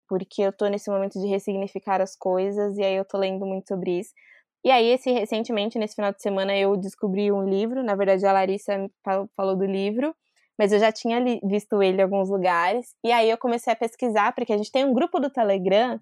Porque 0.08 0.42
eu 0.42 0.54
tô 0.54 0.68
nesse 0.68 0.90
momento 0.90 1.20
de 1.20 1.28
ressignificar 1.28 2.02
as 2.02 2.16
coisas 2.16 2.78
e 2.78 2.84
aí 2.84 2.96
eu 2.96 3.06
tô 3.06 3.18
lendo 3.18 3.46
muito 3.46 3.68
sobre 3.68 4.00
isso. 4.00 4.14
E 4.64 4.72
aí, 4.72 4.86
esse, 4.92 5.12
recentemente, 5.12 5.78
nesse 5.78 5.96
final 5.96 6.14
de 6.14 6.22
semana, 6.22 6.56
eu 6.56 6.78
descobri 6.78 7.32
um 7.32 7.44
livro. 7.44 7.84
Na 7.84 7.96
verdade, 7.96 8.26
a 8.26 8.32
Larissa 8.32 8.90
falou 9.36 9.58
do 9.58 9.66
livro, 9.66 10.16
mas 10.58 10.72
eu 10.72 10.80
já 10.80 10.92
tinha 10.92 11.20
visto 11.44 11.84
ele 11.84 12.00
em 12.00 12.04
alguns 12.04 12.30
lugares. 12.30 12.96
E 13.04 13.12
aí 13.12 13.30
eu 13.30 13.38
comecei 13.38 13.74
a 13.74 13.76
pesquisar, 13.76 14.34
porque 14.34 14.54
a 14.54 14.58
gente 14.58 14.72
tem 14.72 14.86
um 14.86 14.94
grupo 14.94 15.20
do 15.20 15.30
Telegram 15.30 16.00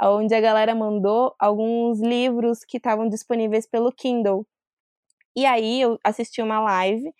onde 0.00 0.34
a 0.34 0.40
galera 0.40 0.74
mandou 0.74 1.34
alguns 1.38 2.00
livros 2.00 2.64
que 2.64 2.76
estavam 2.78 3.08
disponíveis 3.08 3.66
pelo 3.66 3.92
Kindle. 3.92 4.46
E 5.36 5.46
aí 5.46 5.80
eu 5.80 5.98
assisti 6.04 6.42
uma 6.42 6.60
live 6.60 7.12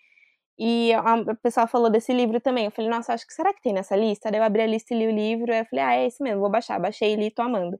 e 0.57 0.93
a 0.93 1.35
pessoa 1.41 1.67
falou 1.67 1.89
desse 1.89 2.13
livro 2.13 2.39
também. 2.39 2.65
Eu 2.65 2.71
falei, 2.71 2.89
nossa, 2.89 3.13
acho 3.13 3.25
que 3.25 3.33
será 3.33 3.53
que 3.53 3.61
tem 3.61 3.73
nessa 3.73 3.95
lista? 3.95 4.29
Daí 4.31 4.39
eu 4.39 4.43
abri 4.43 4.61
a 4.61 4.67
lista 4.67 4.93
e 4.93 4.97
li 4.97 5.07
o 5.07 5.11
livro. 5.11 5.51
Aí 5.51 5.59
eu 5.59 5.65
falei, 5.65 5.85
ah, 5.85 5.95
é 5.95 6.07
esse 6.07 6.21
mesmo, 6.21 6.41
vou 6.41 6.49
baixar. 6.49 6.79
Baixei 6.79 7.13
e 7.13 7.15
li, 7.15 7.31
tô 7.31 7.41
amando. 7.41 7.79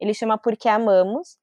Ele 0.00 0.14
chama 0.14 0.38
Porque 0.38 0.68
Amamos. 0.68 1.36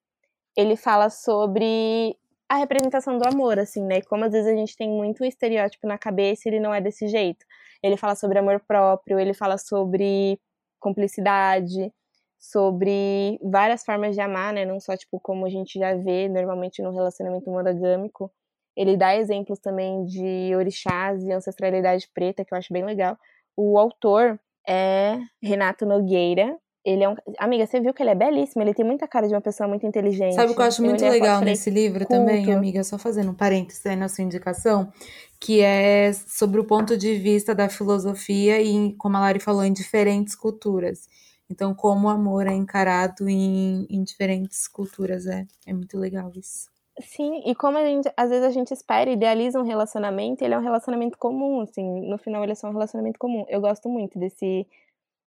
Ele 0.58 0.76
fala 0.76 1.10
sobre 1.10 2.18
a 2.50 2.58
representação 2.58 3.18
do 3.18 3.28
amor, 3.28 3.60
assim, 3.60 3.84
né? 3.86 3.97
E 4.00 4.02
como 4.04 4.26
às 4.26 4.32
vezes 4.32 4.52
a 4.52 4.56
gente 4.56 4.76
tem 4.76 4.89
muito 4.89 5.24
um 5.24 5.28
estereótipo 5.28 5.88
na 5.88 5.97
cabeça 5.97 6.50
ele 6.50 6.60
não 6.60 6.74
é 6.74 6.82
desse 6.82 7.08
jeito. 7.08 7.45
Ele 7.84 7.95
fala 7.97 8.16
sobre 8.16 8.39
amor 8.39 8.60
próprio, 8.68 9.20
ele 9.20 9.34
fala 9.34 9.58
sobre 9.58 10.39
cumplicidade, 10.80 11.93
sobre 12.40 13.40
várias 13.44 13.84
formas 13.84 14.16
de 14.16 14.22
amar, 14.22 14.54
né? 14.54 14.66
Não 14.66 14.80
só, 14.80 14.96
tipo, 14.96 15.20
como 15.20 15.46
a 15.46 15.50
gente 15.50 15.78
já 15.78 15.94
vê 15.96 16.30
normalmente 16.30 16.82
no 16.82 16.92
relacionamento 16.92 17.50
monogâmico. 17.50 18.32
Ele 18.76 18.96
dá 18.96 19.16
exemplos 19.16 19.60
também 19.60 20.06
de 20.06 20.56
orixás 20.56 21.22
e 21.24 21.32
ancestralidade 21.32 22.10
preta, 22.14 22.46
que 22.46 22.54
eu 22.54 22.58
acho 22.58 22.72
bem 22.72 22.86
legal. 22.86 23.18
O 23.58 23.78
autor, 23.78 24.40
é 24.70 25.20
Renato 25.42 25.86
Nogueira. 25.86 26.56
Ele 26.86 27.04
é 27.04 27.10
um. 27.10 27.16
Amiga, 27.38 27.66
você 27.66 27.80
viu 27.82 27.94
que 27.94 28.02
ele 28.02 28.12
é 28.12 28.16
belíssimo, 28.16 28.62
ele 28.62 28.74
tem 28.74 28.86
muita 28.86 29.08
cara 29.08 29.28
de 29.28 29.34
uma 29.34 29.42
pessoa 29.42 29.68
muito 29.68 29.86
inteligente. 29.86 30.36
Sabe 30.36 30.52
o 30.52 30.56
que 30.56 30.62
eu 30.62 30.66
acho 30.66 30.84
muito 30.84 31.04
legal 31.04 31.42
nesse 31.42 31.70
livro 31.70 32.06
culto. 32.06 32.14
também, 32.14 32.52
amiga? 32.54 32.84
Só 32.84 32.98
fazendo 32.98 33.32
um 33.32 33.34
parênteses 33.34 33.86
aí 33.86 33.96
na 33.96 34.08
sua 34.08 34.24
indicação, 34.24 34.92
que 35.40 35.60
é 35.62 36.14
sobre 36.14 36.60
o 36.60 36.64
ponto 36.64 36.98
de 36.98 37.16
vista 37.16 37.54
da 37.54 37.68
filosofia 37.68 38.62
e, 38.62 38.94
como 38.94 39.18
a 39.18 39.22
Lari 39.22 39.40
falou, 39.40 39.64
em 39.64 39.74
diferentes 39.74 40.36
culturas. 40.36 41.10
Então, 41.50 41.74
como 41.74 42.08
o 42.08 42.12
amor 42.12 42.47
é 42.47 42.54
encarado 42.54 43.28
em, 43.28 43.88
em 43.89 44.04
diferentes 44.04 44.68
culturas, 44.68 45.26
é, 45.26 45.45
é 45.66 45.74
muito 45.74 45.97
legal 45.97 46.32
isso. 46.36 46.70
Sim, 47.02 47.41
e 47.45 47.56
como 47.56 47.78
a 47.78 47.86
gente, 47.86 48.12
às 48.16 48.30
vezes 48.30 48.45
a 48.45 48.52
gente 48.52 48.74
espera, 48.74 49.10
idealiza 49.10 49.60
um 49.60 49.64
relacionamento, 49.64 50.43
ele 50.43 50.54
é 50.54 50.58
um 50.58 50.62
relacionamento 50.62 51.18
comum, 51.18 51.62
assim, 51.62 51.84
no 52.08 52.18
final 52.18 52.43
ele 52.43 52.52
é 52.52 52.56
só 52.56 52.68
um 52.68 52.74
relacionamento 52.74 53.18
comum. 53.18 53.45
Eu 53.47 53.62
gosto 53.62 53.88
muito 53.89 54.20
desse, 54.20 54.68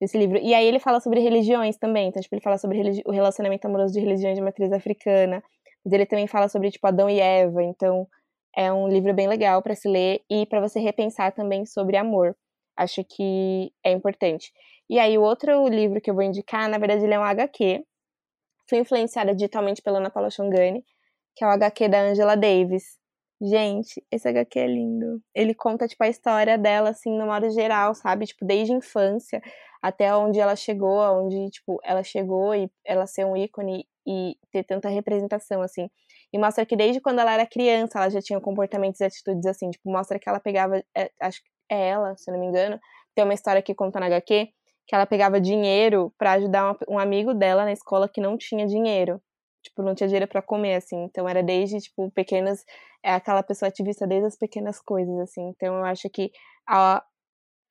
desse 0.01 0.17
livro. 0.17 0.37
E 0.39 0.53
aí 0.53 0.65
ele 0.65 0.79
fala 0.79 0.99
sobre 0.99 1.19
religiões 1.19 1.77
também, 1.77 2.09
então, 2.09 2.21
tipo, 2.21 2.33
ele 2.33 2.41
fala 2.41 2.57
sobre 2.57 3.03
o 3.05 3.11
relacionamento 3.11 3.65
amoroso 3.67 3.93
de 3.93 3.99
religiões 3.99 4.35
de 4.35 4.41
matriz 4.41 4.71
africana, 4.71 5.43
mas 5.85 5.93
ele 5.93 6.05
também 6.05 6.27
fala 6.27 6.49
sobre, 6.49 6.71
tipo, 6.71 6.87
Adão 6.87 7.09
e 7.09 7.19
Eva, 7.19 7.63
então 7.63 8.07
é 8.55 8.73
um 8.73 8.87
livro 8.87 9.13
bem 9.13 9.27
legal 9.27 9.61
para 9.61 9.75
se 9.75 9.87
ler 9.87 10.21
e 10.29 10.45
para 10.47 10.59
você 10.59 10.79
repensar 10.79 11.31
também 11.33 11.65
sobre 11.65 11.97
amor. 11.97 12.35
Acho 12.79 13.03
que 13.03 13.73
é 13.83 13.91
importante. 13.91 14.53
E 14.89 14.97
aí 14.97 15.17
o 15.17 15.21
outro 15.21 15.67
livro 15.67 15.99
que 15.99 16.09
eu 16.09 16.15
vou 16.15 16.23
indicar, 16.23 16.69
na 16.69 16.77
verdade, 16.77 17.03
ele 17.03 17.13
é 17.13 17.19
um 17.19 17.23
HQ. 17.23 17.83
Fui 18.69 18.79
influenciada 18.79 19.35
digitalmente 19.35 19.81
pela 19.81 19.97
Ana 19.99 20.09
Paula 20.09 20.29
Chongani, 20.29 20.85
que 21.35 21.43
é 21.43 21.47
o 21.47 21.51
HQ 21.51 21.89
da 21.89 21.99
Angela 22.01 22.37
Davis. 22.37 22.97
Gente, 23.41 24.01
esse 24.09 24.27
HQ 24.29 24.59
é 24.59 24.67
lindo. 24.67 25.21
Ele 25.35 25.53
conta, 25.53 25.87
tipo, 25.89 26.01
a 26.03 26.07
história 26.07 26.57
dela, 26.57 26.91
assim, 26.91 27.17
no 27.17 27.25
modo 27.25 27.49
geral, 27.51 27.93
sabe? 27.95 28.25
Tipo, 28.25 28.45
desde 28.45 28.73
a 28.73 28.77
infância 28.77 29.41
até 29.81 30.13
onde 30.15 30.39
ela 30.39 30.55
chegou, 30.55 30.99
onde, 31.21 31.49
tipo, 31.51 31.79
ela 31.83 32.03
chegou 32.03 32.55
e 32.55 32.69
ela 32.85 33.05
ser 33.07 33.25
um 33.25 33.35
ícone 33.35 33.85
e 34.07 34.37
ter 34.51 34.63
tanta 34.63 34.89
representação, 34.89 35.61
assim. 35.61 35.89
E 36.33 36.37
mostra 36.39 36.65
que 36.65 36.75
desde 36.77 37.01
quando 37.01 37.19
ela 37.19 37.33
era 37.33 37.45
criança, 37.45 37.99
ela 37.99 38.09
já 38.09 38.21
tinha 38.21 38.39
comportamentos 38.41 38.99
e 39.01 39.05
atitudes 39.05 39.45
assim. 39.45 39.69
Tipo, 39.71 39.91
mostra 39.91 40.19
que 40.19 40.29
ela 40.29 40.39
pegava. 40.39 40.83
é, 40.95 41.11
acho 41.21 41.43
que 41.43 41.49
é 41.69 41.89
ela, 41.89 42.15
se 42.17 42.29
eu 42.29 42.33
não 42.33 42.41
me 42.41 42.47
engano. 42.47 42.79
Tem 43.15 43.23
uma 43.23 43.33
história 43.33 43.61
que 43.61 43.75
conta 43.75 43.99
na 43.99 44.07
HQ 44.07 44.49
que 44.89 44.95
ela 44.95 45.05
pegava 45.05 45.39
dinheiro 45.39 46.11
pra 46.17 46.31
ajudar 46.31 46.71
um, 46.71 46.95
um 46.95 46.99
amigo 46.99 47.31
dela 47.35 47.63
na 47.63 47.71
escola 47.71 48.09
que 48.09 48.19
não 48.19 48.35
tinha 48.35 48.65
dinheiro. 48.65 49.21
Tipo, 49.61 49.83
não 49.83 49.93
tinha 49.93 50.07
dinheiro 50.07 50.27
pra 50.27 50.41
comer, 50.41 50.75
assim. 50.75 51.03
Então 51.03 51.29
era 51.29 51.43
desde, 51.43 51.79
tipo, 51.79 52.09
pequenas. 52.11 52.63
É 53.03 53.13
aquela 53.13 53.43
pessoa 53.43 53.69
ativista 53.69 54.07
desde 54.07 54.25
as 54.25 54.35
pequenas 54.35 54.81
coisas, 54.81 55.15
assim. 55.19 55.47
Então 55.49 55.75
eu 55.75 55.85
acho 55.85 56.09
que 56.09 56.31
a, 56.67 57.03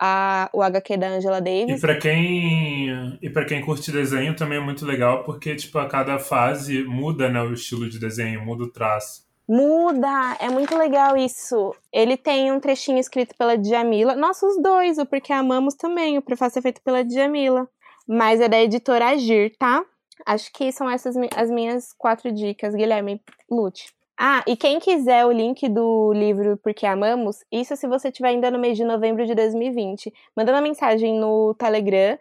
a, 0.01 0.49
o 0.55 0.63
HQ 0.63 0.97
da 0.97 1.09
Angela 1.09 1.39
E 1.39 1.41
Davis. 1.41 1.81
pra 1.81 1.99
quem 1.99 3.19
e 3.21 3.31
para 3.31 3.45
quem 3.45 3.65
curte 3.65 3.91
desenho 3.91 4.37
também 4.37 4.59
é 4.59 4.61
muito 4.61 4.87
legal 4.87 5.25
porque 5.25 5.57
tipo 5.57 5.77
a 5.79 5.89
cada 5.89 6.19
fase 6.21 6.85
muda, 6.85 7.29
né, 7.29 7.43
o 7.43 7.53
estilo 7.53 7.89
de 7.91 7.99
desenho, 7.99 8.45
muda 8.45 8.63
o 8.63 8.71
traço. 8.71 9.28
Muda! 9.49 10.37
É 10.41 10.51
muito 10.51 10.77
legal 10.77 11.17
isso. 11.17 11.75
Ele 11.91 12.19
tem 12.19 12.53
um 12.53 12.61
trechinho 12.61 12.99
escrito 12.99 13.35
pela 13.35 13.57
Djamila. 13.57 14.15
Nossa, 14.15 14.47
os 14.47 14.61
dois, 14.61 14.99
o 14.99 15.07
Porque 15.07 15.33
Amamos 15.33 15.75
também. 15.75 16.19
O 16.19 16.23
prefácio 16.23 16.59
é 16.59 16.63
feito 16.63 16.83
pela 16.83 17.03
Djamila. 17.03 17.67
Mas 18.07 18.41
é 18.41 18.49
da 18.49 18.61
editora 18.61 19.07
Agir, 19.07 19.57
tá? 19.59 19.83
Acho 20.27 20.53
que 20.53 20.71
são 20.71 20.91
essas 20.91 21.17
as 21.35 21.51
minhas 21.51 21.95
quatro 21.97 22.31
dicas, 22.31 22.75
Guilherme 22.75 23.23
Lute. 23.51 23.87
Ah, 24.21 24.43
e 24.47 24.57
quem 24.57 24.81
quiser 24.81 25.25
o 25.25 25.31
link 25.31 25.69
do 25.69 26.13
livro 26.13 26.57
Porque 26.57 26.85
Amamos, 26.85 27.45
isso 27.53 27.77
se 27.77 27.87
você 27.87 28.09
estiver 28.09 28.31
ainda 28.31 28.51
no 28.51 28.59
mês 28.59 28.77
de 28.77 28.85
novembro 28.85 29.25
de 29.25 29.33
2020, 29.33 30.13
manda 30.37 30.51
uma 30.53 30.61
mensagem 30.61 31.19
no 31.21 31.55
Telegram 31.55 32.19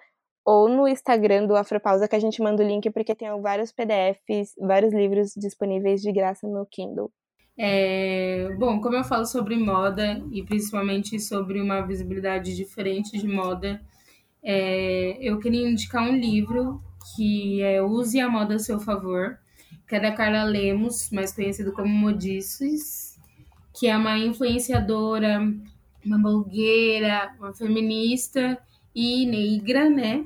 ou 0.48 0.70
no 0.70 0.88
Instagram 0.88 1.46
do 1.46 1.58
Afropausa 1.58 2.08
que 2.08 2.16
a 2.16 2.20
gente 2.20 2.42
manda 2.42 2.64
o 2.64 2.66
link, 2.66 2.90
porque 2.92 3.14
tem 3.14 3.28
vários 3.42 3.74
PDFs, 3.74 4.56
vários 4.58 4.94
livros 4.94 5.34
disponíveis 5.36 6.02
de 6.02 6.10
graça 6.14 6.48
no 6.48 6.66
Kindle. 6.66 7.12
É, 7.60 8.56
bom, 8.58 8.80
como 8.80 8.96
eu 8.96 9.04
falo 9.04 9.26
sobre 9.26 9.58
moda 9.58 10.24
e 10.32 10.42
principalmente 10.42 11.20
sobre 11.20 11.60
uma 11.60 11.82
visibilidade 11.82 12.56
diferente 12.56 13.20
de 13.20 13.28
moda, 13.28 13.82
é, 14.42 15.18
eu 15.20 15.38
queria 15.38 15.68
indicar 15.70 16.10
um 16.10 16.16
livro 16.16 16.82
que 17.14 17.62
é 17.62 17.84
Use 17.84 18.18
a 18.22 18.30
Moda 18.30 18.56
a 18.56 18.60
Seu 18.60 18.80
Favor, 18.80 19.38
que 19.86 19.98
é 19.98 20.00
da 20.00 20.14
Carla 20.14 20.46
Lemos, 20.46 21.10
mais 21.12 21.34
conhecido 21.34 21.74
como 21.74 21.90
Modices, 21.90 23.20
que 23.78 23.88
é 23.88 23.98
uma 23.98 24.18
influenciadora, 24.18 25.42
uma 26.06 26.18
blogueira, 26.18 27.36
uma 27.38 27.54
feminista 27.54 28.58
e 28.96 29.26
negra, 29.26 29.90
né? 29.90 30.26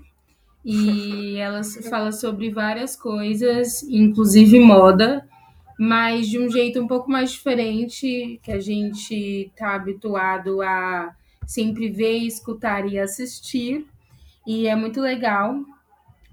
E 0.63 1.37
ela 1.39 1.63
fala 1.89 2.11
sobre 2.11 2.51
várias 2.51 2.95
coisas, 2.95 3.83
inclusive 3.83 4.59
moda, 4.59 5.27
mas 5.79 6.27
de 6.27 6.39
um 6.39 6.49
jeito 6.49 6.79
um 6.79 6.87
pouco 6.87 7.09
mais 7.09 7.31
diferente 7.31 8.39
que 8.43 8.51
a 8.51 8.59
gente 8.59 9.51
tá 9.55 9.75
habituado 9.75 10.61
a 10.61 11.15
sempre 11.45 11.89
ver, 11.89 12.19
escutar 12.19 12.87
e 12.87 12.99
assistir. 12.99 13.85
E 14.45 14.67
é 14.67 14.75
muito 14.75 15.01
legal. 15.01 15.55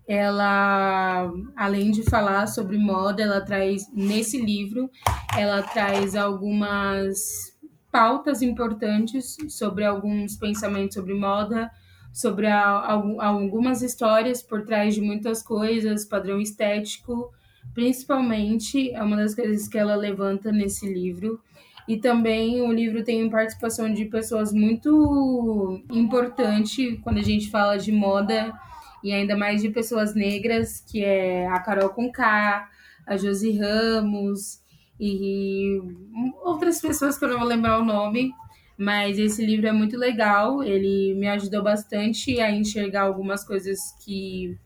Ela, 0.06 1.30
além 1.54 1.90
de 1.90 2.02
falar 2.02 2.46
sobre 2.46 2.78
moda, 2.78 3.22
ela 3.22 3.40
traz 3.42 3.90
nesse 3.92 4.40
livro, 4.40 4.90
ela 5.36 5.62
traz 5.62 6.14
algumas 6.14 7.54
pautas 7.90 8.42
importantes 8.42 9.36
sobre 9.48 9.84
alguns 9.84 10.36
pensamentos 10.36 10.94
sobre 10.94 11.14
moda, 11.14 11.70
sobre 12.12 12.46
a, 12.46 12.66
al- 12.68 13.20
algumas 13.20 13.82
histórias 13.82 14.42
por 14.42 14.64
trás 14.64 14.94
de 14.94 15.00
muitas 15.00 15.42
coisas, 15.42 16.04
padrão 16.04 16.40
estético, 16.40 17.32
principalmente 17.74 18.90
é 18.90 19.02
uma 19.02 19.16
das 19.16 19.34
coisas 19.34 19.68
que 19.68 19.78
ela 19.78 19.94
levanta 19.94 20.50
nesse 20.50 20.92
livro. 20.92 21.40
E 21.86 21.96
também 21.96 22.61
o 22.61 22.70
livro 22.70 23.02
tem 23.02 23.30
participação 23.30 23.92
de 23.92 24.04
pessoas 24.04 24.52
muito 24.52 25.80
importantes 25.90 26.98
quando 27.02 27.18
a 27.18 27.22
gente 27.22 27.50
fala 27.50 27.78
de 27.78 27.90
moda 27.90 28.52
e 29.02 29.12
ainda 29.12 29.36
mais 29.36 29.62
de 29.62 29.70
pessoas 29.70 30.14
negras, 30.14 30.80
que 30.80 31.02
é 31.02 31.46
a 31.46 31.61
Carol 31.61 31.88
Conká, 31.90 32.68
a 33.06 33.16
Josi 33.16 33.56
Ramos 33.56 34.61
e 35.00 35.80
outras 36.42 36.80
pessoas 36.80 37.16
que 37.16 37.24
eu 37.24 37.28
não 37.30 37.38
vou 37.38 37.48
lembrar 37.48 37.78
o 37.78 37.84
nome, 37.84 38.32
mas 38.78 39.18
esse 39.18 39.44
livro 39.44 39.66
é 39.66 39.72
muito 39.72 39.96
legal, 39.96 40.62
ele 40.62 41.12
me 41.14 41.26
ajudou 41.26 41.64
bastante 41.64 42.40
a 42.40 42.48
enxergar 42.48 43.02
algumas 43.02 43.44
coisas 43.44 43.76
que, 44.04 44.56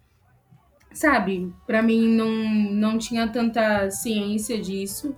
sabe, 0.93 1.51
para 1.67 1.83
mim 1.83 2.07
não, 2.09 2.31
não 2.75 2.99
tinha 2.99 3.27
tanta 3.27 3.91
ciência 3.91 4.61
disso, 4.61 5.17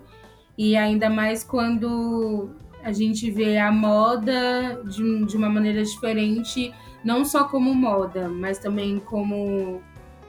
e 0.57 0.77
ainda 0.77 1.09
mais 1.09 1.43
quando 1.43 2.55
a 2.81 2.93
gente 2.93 3.29
vê 3.29 3.57
a 3.57 3.69
moda 3.69 4.81
de, 4.85 5.25
de 5.25 5.35
uma 5.35 5.49
maneira 5.49 5.83
diferente, 5.83 6.73
não 7.03 7.25
só 7.25 7.43
como 7.49 7.73
moda, 7.75 8.29
mas 8.29 8.59
também 8.59 8.99
como 8.99 9.81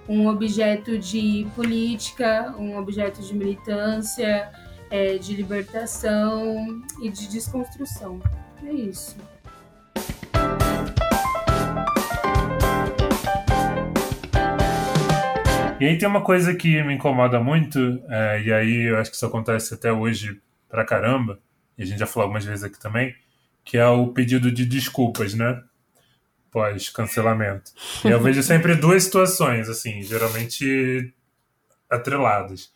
um 0.08 0.26
objeto 0.26 0.98
de 0.98 1.46
política, 1.54 2.52
um 2.58 2.76
objeto 2.76 3.22
de 3.22 3.32
militância, 3.32 4.50
é, 4.90 5.18
de 5.18 5.34
libertação 5.34 6.82
e 7.00 7.08
de 7.08 7.28
desconstrução. 7.28 8.20
É 8.66 8.72
isso. 8.72 9.16
E 15.78 15.84
aí 15.84 15.96
tem 15.98 16.08
uma 16.08 16.22
coisa 16.22 16.54
que 16.54 16.82
me 16.82 16.94
incomoda 16.94 17.38
muito, 17.38 18.02
é, 18.08 18.42
e 18.42 18.52
aí 18.52 18.90
eu 18.90 18.98
acho 18.98 19.10
que 19.10 19.16
isso 19.16 19.26
acontece 19.26 19.74
até 19.74 19.92
hoje 19.92 20.40
pra 20.68 20.84
caramba, 20.84 21.38
e 21.78 21.82
a 21.82 21.86
gente 21.86 21.98
já 21.98 22.06
falou 22.06 22.24
algumas 22.24 22.44
vezes 22.44 22.64
aqui 22.64 22.80
também, 22.80 23.14
que 23.64 23.76
é 23.76 23.86
o 23.86 24.08
pedido 24.08 24.50
de 24.50 24.64
desculpas, 24.64 25.34
né? 25.34 25.62
Pós-cancelamento. 26.50 27.70
E 28.04 28.08
eu 28.08 28.20
vejo 28.20 28.42
sempre 28.42 28.74
duas 28.74 29.04
situações, 29.04 29.68
assim, 29.68 30.02
geralmente 30.02 31.12
atreladas. 31.88 32.72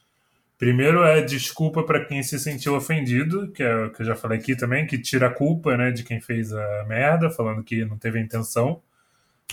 Primeiro 0.60 1.02
é 1.04 1.22
desculpa 1.22 1.82
para 1.82 2.04
quem 2.04 2.22
se 2.22 2.38
sentiu 2.38 2.76
ofendido, 2.76 3.50
que 3.50 3.62
é 3.62 3.86
o 3.86 3.90
que 3.90 4.02
eu 4.02 4.06
já 4.06 4.14
falei 4.14 4.38
aqui 4.38 4.54
também, 4.54 4.86
que 4.86 4.98
tira 4.98 5.28
a 5.28 5.30
culpa, 5.30 5.74
né, 5.74 5.90
de 5.90 6.04
quem 6.04 6.20
fez 6.20 6.52
a 6.52 6.84
merda, 6.86 7.30
falando 7.30 7.64
que 7.64 7.82
não 7.86 7.96
teve 7.96 8.18
a 8.18 8.22
intenção. 8.22 8.82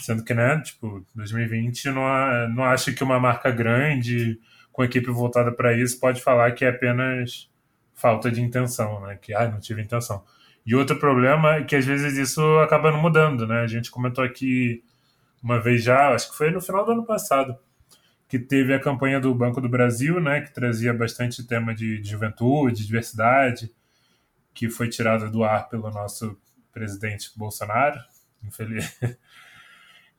Sendo 0.01 0.22
que, 0.22 0.34
né, 0.34 0.60
tipo, 0.62 1.05
2020 1.16 1.91
não, 1.91 2.49
não 2.49 2.66
acha 2.66 2.91
que 2.91 3.01
uma 3.05 3.18
marca 3.22 3.49
grande, 3.49 4.38
com 4.70 4.84
equipe 4.84 5.10
voltada 5.10 5.49
para 5.49 5.74
isso, 5.74 5.97
pode 5.97 6.22
falar 6.22 6.51
que 6.51 6.66
é 6.66 6.70
apenas 6.70 7.49
falta 7.95 8.30
de 8.30 8.41
intenção, 8.41 8.99
né? 8.99 9.16
Que, 9.16 9.34
ah, 9.34 9.47
não 9.47 9.62
tive 9.62 9.82
intenção. 9.82 10.26
E 10.66 10.76
outro 10.76 10.99
problema 10.99 11.55
é 11.55 11.64
que 11.64 11.78
às 11.78 11.86
vezes 11.86 12.18
isso 12.18 12.41
acaba 12.60 12.91
não 12.91 13.01
mudando, 13.01 13.47
né? 13.47 13.62
A 13.62 13.68
gente 13.68 13.89
comentou 13.89 14.26
aqui 14.26 14.84
uma 15.41 15.58
vez 15.62 15.84
já, 15.84 16.14
acho 16.14 16.32
que 16.32 16.38
foi 16.38 16.51
no 16.51 16.60
final 16.60 16.86
do 16.86 16.91
ano 16.91 17.05
passado, 17.05 17.58
que 18.28 18.38
teve 18.38 18.73
a 18.73 18.80
campanha 18.80 19.19
do 19.19 19.34
Banco 19.34 19.61
do 19.61 19.69
Brasil, 19.69 20.19
né? 20.19 20.41
Que 20.41 20.53
trazia 20.53 20.93
bastante 20.93 21.45
tema 21.45 21.73
de, 21.73 21.99
de 21.99 22.09
juventude, 22.09 22.86
diversidade, 22.86 23.71
que 24.53 24.69
foi 24.69 24.89
tirada 24.89 25.30
do 25.30 25.43
ar 25.43 25.69
pelo 25.69 25.89
nosso 25.89 26.38
presidente 26.73 27.32
Bolsonaro, 27.36 27.99
infeliz. 28.43 28.97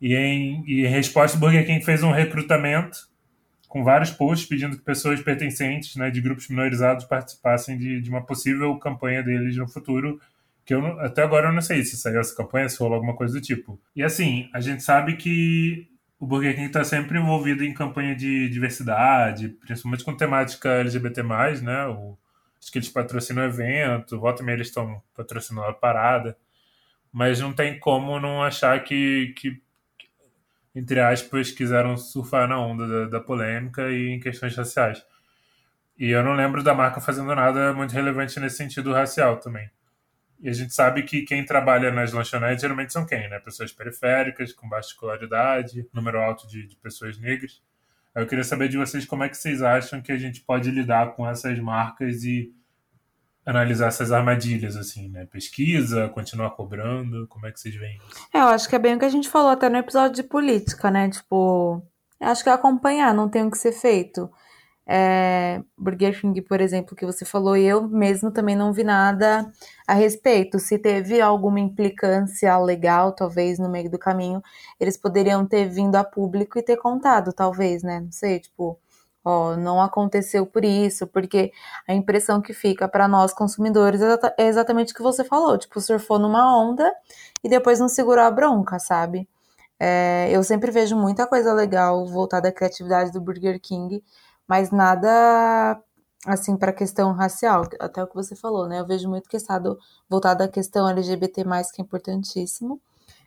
E 0.00 0.14
em, 0.14 0.62
e 0.64 0.86
em 0.86 0.88
resposta, 0.88 1.36
o 1.36 1.40
Burger 1.40 1.66
King 1.66 1.84
fez 1.84 2.04
um 2.04 2.12
recrutamento 2.12 3.08
com 3.68 3.82
vários 3.82 4.10
posts 4.10 4.48
pedindo 4.48 4.76
que 4.76 4.84
pessoas 4.84 5.20
pertencentes 5.20 5.96
né, 5.96 6.08
de 6.08 6.20
grupos 6.20 6.48
minorizados 6.48 7.04
participassem 7.04 7.76
de, 7.76 8.00
de 8.00 8.08
uma 8.08 8.24
possível 8.24 8.76
campanha 8.78 9.22
deles 9.22 9.56
no 9.56 9.68
futuro. 9.68 10.20
Que 10.64 10.74
eu 10.74 10.86
até 11.00 11.22
agora 11.22 11.48
eu 11.48 11.52
não 11.52 11.60
sei 11.60 11.82
se 11.82 11.96
saiu 11.96 12.20
essa 12.20 12.34
campanha, 12.34 12.68
se 12.68 12.78
rolou 12.78 12.94
alguma 12.94 13.16
coisa 13.16 13.34
do 13.34 13.40
tipo. 13.40 13.80
E 13.96 14.02
assim, 14.02 14.48
a 14.54 14.60
gente 14.60 14.82
sabe 14.82 15.16
que 15.16 15.88
o 16.18 16.26
Burger 16.26 16.54
King 16.54 16.66
está 16.66 16.82
sempre 16.82 17.18
envolvido 17.18 17.64
em 17.64 17.72
campanha 17.72 18.14
de 18.14 18.48
diversidade, 18.48 19.48
principalmente 19.48 20.04
com 20.04 20.16
temática 20.16 20.68
LGBT, 20.68 21.22
né? 21.62 21.86
O, 21.86 22.18
acho 22.60 22.72
que 22.72 22.78
eles 22.78 22.88
patrocinam 22.88 23.42
o 23.42 23.46
evento, 23.46 24.18
volta 24.18 24.42
e 24.42 24.44
meia 24.46 24.56
eles 24.56 24.68
estão 24.68 25.00
patrocinando 25.14 25.68
a 25.68 25.72
parada. 25.72 26.36
Mas 27.12 27.40
não 27.40 27.52
tem 27.52 27.78
como 27.78 28.18
não 28.20 28.42
achar 28.42 28.82
que, 28.84 29.32
que 29.36 29.62
entre 30.74 31.00
aspas, 31.00 31.50
quiseram 31.50 31.96
surfar 31.96 32.48
na 32.48 32.60
onda 32.60 32.86
da, 32.86 33.18
da, 33.18 33.20
polêmica 33.20 33.90
e 33.90 34.10
em 34.10 34.20
questões 34.20 34.56
raciais. 34.56 35.04
E 35.98 36.10
eu 36.10 36.22
não 36.22 36.34
lembro 36.34 36.62
da 36.62 36.74
marca 36.74 37.00
fazendo 37.00 37.34
nada 37.34 37.72
muito 37.72 37.92
relevante 37.92 38.38
nesse 38.40 38.56
sentido 38.56 38.92
racial 38.92 39.38
também. 39.38 39.70
E 40.40 40.48
a 40.48 40.52
gente 40.52 40.72
sabe 40.72 41.02
que 41.02 41.22
quem 41.22 41.44
trabalha 41.44 41.90
nas 41.90 42.12
lanchonetes 42.12 42.60
geralmente 42.60 42.92
são 42.92 43.04
quem, 43.04 43.28
né? 43.28 43.40
Pessoas 43.40 43.72
periféricas, 43.72 44.52
com 44.52 44.68
baixa 44.68 44.90
escolaridade, 44.90 45.86
número 45.92 46.20
alto 46.20 46.46
de, 46.46 46.66
de 46.66 46.76
pessoas 46.76 47.18
negras. 47.18 47.60
Eu 48.14 48.26
queria 48.26 48.44
saber 48.44 48.68
de 48.68 48.76
vocês 48.76 49.04
como 49.04 49.24
é 49.24 49.28
que 49.28 49.36
vocês 49.36 49.62
acham 49.62 50.00
que 50.00 50.12
a 50.12 50.16
gente 50.16 50.40
pode 50.40 50.70
lidar 50.70 51.14
com 51.14 51.28
essas 51.28 51.58
marcas 51.58 52.24
e 52.24 52.52
analisar 53.44 53.86
essas 53.86 54.12
armadilhas, 54.12 54.76
assim, 54.76 55.08
né? 55.08 55.26
Pesquisa, 55.26 56.08
continuar 56.08 56.50
cobrando, 56.50 57.26
como 57.28 57.46
é 57.46 57.52
que 57.52 57.58
vocês 57.58 57.74
veem 57.74 57.98
isso? 58.08 58.28
É, 58.32 58.38
eu 58.40 58.48
acho 58.48 58.68
que 58.68 58.76
é 58.76 58.78
bem 58.78 58.94
o 58.94 58.98
que 58.98 59.04
a 59.04 59.10
gente 59.10 59.28
falou 59.28 59.50
até 59.50 59.68
no 59.68 59.78
episódio 59.78 60.14
de 60.14 60.22
política, 60.22 60.90
né? 60.90 61.08
Tipo, 61.08 61.82
acho 62.20 62.42
que 62.44 62.50
é 62.50 62.52
acompanhar, 62.52 63.14
não 63.14 63.28
tem 63.28 63.42
o 63.42 63.50
que 63.50 63.56
ser 63.56 63.72
feito. 63.72 64.30
É, 64.90 65.62
Burger 65.76 66.18
King, 66.18 66.40
por 66.40 66.62
exemplo, 66.62 66.96
que 66.96 67.04
você 67.04 67.26
falou, 67.26 67.54
eu 67.56 67.86
mesmo 67.86 68.30
também 68.30 68.56
não 68.56 68.72
vi 68.72 68.82
nada 68.82 69.50
a 69.86 69.92
respeito. 69.92 70.58
Se 70.58 70.78
teve 70.78 71.20
alguma 71.20 71.60
implicância 71.60 72.56
legal, 72.58 73.12
talvez, 73.12 73.58
no 73.58 73.68
meio 73.68 73.90
do 73.90 73.98
caminho, 73.98 74.42
eles 74.80 74.96
poderiam 74.96 75.46
ter 75.46 75.68
vindo 75.68 75.96
a 75.96 76.04
público 76.04 76.58
e 76.58 76.62
ter 76.62 76.78
contado, 76.78 77.34
talvez, 77.34 77.82
né? 77.82 78.00
Não 78.00 78.10
sei, 78.12 78.40
tipo, 78.40 78.78
ó, 79.22 79.56
não 79.56 79.80
aconteceu 79.82 80.46
por 80.46 80.64
isso, 80.64 81.06
porque 81.06 81.52
a 81.86 81.92
impressão 81.94 82.40
que 82.40 82.54
fica 82.54 82.88
para 82.88 83.06
nós 83.06 83.32
consumidores 83.34 84.00
é 84.38 84.46
exatamente 84.46 84.92
o 84.92 84.96
que 84.96 85.02
você 85.02 85.22
falou, 85.24 85.58
tipo, 85.58 85.80
surfou 85.82 86.18
numa 86.18 86.56
onda 86.58 86.90
e 87.44 87.48
depois 87.48 87.78
não 87.78 87.88
segurou 87.88 88.24
a 88.24 88.30
bronca, 88.30 88.78
sabe? 88.78 89.28
É, 89.80 90.28
eu 90.32 90.42
sempre 90.42 90.70
vejo 90.70 90.96
muita 90.96 91.26
coisa 91.26 91.52
legal 91.52 92.06
voltada 92.06 92.48
à 92.48 92.52
criatividade 92.52 93.12
do 93.12 93.20
Burger 93.20 93.60
King, 93.60 94.02
mas 94.48 94.70
nada 94.70 95.80
assim 96.26 96.56
para 96.56 96.70
a 96.70 96.74
questão 96.74 97.12
racial, 97.12 97.62
até 97.78 98.02
o 98.02 98.06
que 98.06 98.14
você 98.14 98.34
falou, 98.34 98.66
né? 98.66 98.80
Eu 98.80 98.86
vejo 98.86 99.08
muito 99.08 99.28
questado 99.28 99.78
voltado 100.08 100.42
à 100.42 100.48
questão 100.48 100.88
LGBT+, 100.88 101.44
que 101.72 101.80
é 101.80 101.84
importantíssimo. 101.84 102.80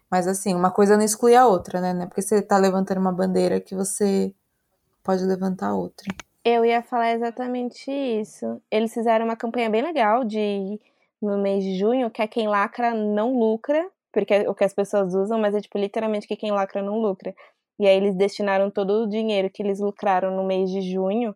Mas 0.10 0.28
assim, 0.28 0.54
uma 0.54 0.72
coisa 0.72 0.98
não 0.98 1.06
exclui 1.06 1.36
a 1.36 1.48
outra, 1.48 1.80
né? 1.80 2.04
É 2.04 2.06
porque 2.06 2.22
você 2.22 2.42
tá 2.42 2.58
levantando 2.58 3.00
uma 3.00 3.14
bandeira 3.14 3.62
que 3.62 3.74
você 3.74 4.34
pode 5.04 5.24
levantar 5.24 5.74
outra. 5.74 6.06
Eu 6.44 6.66
ia 6.66 6.82
falar 6.82 7.14
exatamente 7.14 7.90
isso. 7.90 8.62
Eles 8.70 8.94
fizeram 8.94 9.26
uma 9.26 9.36
campanha 9.36 9.70
bem 9.70 9.82
legal 9.82 10.26
de 10.26 10.80
no 11.22 11.38
mês 11.38 11.64
de 11.64 11.78
junho, 11.78 12.10
que 12.10 12.22
é 12.22 12.28
quem 12.28 12.48
lacra 12.48 12.94
não 12.94 13.38
lucra, 13.38 13.88
porque 14.12 14.34
é 14.34 14.50
o 14.50 14.56
que 14.56 14.64
as 14.64 14.74
pessoas 14.74 15.14
usam, 15.14 15.40
mas 15.40 15.54
é 15.54 15.62
tipo 15.62 15.78
literalmente 15.78 16.28
que 16.28 16.36
quem 16.36 16.52
lacra 16.52 16.82
não 16.82 17.00
lucra. 17.00 17.34
E 17.82 17.88
aí 17.88 17.98
eles 17.98 18.14
destinaram 18.16 18.70
todo 18.70 18.92
o 18.92 19.10
dinheiro 19.10 19.50
que 19.50 19.64
eles 19.64 19.80
lucraram 19.80 20.36
no 20.36 20.44
mês 20.44 20.70
de 20.70 20.82
junho 20.82 21.36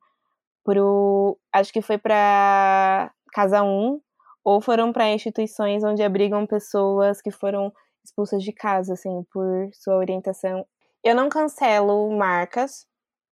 pro, 0.64 1.36
acho 1.52 1.74
que 1.74 1.82
foi 1.82 1.98
para 1.98 3.12
Casa 3.34 3.64
1 3.64 4.00
ou 4.44 4.62
foram 4.62 4.94
para 4.94 5.10
instituições 5.10 5.84
onde 5.84 6.04
abrigam 6.04 6.46
pessoas 6.46 7.20
que 7.20 7.32
foram 7.32 7.74
expulsas 8.04 8.44
de 8.44 8.54
casa 8.54 8.94
assim 8.94 9.24
por 9.34 9.70
sua 9.74 9.96
orientação. 9.96 10.64
Eu 11.04 11.16
não 11.16 11.30
cancelo 11.30 12.16
marcas, 12.16 12.86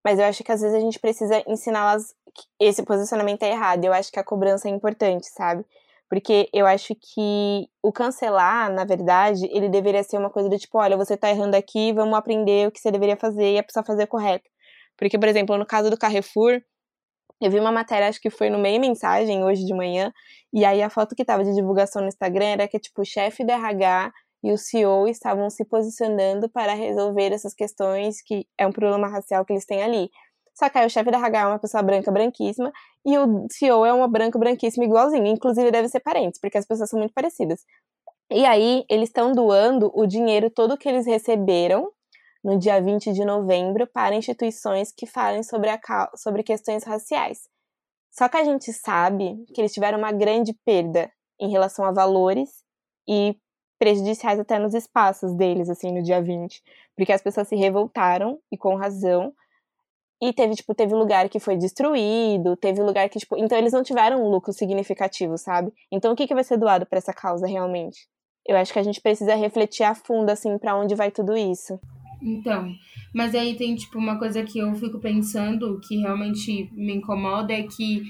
mas 0.03 0.17
eu 0.17 0.25
acho 0.25 0.43
que 0.43 0.51
às 0.51 0.61
vezes 0.61 0.75
a 0.75 0.79
gente 0.81 0.99
precisa 0.99 1.43
ensiná-las 1.47 2.15
que 2.33 2.43
esse 2.59 2.81
posicionamento 2.81 3.43
é 3.43 3.51
errado. 3.51 3.85
Eu 3.85 3.93
acho 3.93 4.11
que 4.11 4.19
a 4.19 4.23
cobrança 4.23 4.67
é 4.67 4.71
importante, 4.71 5.27
sabe? 5.27 5.63
Porque 6.09 6.49
eu 6.53 6.65
acho 6.65 6.95
que 6.95 7.67
o 7.81 7.91
cancelar, 7.91 8.71
na 8.71 8.85
verdade, 8.85 9.47
ele 9.51 9.69
deveria 9.69 10.03
ser 10.03 10.17
uma 10.17 10.29
coisa 10.29 10.49
do 10.49 10.57
tipo, 10.57 10.77
olha, 10.77 10.97
você 10.97 11.17
tá 11.17 11.29
errando 11.29 11.55
aqui, 11.55 11.91
vamos 11.93 12.17
aprender 12.17 12.67
o 12.67 12.71
que 12.71 12.79
você 12.79 12.91
deveria 12.91 13.17
fazer 13.17 13.53
e 13.53 13.57
a 13.57 13.63
pessoa 13.63 13.83
fazer 13.83 14.07
correto. 14.07 14.49
Porque, 14.97 15.17
por 15.17 15.27
exemplo, 15.27 15.57
no 15.57 15.65
caso 15.65 15.89
do 15.89 15.97
Carrefour, 15.97 16.61
eu 17.41 17.51
vi 17.51 17.59
uma 17.59 17.71
matéria, 17.71 18.07
acho 18.07 18.21
que 18.21 18.29
foi 18.29 18.49
no 18.49 18.57
meio 18.59 18.79
mensagem 18.79 19.43
hoje 19.43 19.65
de 19.65 19.73
manhã, 19.73 20.13
e 20.53 20.63
aí 20.65 20.81
a 20.81 20.89
foto 20.89 21.15
que 21.15 21.25
tava 21.25 21.43
de 21.43 21.53
divulgação 21.53 22.01
no 22.01 22.07
Instagram 22.07 22.45
era 22.45 22.67
que, 22.67 22.79
tipo, 22.79 23.01
o 23.01 23.05
chefe 23.05 23.43
da 23.43 23.55
RH 23.55 24.13
e 24.43 24.51
o 24.51 24.57
CEO 24.57 25.07
estavam 25.07 25.49
se 25.49 25.65
posicionando 25.65 26.49
para 26.49 26.73
resolver 26.73 27.31
essas 27.33 27.53
questões 27.53 28.21
que 28.21 28.45
é 28.57 28.67
um 28.67 28.71
problema 28.71 29.07
racial 29.07 29.45
que 29.45 29.53
eles 29.53 29.65
têm 29.65 29.81
ali. 29.83 30.09
Só 30.53 30.69
que 30.69 30.77
aí 30.77 30.85
o 30.85 30.89
chefe 30.89 31.09
da 31.09 31.17
RH 31.17 31.39
é 31.39 31.47
uma 31.47 31.59
pessoa 31.59 31.81
branca, 31.81 32.11
branquíssima, 32.11 32.71
e 33.05 33.17
o 33.17 33.47
CEO 33.51 33.85
é 33.85 33.93
uma 33.93 34.07
branca, 34.07 34.37
branquíssima 34.37 34.85
igualzinho. 34.85 35.25
Inclusive, 35.25 35.71
deve 35.71 35.89
ser 35.89 35.99
parentes, 35.99 36.39
porque 36.39 36.57
as 36.57 36.65
pessoas 36.65 36.89
são 36.89 36.99
muito 36.99 37.13
parecidas. 37.13 37.65
E 38.31 38.45
aí, 38.45 38.85
eles 38.89 39.09
estão 39.09 39.31
doando 39.31 39.91
o 39.93 40.05
dinheiro 40.05 40.49
todo 40.49 40.77
que 40.77 40.87
eles 40.87 41.05
receberam 41.05 41.91
no 42.43 42.59
dia 42.59 42.81
20 42.81 43.13
de 43.13 43.23
novembro 43.23 43.87
para 43.87 44.15
instituições 44.15 44.91
que 44.91 45.05
falem 45.05 45.43
sobre, 45.43 45.69
a, 45.69 45.79
sobre 46.15 46.43
questões 46.43 46.83
raciais. 46.83 47.47
Só 48.11 48.29
que 48.29 48.37
a 48.37 48.43
gente 48.43 48.71
sabe 48.73 49.43
que 49.53 49.61
eles 49.61 49.73
tiveram 49.73 49.97
uma 49.97 50.11
grande 50.11 50.53
perda 50.65 51.11
em 51.39 51.49
relação 51.49 51.83
a 51.85 51.91
valores 51.91 52.63
e 53.07 53.35
prejudiciais 53.79 54.39
até 54.39 54.59
nos 54.59 54.73
espaços 54.73 55.33
deles, 55.35 55.69
assim, 55.69 55.91
no 55.91 56.03
dia 56.03 56.21
20. 56.21 56.61
Porque 56.95 57.11
as 57.11 57.21
pessoas 57.21 57.47
se 57.47 57.55
revoltaram, 57.55 58.39
e 58.51 58.57
com 58.57 58.75
razão. 58.75 59.33
E 60.23 60.31
teve, 60.31 60.55
tipo, 60.55 60.73
teve 60.73 60.95
lugar 60.95 61.27
que 61.27 61.37
foi 61.37 61.57
destruído, 61.57 62.55
teve 62.55 62.81
lugar 62.81 63.09
que, 63.09 63.19
tipo. 63.19 63.35
Então 63.35 63.57
eles 63.57 63.73
não 63.73 63.83
tiveram 63.83 64.23
um 64.23 64.29
lucro 64.29 64.53
significativo, 64.53 65.37
sabe? 65.37 65.73
Então 65.91 66.13
o 66.13 66.15
que, 66.15 66.25
que 66.25 66.33
vai 66.33 66.45
ser 66.45 66.57
doado 66.57 66.85
para 66.85 66.97
essa 66.97 67.11
causa 67.11 67.45
realmente? 67.45 68.07
Eu 68.47 68.55
acho 68.55 68.71
que 68.71 68.79
a 68.79 68.83
gente 68.83 69.01
precisa 69.01 69.35
refletir 69.35 69.83
a 69.83 69.93
fundo, 69.93 70.29
assim, 70.29 70.57
para 70.57 70.77
onde 70.77 70.95
vai 70.95 71.11
tudo 71.11 71.35
isso. 71.35 71.77
Então, 72.21 72.71
mas 73.13 73.35
aí 73.35 73.57
tem, 73.57 73.75
tipo, 73.75 73.99
uma 73.99 74.17
coisa 74.17 74.43
que 74.43 74.59
eu 74.59 74.73
fico 74.75 74.97
pensando 74.97 75.77
que 75.85 75.97
realmente 75.97 76.69
me 76.71 76.95
incomoda 76.95 77.51
é 77.51 77.63
que 77.63 78.03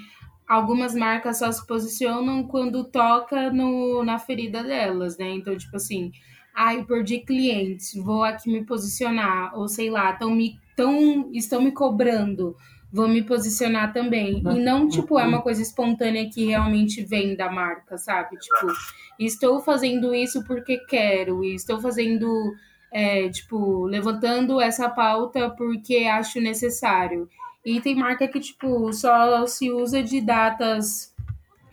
algumas 0.48 0.94
marcas 0.94 1.40
só 1.40 1.52
se 1.52 1.66
posicionam 1.66 2.44
quando 2.44 2.84
toca 2.92 3.52
no, 3.52 4.04
na 4.04 4.20
ferida 4.20 4.64
delas, 4.64 5.18
né? 5.18 5.32
Então, 5.32 5.58
tipo 5.58 5.76
assim, 5.76 6.12
ai, 6.56 6.80
ah, 6.80 6.86
perdi 6.86 7.20
clientes, 7.20 7.96
vou 7.96 8.24
aqui 8.24 8.52
me 8.52 8.64
posicionar, 8.64 9.58
ou 9.58 9.68
sei 9.68 9.90
lá, 9.90 10.14
tão 10.14 10.30
me, 10.30 10.56
tão, 10.76 11.30
estão 11.34 11.62
me 11.62 11.72
cobrando, 11.72 12.56
vou 12.92 13.08
me 13.08 13.24
posicionar 13.24 13.92
também. 13.92 14.38
E 14.40 14.60
não, 14.60 14.88
tipo, 14.88 15.18
é 15.18 15.26
uma 15.26 15.42
coisa 15.42 15.62
espontânea 15.62 16.30
que 16.30 16.46
realmente 16.46 17.04
vem 17.04 17.36
da 17.36 17.50
marca, 17.50 17.98
sabe? 17.98 18.38
Tipo, 18.38 18.72
estou 19.18 19.60
fazendo 19.62 20.14
isso 20.14 20.44
porque 20.46 20.78
quero, 20.78 21.44
e 21.44 21.56
estou 21.56 21.80
fazendo, 21.82 22.54
é, 22.92 23.30
tipo, 23.30 23.86
levantando 23.86 24.62
essa 24.62 24.90
pauta 24.90 25.50
porque 25.50 26.06
acho 26.06 26.40
necessário. 26.40 27.28
E 27.66 27.80
tem 27.82 27.96
marca 27.96 28.28
que, 28.28 28.40
tipo, 28.40 28.92
só 28.94 29.46
se 29.48 29.72
usa 29.72 30.04
de 30.04 30.22
datas 30.22 31.14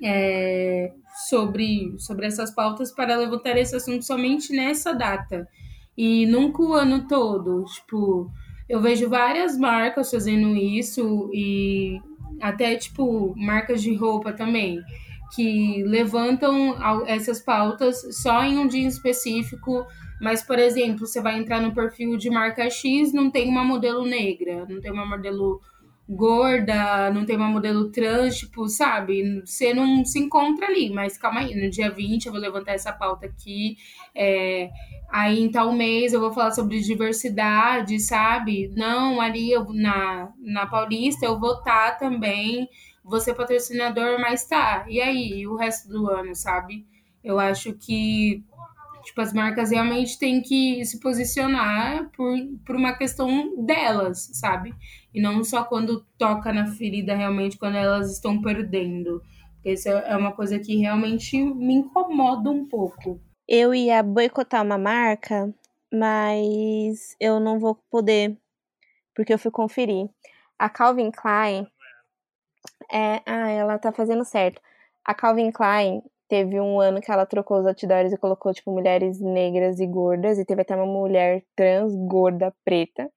é, 0.02 0.92
sobre, 1.28 1.94
sobre 1.98 2.26
essas 2.26 2.50
pautas 2.50 2.92
para 2.92 3.16
levantar 3.16 3.56
esse 3.58 3.76
assunto 3.76 4.04
somente 4.04 4.52
nessa 4.52 4.94
data. 4.94 5.48
E 5.96 6.24
nunca 6.26 6.62
o 6.62 6.72
ano 6.72 7.06
todo. 7.06 7.64
Tipo, 7.64 8.30
eu 8.70 8.80
vejo 8.80 9.08
várias 9.08 9.58
marcas 9.58 10.12
fazendo 10.12 10.56
isso 10.56 11.28
e 11.34 12.00
até, 12.40 12.76
tipo, 12.76 13.34
marcas 13.36 13.82
de 13.82 13.92
roupa 13.92 14.32
também, 14.32 14.80
que 15.34 15.82
levantam 15.82 16.76
essas 17.04 17.40
pautas 17.40 18.00
só 18.22 18.44
em 18.44 18.56
um 18.58 18.68
dia 18.68 18.86
específico. 18.86 19.84
Mas, 20.20 20.44
por 20.44 20.56
exemplo, 20.56 21.04
você 21.04 21.20
vai 21.20 21.36
entrar 21.36 21.60
no 21.60 21.74
perfil 21.74 22.16
de 22.16 22.30
marca 22.30 22.70
X, 22.70 23.12
não 23.12 23.28
tem 23.28 23.48
uma 23.48 23.64
modelo 23.64 24.06
negra, 24.06 24.64
não 24.68 24.80
tem 24.80 24.92
uma 24.92 25.04
modelo 25.04 25.60
gorda, 26.10 27.10
não 27.12 27.24
tem 27.24 27.36
uma 27.36 27.48
modelo 27.48 27.90
trans, 27.92 28.38
tipo, 28.38 28.68
sabe? 28.68 29.42
Você 29.44 29.72
não 29.72 30.04
se 30.04 30.18
encontra 30.18 30.66
ali, 30.66 30.90
mas 30.90 31.16
calma 31.16 31.40
aí, 31.40 31.54
no 31.54 31.70
dia 31.70 31.88
20 31.88 32.26
eu 32.26 32.32
vou 32.32 32.40
levantar 32.40 32.72
essa 32.72 32.92
pauta 32.92 33.26
aqui. 33.26 33.76
É, 34.14 34.70
aí 35.08 35.40
em 35.40 35.50
tal 35.50 35.72
mês 35.72 36.12
eu 36.12 36.20
vou 36.20 36.32
falar 36.32 36.50
sobre 36.50 36.80
diversidade, 36.80 38.00
sabe? 38.00 38.72
Não, 38.74 39.20
ali 39.20 39.52
eu, 39.52 39.72
na, 39.72 40.32
na 40.40 40.66
Paulista 40.66 41.26
eu 41.26 41.38
vou 41.38 41.58
estar 41.58 41.92
tá 41.92 41.96
também, 41.96 42.68
vou 43.04 43.20
ser 43.20 43.34
patrocinador, 43.34 44.20
mas 44.20 44.44
tá. 44.46 44.84
E 44.88 45.00
aí, 45.00 45.46
o 45.46 45.54
resto 45.54 45.88
do 45.88 46.08
ano, 46.08 46.34
sabe? 46.34 46.84
Eu 47.22 47.38
acho 47.38 47.72
que 47.74 48.42
Tipo, 49.02 49.22
as 49.22 49.32
marcas 49.32 49.70
realmente 49.70 50.18
têm 50.18 50.42
que 50.42 50.84
se 50.84 51.00
posicionar 51.00 52.10
por, 52.10 52.36
por 52.64 52.76
uma 52.76 52.92
questão 52.92 53.64
delas, 53.64 54.30
sabe? 54.34 54.74
E 55.12 55.20
não 55.20 55.42
só 55.42 55.64
quando 55.64 56.04
toca 56.16 56.52
na 56.52 56.66
ferida, 56.66 57.14
realmente, 57.14 57.58
quando 57.58 57.76
elas 57.76 58.12
estão 58.12 58.40
perdendo. 58.40 59.22
Porque 59.54 59.72
isso 59.72 59.88
é 59.88 60.16
uma 60.16 60.32
coisa 60.32 60.58
que 60.58 60.76
realmente 60.76 61.36
me 61.42 61.74
incomoda 61.74 62.50
um 62.50 62.66
pouco. 62.66 63.20
Eu 63.46 63.74
ia 63.74 64.02
boicotar 64.02 64.64
uma 64.64 64.78
marca, 64.78 65.52
mas 65.92 67.16
eu 67.18 67.40
não 67.40 67.58
vou 67.58 67.74
poder, 67.90 68.38
porque 69.14 69.34
eu 69.34 69.38
fui 69.38 69.50
conferir. 69.50 70.08
A 70.58 70.68
Calvin 70.68 71.10
Klein, 71.10 71.66
é, 72.90 73.20
ah, 73.26 73.50
ela 73.50 73.78
tá 73.78 73.92
fazendo 73.92 74.24
certo. 74.24 74.62
A 75.04 75.14
Calvin 75.14 75.50
Klein 75.50 76.02
teve 76.28 76.60
um 76.60 76.80
ano 76.80 77.00
que 77.00 77.10
ela 77.10 77.26
trocou 77.26 77.58
os 77.58 77.66
outdoors 77.66 78.12
e 78.12 78.16
colocou, 78.16 78.54
tipo, 78.54 78.70
mulheres 78.70 79.20
negras 79.20 79.80
e 79.80 79.86
gordas, 79.86 80.38
e 80.38 80.44
teve 80.44 80.62
até 80.62 80.76
uma 80.76 80.86
mulher 80.86 81.44
trans, 81.56 81.92
gorda, 82.06 82.54
preta. 82.64 83.10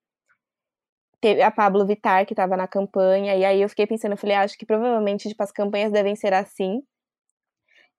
Teve 1.23 1.41
a 1.41 1.49
Pablo 1.49 1.85
Vittar, 1.85 2.25
que 2.25 2.35
tava 2.35 2.57
na 2.57 2.67
campanha, 2.67 3.33
e 3.33 3.45
aí 3.45 3.61
eu 3.61 3.69
fiquei 3.69 3.87
pensando, 3.87 4.11
eu 4.11 4.17
falei, 4.17 4.35
ah, 4.35 4.41
acho 4.41 4.57
que 4.57 4.65
provavelmente, 4.65 5.29
tipo, 5.29 5.41
as 5.41 5.53
campanhas 5.53 5.89
devem 5.89 6.17
ser 6.17 6.33
assim, 6.33 6.83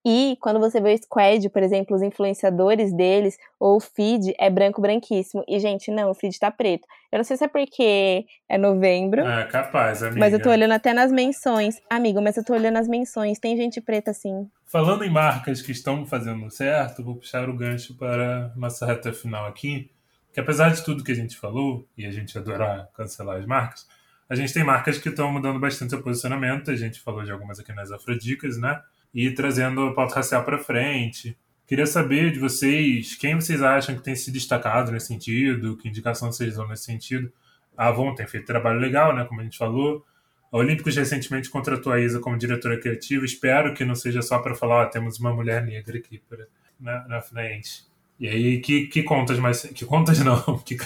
e 0.07 0.37
quando 0.43 0.61
você 0.61 0.83
vê 0.83 0.93
o 0.93 0.99
squad, 0.99 1.49
por 1.49 1.63
exemplo, 1.63 1.97
os 1.97 2.03
influenciadores 2.03 2.93
deles, 2.93 3.39
ou 3.59 3.79
o 3.79 3.81
feed, 3.81 4.35
é 4.39 4.51
branco 4.51 4.83
branquíssimo. 4.83 5.43
E, 5.49 5.59
gente, 5.59 5.91
não, 5.91 6.11
o 6.11 6.15
feed 6.15 6.39
tá 6.39 6.51
preto. 6.51 6.87
Eu 7.11 7.17
não 7.17 7.25
sei 7.25 7.39
se 7.39 7.45
é 7.45 7.49
porque 7.49 8.27
é 8.47 8.59
novembro. 8.59 9.23
É, 9.23 9.47
capaz, 9.47 10.03
amiga. 10.03 10.21
Mas 10.21 10.35
eu 10.35 10.43
tô 10.43 10.51
olhando 10.51 10.73
até 10.73 10.93
nas 10.93 11.11
menções. 11.11 11.81
Amigo, 11.89 12.21
mas 12.21 12.37
eu 12.37 12.45
tô 12.45 12.53
olhando 12.53 12.77
as 12.77 12.87
menções. 12.87 13.39
Tem 13.39 13.57
gente 13.57 13.81
preta 13.81 14.11
assim. 14.11 14.47
Falando 14.67 15.05
em 15.05 15.11
marcas 15.11 15.63
que 15.63 15.73
estão 15.73 16.05
fazendo 16.05 16.51
certo, 16.51 17.03
vou 17.03 17.17
puxar 17.17 17.49
o 17.49 17.57
gancho 17.57 17.97
para 17.97 18.53
nossa 18.55 18.85
reta 18.85 19.11
final 19.11 19.47
aqui. 19.47 19.91
Que 20.35 20.41
apesar 20.41 20.69
de 20.71 20.85
tudo 20.85 21.03
que 21.03 21.13
a 21.13 21.15
gente 21.15 21.37
falou, 21.37 21.89
e 21.97 22.05
a 22.05 22.11
gente 22.11 22.37
adorar 22.37 22.89
cancelar 22.95 23.39
as 23.39 23.47
marcas, 23.47 23.89
a 24.29 24.35
gente 24.35 24.53
tem 24.53 24.65
marcas 24.65 24.99
que 24.99 25.09
estão 25.09 25.33
mudando 25.33 25.59
bastante 25.59 25.91
seu 25.91 26.03
posicionamento. 26.03 26.71
A 26.71 26.77
gente 26.77 27.01
falou 27.01 27.23
de 27.23 27.33
algumas 27.33 27.59
aqui 27.59 27.73
nas 27.73 27.91
Afrodicas, 27.91 28.59
né? 28.59 28.83
e 29.15 29.31
trazendo 29.31 29.87
a 29.87 29.95
pauta 29.95 30.17
racial 30.17 30.45
para 30.45 30.59
frente. 30.59 31.39
Queria 31.67 31.87
saber 31.87 32.33
de 32.33 32.39
vocês 32.41 33.15
quem 33.15 33.37
vocês 33.37 33.63
acham 33.63 33.95
que 33.95 34.03
tem 34.03 34.17
se 34.17 34.31
destacado 34.31 34.91
nesse 34.91 35.07
sentido, 35.07 35.77
que 35.77 35.89
indicação 35.89 36.31
vocês 36.31 36.57
dão 36.57 36.67
nesse 36.67 36.85
sentido. 36.85 37.33
A 37.77 37.89
Avon 37.89 38.15
tem 38.15 38.27
feito 38.27 38.45
trabalho 38.45 38.81
legal, 38.81 39.15
né, 39.15 39.25
como 39.25 39.41
a 39.41 39.45
gente 39.45 39.57
falou. 39.57 40.05
A 40.53 40.57
Olímpicos 40.57 40.97
recentemente 40.97 41.49
contratou 41.49 41.93
a 41.93 42.01
Isa 42.01 42.21
como 42.21 42.37
diretora 42.37 42.79
criativa. 42.79 43.25
Espero 43.25 43.73
que 43.73 43.85
não 43.85 43.95
seja 43.95 44.21
só 44.21 44.39
para 44.41 44.55
falar, 44.55 44.83
ó, 44.83 44.87
temos 44.87 45.19
uma 45.19 45.33
mulher 45.33 45.65
negra 45.65 45.97
aqui 45.99 46.21
pra, 46.29 46.45
na, 46.79 47.09
na 47.09 47.21
frente. 47.21 47.85
E 48.25 48.29
aí, 48.29 48.59
que, 48.59 48.87
que 48.87 49.03
contas 49.03 49.39
mais. 49.39 49.65
Que 49.65 49.85
contas 49.85 50.19
não? 50.21 50.43
Que, 50.65 50.79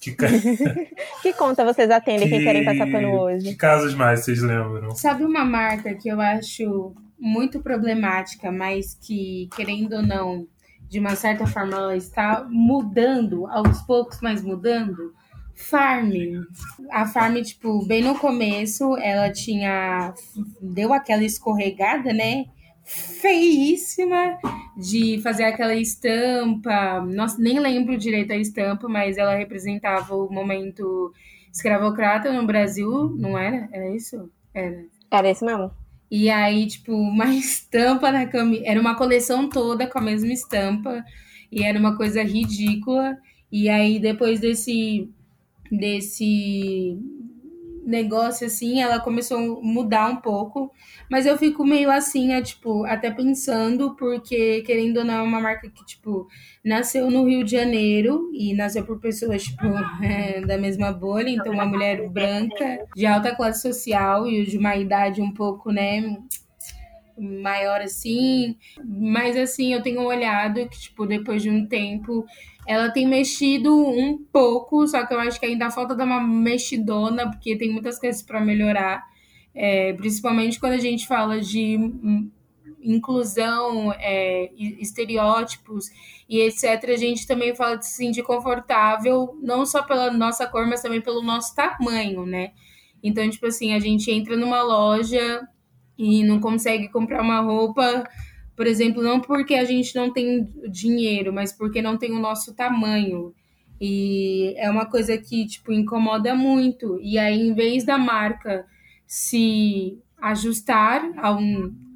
que, 0.00 0.14
que 1.22 1.32
conta 1.32 1.64
vocês 1.64 1.90
atendem 1.90 2.28
que, 2.28 2.36
quem 2.36 2.44
querem 2.44 2.64
passar 2.64 2.88
pano 2.88 3.20
hoje? 3.20 3.50
Que 3.50 3.56
casos 3.56 3.94
mais 3.94 4.20
vocês 4.20 4.40
lembram? 4.42 4.92
Sabe 4.92 5.24
uma 5.24 5.44
marca 5.44 5.92
que 5.94 6.08
eu 6.08 6.20
acho 6.20 6.94
muito 7.18 7.60
problemática, 7.60 8.52
mas 8.52 8.96
que, 9.00 9.48
querendo 9.56 9.94
ou 9.94 10.02
não, 10.02 10.46
de 10.88 11.00
uma 11.00 11.16
certa 11.16 11.48
forma 11.48 11.76
ela 11.76 11.96
está 11.96 12.46
mudando, 12.48 13.44
aos 13.48 13.82
poucos, 13.82 14.20
mas 14.22 14.40
mudando. 14.40 15.12
Farm. 15.56 16.12
A 16.92 17.06
Farm, 17.06 17.42
tipo, 17.42 17.84
bem 17.86 18.04
no 18.04 18.16
começo, 18.16 18.96
ela 18.98 19.32
tinha. 19.32 20.14
deu 20.60 20.92
aquela 20.92 21.24
escorregada, 21.24 22.12
né? 22.12 22.44
Feíssima 23.20 24.38
de 24.76 25.20
fazer 25.22 25.44
aquela 25.44 25.74
estampa. 25.74 27.00
Nossa, 27.00 27.40
nem 27.40 27.58
lembro 27.58 27.96
direito 27.96 28.32
a 28.32 28.36
estampa, 28.36 28.88
mas 28.88 29.16
ela 29.16 29.34
representava 29.34 30.14
o 30.14 30.30
momento 30.30 31.12
escravocrata 31.52 32.32
no 32.32 32.46
Brasil, 32.46 33.14
não 33.16 33.38
era? 33.38 33.68
Era 33.72 33.90
isso? 33.94 34.30
Era. 34.54 34.84
Era 35.10 35.30
isso 35.30 35.44
mesmo. 35.44 35.70
E 36.10 36.28
aí, 36.28 36.66
tipo, 36.66 36.92
uma 36.92 37.26
estampa 37.34 38.12
na 38.12 38.26
camisa. 38.26 38.62
Era 38.66 38.80
uma 38.80 38.94
coleção 38.94 39.48
toda 39.48 39.86
com 39.86 39.98
a 39.98 40.02
mesma 40.02 40.32
estampa. 40.32 41.04
E 41.50 41.62
era 41.62 41.78
uma 41.78 41.96
coisa 41.96 42.22
ridícula. 42.22 43.16
E 43.50 43.68
aí, 43.68 43.98
depois 43.98 44.40
desse, 44.40 45.08
desse 45.70 46.98
negócio 47.84 48.46
assim, 48.46 48.80
ela 48.80 49.00
começou 49.00 49.38
a 49.38 49.62
mudar 49.62 50.08
um 50.08 50.16
pouco. 50.16 50.72
Mas 51.10 51.26
eu 51.26 51.36
fico 51.36 51.64
meio 51.64 51.90
assim, 51.90 52.32
é, 52.32 52.40
tipo, 52.40 52.84
até 52.84 53.10
pensando, 53.10 53.94
porque 53.96 54.62
querendo 54.62 54.98
ou 54.98 55.04
não, 55.04 55.14
é 55.14 55.22
uma 55.22 55.40
marca 55.40 55.68
que, 55.68 55.84
tipo, 55.84 56.28
nasceu 56.64 57.10
no 57.10 57.24
Rio 57.26 57.44
de 57.44 57.52
Janeiro 57.52 58.30
e 58.32 58.54
nasceu 58.54 58.84
por 58.84 59.00
pessoas, 59.00 59.42
tipo, 59.42 59.66
é, 60.02 60.40
da 60.40 60.56
mesma 60.56 60.92
bolha. 60.92 61.28
Então, 61.28 61.52
uma 61.52 61.66
mulher 61.66 62.08
branca, 62.08 62.86
de 62.94 63.06
alta 63.06 63.34
classe 63.34 63.62
social 63.62 64.26
e 64.26 64.44
de 64.44 64.56
uma 64.58 64.76
idade 64.76 65.20
um 65.20 65.32
pouco, 65.32 65.70
né? 65.70 66.16
Maior 67.18 67.80
assim, 67.80 68.56
mas 68.84 69.36
assim, 69.36 69.72
eu 69.72 69.82
tenho 69.82 70.02
olhado 70.02 70.68
que, 70.68 70.80
tipo, 70.80 71.06
depois 71.06 71.42
de 71.42 71.50
um 71.50 71.66
tempo, 71.66 72.24
ela 72.66 72.90
tem 72.90 73.06
mexido 73.06 73.74
um 73.74 74.18
pouco, 74.32 74.86
só 74.86 75.04
que 75.06 75.12
eu 75.12 75.20
acho 75.20 75.38
que 75.38 75.46
ainda 75.46 75.70
falta 75.70 75.94
dar 75.94 76.04
uma 76.04 76.20
mexidona, 76.20 77.30
porque 77.30 77.56
tem 77.56 77.70
muitas 77.70 77.98
coisas 77.98 78.22
para 78.22 78.40
melhorar, 78.40 79.02
é, 79.54 79.92
principalmente 79.94 80.58
quando 80.58 80.74
a 80.74 80.78
gente 80.78 81.06
fala 81.06 81.40
de 81.40 81.78
inclusão, 82.82 83.92
é, 83.92 84.50
estereótipos 84.56 85.86
e 86.28 86.40
etc. 86.40 86.90
A 86.90 86.96
gente 86.96 87.26
também 87.26 87.54
fala 87.54 87.76
de 87.76 87.86
se 87.86 87.94
sentir 87.94 88.22
confortável, 88.22 89.38
não 89.40 89.64
só 89.64 89.82
pela 89.82 90.10
nossa 90.10 90.46
cor, 90.46 90.66
mas 90.66 90.82
também 90.82 91.00
pelo 91.00 91.22
nosso 91.22 91.54
tamanho, 91.54 92.26
né? 92.26 92.52
Então, 93.02 93.28
tipo 93.28 93.46
assim, 93.46 93.74
a 93.74 93.78
gente 93.78 94.10
entra 94.10 94.36
numa 94.36 94.62
loja 94.62 95.46
e 95.98 96.24
não 96.24 96.40
consegue 96.40 96.88
comprar 96.88 97.22
uma 97.22 97.40
roupa 97.40 98.04
por 98.56 98.66
exemplo, 98.66 99.02
não 99.02 99.20
porque 99.20 99.54
a 99.54 99.64
gente 99.64 99.94
não 99.94 100.12
tem 100.12 100.48
dinheiro, 100.70 101.32
mas 101.32 101.52
porque 101.52 101.80
não 101.80 101.96
tem 101.96 102.12
o 102.12 102.18
nosso 102.18 102.54
tamanho. 102.54 103.34
E 103.80 104.54
é 104.56 104.70
uma 104.70 104.86
coisa 104.86 105.16
que, 105.18 105.46
tipo, 105.46 105.72
incomoda 105.72 106.34
muito. 106.34 106.98
E 107.00 107.18
aí, 107.18 107.40
em 107.40 107.54
vez 107.54 107.84
da 107.84 107.98
marca 107.98 108.66
se 109.06 109.98
ajustar 110.18 111.02
ao, 111.18 111.40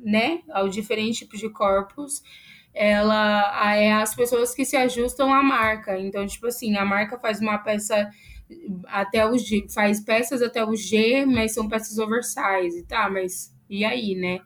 né, 0.03 0.41
ao 0.51 0.69
diferente 0.69 1.21
tipo 1.21 1.37
de 1.37 1.49
corpos, 1.49 2.23
ela 2.75 3.77
é 3.77 3.93
as 3.93 4.15
pessoas 4.15 4.55
que 4.55 4.65
se 4.65 4.77
ajustam 4.77 5.33
à 5.33 5.43
marca. 5.43 5.99
Então, 5.99 6.27
tipo 6.27 6.47
assim, 6.47 6.77
a 6.77 6.85
marca 6.85 7.19
faz 7.19 7.41
uma 7.41 7.59
peça 7.59 8.11
até 8.89 9.27
o 9.27 9.37
G, 9.39 9.67
faz 9.73 10.01
peças 10.01 10.43
até 10.43 10.65
o 10.65 10.75
G, 10.75 11.25
mas 11.27 11.55
são 11.55 11.69
peças 11.69 11.99
oversize, 11.99 12.83
tá? 12.89 13.09
Mas 13.09 13.55
e 13.69 13.85
aí, 13.85 14.15
né? 14.15 14.41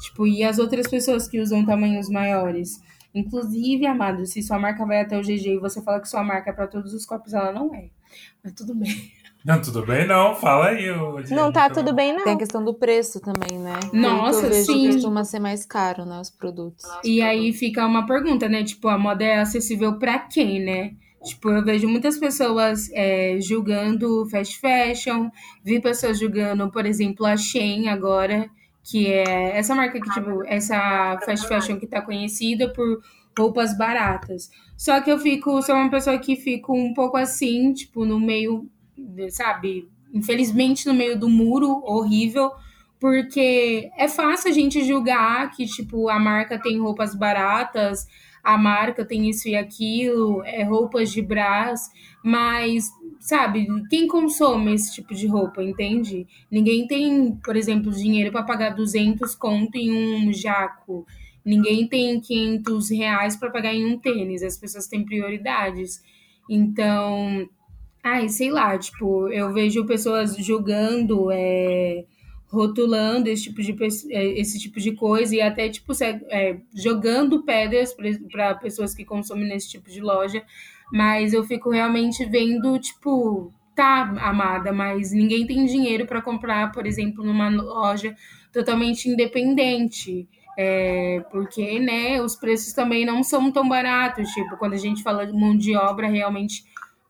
Tipo, 0.00 0.26
e 0.26 0.44
as 0.44 0.58
outras 0.58 0.86
pessoas 0.88 1.26
que 1.26 1.40
usam 1.40 1.64
tamanhos 1.64 2.08
maiores? 2.08 2.80
Inclusive, 3.14 3.86
amado, 3.86 4.24
se 4.26 4.42
sua 4.42 4.58
marca 4.58 4.84
vai 4.86 5.00
até 5.00 5.18
o 5.18 5.22
GG 5.22 5.54
e 5.54 5.58
você 5.58 5.82
fala 5.82 6.00
que 6.00 6.08
sua 6.08 6.22
marca 6.22 6.50
é 6.50 6.52
para 6.52 6.66
todos 6.66 6.92
os 6.92 7.04
corpos, 7.04 7.32
ela 7.32 7.52
não 7.52 7.74
é. 7.74 7.88
Mas 8.42 8.52
tudo 8.52 8.74
bem. 8.74 8.88
Não, 9.44 9.62
tudo 9.62 9.86
bem 9.86 10.06
não, 10.06 10.34
fala 10.34 10.70
aí. 10.70 10.88
não 11.30 11.50
tá 11.50 11.70
tudo 11.70 11.94
bem 11.94 12.12
não. 12.12 12.24
Tem 12.24 12.34
a 12.34 12.38
questão 12.38 12.62
do 12.62 12.74
preço 12.74 13.20
também, 13.20 13.56
né? 13.58 13.78
Nossa, 13.92 14.44
eu 14.44 14.50
vejo 14.50 14.64
sim. 14.64 14.92
costuma 14.92 15.24
ser 15.24 15.38
mais 15.38 15.64
caro, 15.64 16.04
né, 16.04 16.20
os 16.20 16.28
produtos. 16.28 16.84
E 17.04 17.22
aí 17.22 17.52
fica 17.52 17.86
uma 17.86 18.04
pergunta, 18.04 18.48
né? 18.48 18.64
Tipo, 18.64 18.88
a 18.88 18.98
moda 18.98 19.24
é 19.24 19.38
acessível 19.38 19.96
para 19.96 20.18
quem, 20.18 20.60
né? 20.60 20.92
Tipo, 21.24 21.50
eu 21.50 21.64
vejo 21.64 21.88
muitas 21.88 22.16
pessoas 22.18 22.88
é, 22.92 23.38
julgando 23.40 24.28
fast 24.30 24.58
fashion, 24.60 25.30
vi 25.64 25.80
pessoas 25.80 26.18
julgando, 26.18 26.70
por 26.70 26.86
exemplo, 26.86 27.26
a 27.26 27.36
Shein 27.36 27.88
agora, 27.88 28.48
que 28.84 29.08
é 29.08 29.58
essa 29.58 29.74
marca 29.74 30.00
que, 30.00 30.10
tipo, 30.10 30.44
essa 30.46 31.18
fast 31.24 31.46
fashion 31.46 31.78
que 31.78 31.86
tá 31.86 32.00
conhecida 32.00 32.72
por 32.72 33.00
roupas 33.36 33.76
baratas. 33.76 34.50
Só 34.76 35.00
que 35.00 35.10
eu 35.10 35.18
fico, 35.18 35.60
sou 35.62 35.74
uma 35.74 35.90
pessoa 35.90 36.18
que 36.18 36.36
fico 36.36 36.72
um 36.72 36.94
pouco 36.94 37.16
assim, 37.16 37.72
tipo, 37.72 38.04
no 38.04 38.18
meio, 38.18 38.68
sabe, 39.30 39.88
infelizmente 40.14 40.86
no 40.86 40.94
meio 40.94 41.18
do 41.18 41.28
muro 41.28 41.82
horrível, 41.84 42.50
porque 42.98 43.90
é 43.96 44.08
fácil 44.08 44.50
a 44.50 44.54
gente 44.54 44.84
julgar 44.84 45.50
que, 45.50 45.66
tipo, 45.66 46.08
a 46.08 46.18
marca 46.18 46.60
tem 46.60 46.80
roupas 46.80 47.14
baratas, 47.14 48.06
a 48.48 48.56
marca 48.56 49.04
tem 49.04 49.28
isso 49.28 49.46
e 49.46 49.54
aquilo, 49.54 50.42
é 50.42 50.62
roupas 50.62 51.12
de 51.12 51.20
brás, 51.20 51.90
mas, 52.24 52.88
sabe, 53.20 53.66
quem 53.90 54.08
consome 54.08 54.72
esse 54.72 54.94
tipo 54.94 55.14
de 55.14 55.26
roupa, 55.26 55.62
entende? 55.62 56.26
Ninguém 56.50 56.86
tem, 56.86 57.36
por 57.44 57.56
exemplo, 57.56 57.92
dinheiro 57.92 58.32
para 58.32 58.42
pagar 58.42 58.70
200 58.70 59.34
conto 59.34 59.76
em 59.76 59.90
um 59.90 60.32
jaco. 60.32 61.06
Ninguém 61.44 61.86
tem 61.86 62.18
500 62.18 62.88
reais 62.90 63.36
para 63.36 63.50
pagar 63.50 63.74
em 63.74 63.84
um 63.84 63.98
tênis. 63.98 64.42
As 64.42 64.56
pessoas 64.56 64.86
têm 64.86 65.04
prioridades. 65.04 66.02
Então, 66.48 67.46
ai, 68.02 68.30
sei 68.30 68.50
lá, 68.50 68.78
tipo, 68.78 69.28
eu 69.28 69.52
vejo 69.52 69.84
pessoas 69.84 70.34
julgando 70.38 71.30
é, 71.30 72.06
rotulando 72.50 73.28
esse 73.28 73.44
tipo 73.44 73.62
de, 73.62 73.76
é, 74.10 74.40
esse 74.40 74.58
tipo 74.58 74.80
de 74.80 74.92
coisa 74.92 75.34
e 75.34 75.40
até 75.40 75.68
tipo 75.68 75.92
é, 76.02 76.58
jogando 76.74 77.42
pedras 77.44 77.94
para 78.30 78.54
pessoas 78.54 78.94
que 78.94 79.04
consomem 79.04 79.48
nesse 79.48 79.68
tipo 79.68 79.90
de 79.90 80.00
loja, 80.00 80.42
mas 80.92 81.32
eu 81.32 81.44
fico 81.44 81.70
realmente 81.70 82.24
vendo 82.24 82.78
tipo 82.78 83.52
tá 83.74 84.12
amada, 84.20 84.72
mas 84.72 85.12
ninguém 85.12 85.46
tem 85.46 85.64
dinheiro 85.64 86.04
para 86.04 86.20
comprar, 86.20 86.72
por 86.72 86.84
exemplo, 86.84 87.22
numa 87.22 87.48
loja 87.48 88.16
totalmente 88.52 89.08
independente. 89.08 90.28
É, 90.58 91.24
porque 91.30 91.78
né, 91.78 92.20
os 92.20 92.34
preços 92.34 92.72
também 92.72 93.06
não 93.06 93.22
são 93.22 93.52
tão 93.52 93.68
baratos. 93.68 94.28
Tipo, 94.30 94.56
quando 94.56 94.72
a 94.72 94.78
gente 94.78 95.04
fala 95.04 95.24
de 95.24 95.32
mão 95.32 95.56
de 95.56 95.76
obra 95.76 96.08
realmente 96.08 96.64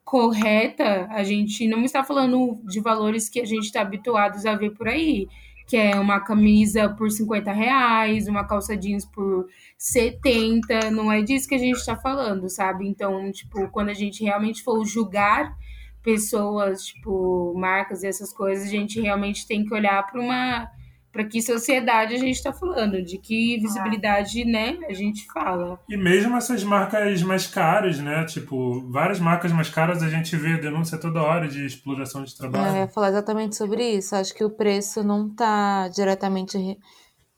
correta, 0.08 1.06
a 1.10 1.22
gente 1.22 1.68
não 1.68 1.84
está 1.84 2.02
falando 2.02 2.58
de 2.64 2.80
valores 2.80 3.28
que 3.28 3.38
a 3.42 3.44
gente 3.44 3.64
está 3.64 3.82
habituados 3.82 4.46
a 4.46 4.56
ver 4.56 4.70
por 4.70 4.88
aí, 4.88 5.28
que 5.66 5.76
é 5.76 6.00
uma 6.00 6.18
camisa 6.18 6.88
por 6.88 7.10
50 7.10 7.52
reais, 7.52 8.26
uma 8.26 8.46
calça 8.46 8.74
jeans 8.74 9.04
por 9.04 9.46
70, 9.76 10.90
não 10.90 11.12
é 11.12 11.20
disso 11.20 11.46
que 11.46 11.54
a 11.54 11.58
gente 11.58 11.76
está 11.76 11.94
falando, 11.94 12.48
sabe? 12.48 12.88
Então, 12.88 13.30
tipo, 13.30 13.68
quando 13.68 13.90
a 13.90 13.94
gente 13.94 14.24
realmente 14.24 14.62
for 14.62 14.82
julgar 14.86 15.54
pessoas, 16.02 16.86
tipo, 16.86 17.52
marcas 17.54 18.02
e 18.02 18.06
essas 18.06 18.32
coisas, 18.32 18.66
a 18.66 18.70
gente 18.70 18.98
realmente 18.98 19.46
tem 19.46 19.62
que 19.62 19.74
olhar 19.74 20.06
para 20.06 20.18
uma 20.18 20.70
para 21.18 21.24
que 21.24 21.42
sociedade 21.42 22.14
a 22.14 22.18
gente 22.18 22.36
está 22.36 22.52
falando, 22.52 23.02
de 23.02 23.18
que 23.18 23.58
visibilidade, 23.58 24.44
né, 24.44 24.78
a 24.88 24.92
gente 24.92 25.26
fala. 25.32 25.80
E 25.88 25.96
mesmo 25.96 26.36
essas 26.36 26.62
marcas 26.62 27.20
mais 27.24 27.44
caras, 27.44 27.98
né, 27.98 28.24
tipo, 28.24 28.88
várias 28.88 29.18
marcas 29.18 29.50
mais 29.50 29.68
caras 29.68 30.00
a 30.00 30.08
gente 30.08 30.36
vê 30.36 30.56
denúncia 30.58 30.96
toda 30.96 31.20
hora 31.20 31.48
de 31.48 31.66
exploração 31.66 32.22
de 32.22 32.36
trabalho. 32.36 32.66
É, 32.66 32.70
eu 32.70 32.82
ia 32.82 32.88
falar 32.88 33.08
exatamente 33.08 33.56
sobre 33.56 33.82
isso. 33.96 34.14
Acho 34.14 34.32
que 34.32 34.44
o 34.44 34.50
preço 34.50 35.02
não 35.02 35.26
está 35.26 35.88
diretamente 35.88 36.56
re 36.56 36.78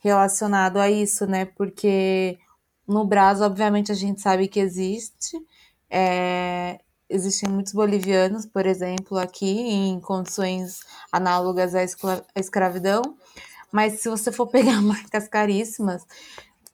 relacionado 0.03 0.77
a 0.77 0.91
isso, 0.91 1.25
né, 1.27 1.47
porque 1.47 2.39
no 2.87 3.07
Brasil, 3.07 3.47
obviamente, 3.47 3.91
a 3.91 3.95
gente 3.95 4.21
sabe 4.21 4.47
que 4.47 4.61
existe. 4.61 5.39
É, 5.89 6.81
existem 7.09 7.51
muitos 7.51 7.73
bolivianos, 7.73 8.45
por 8.45 8.67
exemplo, 8.67 9.19
aqui 9.19 9.51
em 9.51 9.99
condições 10.01 10.81
análogas 11.11 11.75
à, 11.75 11.83
escravidão, 12.37 13.03
mas 13.73 14.01
se 14.01 14.09
você 14.09 14.31
for 14.33 14.47
pegar 14.51 14.81
marcas 14.83 15.29
caríssimas, 15.29 16.07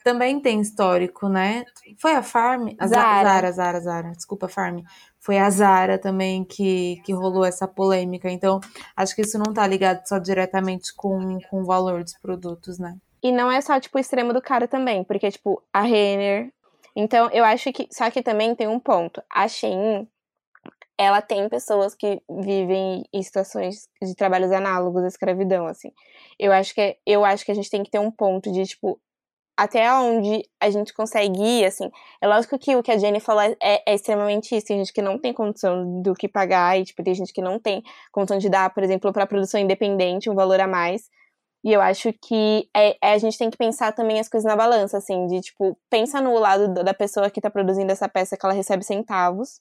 também 0.07 0.39
tem 0.39 0.61
histórico, 0.61 1.29
né? 1.29 1.65
Foi 1.99 2.13
a 2.13 2.23
Farm, 2.23 2.69
a 2.79 2.87
Zara, 2.87 3.29
Zara, 3.29 3.53
Zara, 3.53 3.81
Zara, 3.81 4.13
desculpa, 4.13 4.47
Farm. 4.47 4.85
Foi 5.19 5.37
a 5.37 5.51
Zara 5.51 5.99
também 5.99 6.45
que, 6.45 7.03
que 7.05 7.13
rolou 7.13 7.45
essa 7.45 7.67
polêmica. 7.67 8.31
Então, 8.31 8.61
acho 8.97 9.17
que 9.17 9.23
isso 9.23 9.37
não 9.37 9.53
tá 9.53 9.67
ligado 9.67 10.07
só 10.07 10.21
diretamente 10.21 10.95
com, 10.95 11.41
com 11.51 11.63
o 11.63 11.65
valor 11.65 12.05
dos 12.05 12.17
produtos, 12.17 12.79
né? 12.79 12.97
E 13.21 13.33
não 13.33 13.51
é 13.51 13.61
só, 13.61 13.81
tipo, 13.81 13.99
o 13.99 14.01
extremo 14.01 14.33
do 14.33 14.41
cara 14.41 14.69
também, 14.69 15.03
porque, 15.03 15.29
tipo, 15.29 15.61
a 15.73 15.81
Renner. 15.81 16.53
Então, 16.95 17.29
eu 17.33 17.45
acho 17.45 17.73
que. 17.73 17.89
Só 17.91 18.09
que 18.09 18.23
também 18.23 18.55
tem 18.55 18.69
um 18.69 18.79
ponto. 18.79 19.21
A 19.29 19.49
Shein, 19.49 20.07
ela 20.99 21.21
tem 21.21 21.49
pessoas 21.49 21.95
que 21.95 22.21
vivem 22.31 23.05
em 23.13 23.23
situações 23.23 23.89
de 24.03 24.15
trabalhos 24.15 24.51
análogos 24.53 25.05
à 25.05 25.09
escravidão, 25.09 25.67
assim. 25.67 25.91
Eu 26.39 26.53
acho 26.53 26.75
que 26.75 26.97
eu 27.07 27.25
acho 27.25 27.45
que 27.45 27.53
a 27.53 27.55
gente 27.55 27.71
tem 27.71 27.83
que 27.83 27.91
ter 27.91 27.99
um 27.99 28.11
ponto 28.11 28.51
de 28.53 28.65
tipo 28.65 29.01
até 29.57 29.91
onde 29.95 30.43
a 30.61 30.71
gente 30.71 30.93
consegue 30.93 31.41
ir, 31.41 31.65
assim. 31.65 31.91
É 32.21 32.29
lógico 32.29 32.59
que 32.59 32.77
o 32.77 32.83
que 32.83 32.93
a 32.93 32.99
Jenny 32.99 33.21
falou 33.21 33.43
é, 33.43 33.57
é, 33.63 33.95
extremamente 33.95 34.55
isso. 34.55 34.67
Tem 34.67 34.79
gente 34.79 34.93
que 34.93 35.01
não 35.01 35.19
tem 35.19 35.33
condição 35.33 36.03
do 36.03 36.15
que 36.15 36.29
pagar, 36.29 36.79
e 36.79 36.85
tipo, 36.85 37.03
tem 37.03 37.15
gente 37.15 37.33
que 37.33 37.41
não 37.41 37.59
tem 37.59 37.83
condição 38.13 38.39
de 38.39 38.51
dar, 38.51 38.73
por 38.75 38.83
exemplo, 38.83 39.13
para 39.13 39.27
produção 39.27 39.59
independente 39.61 40.29
um 40.29 40.35
valor 40.35 40.61
a 40.61 40.67
mais. 40.67 41.09
E 41.65 41.73
eu 41.73 41.81
acho 41.81 42.13
que 42.23 42.69
é, 42.77 42.97
é, 43.03 43.13
a 43.15 43.19
gente 43.19 43.39
tem 43.39 43.51
que 43.51 43.57
pensar 43.57 43.93
também 43.93 44.21
as 44.21 44.29
coisas 44.29 44.49
na 44.49 44.57
balança, 44.57 44.99
assim, 44.99 45.27
de 45.27 45.41
tipo, 45.41 45.77
pensa 45.91 46.21
no 46.21 46.39
lado 46.39 46.73
da 46.75 46.95
pessoa 46.95 47.31
que 47.31 47.41
tá 47.41 47.51
produzindo 47.51 47.91
essa 47.91 48.09
peça 48.09 48.37
que 48.37 48.47
ela 48.47 48.55
recebe 48.55 48.85
centavos. 48.85 49.61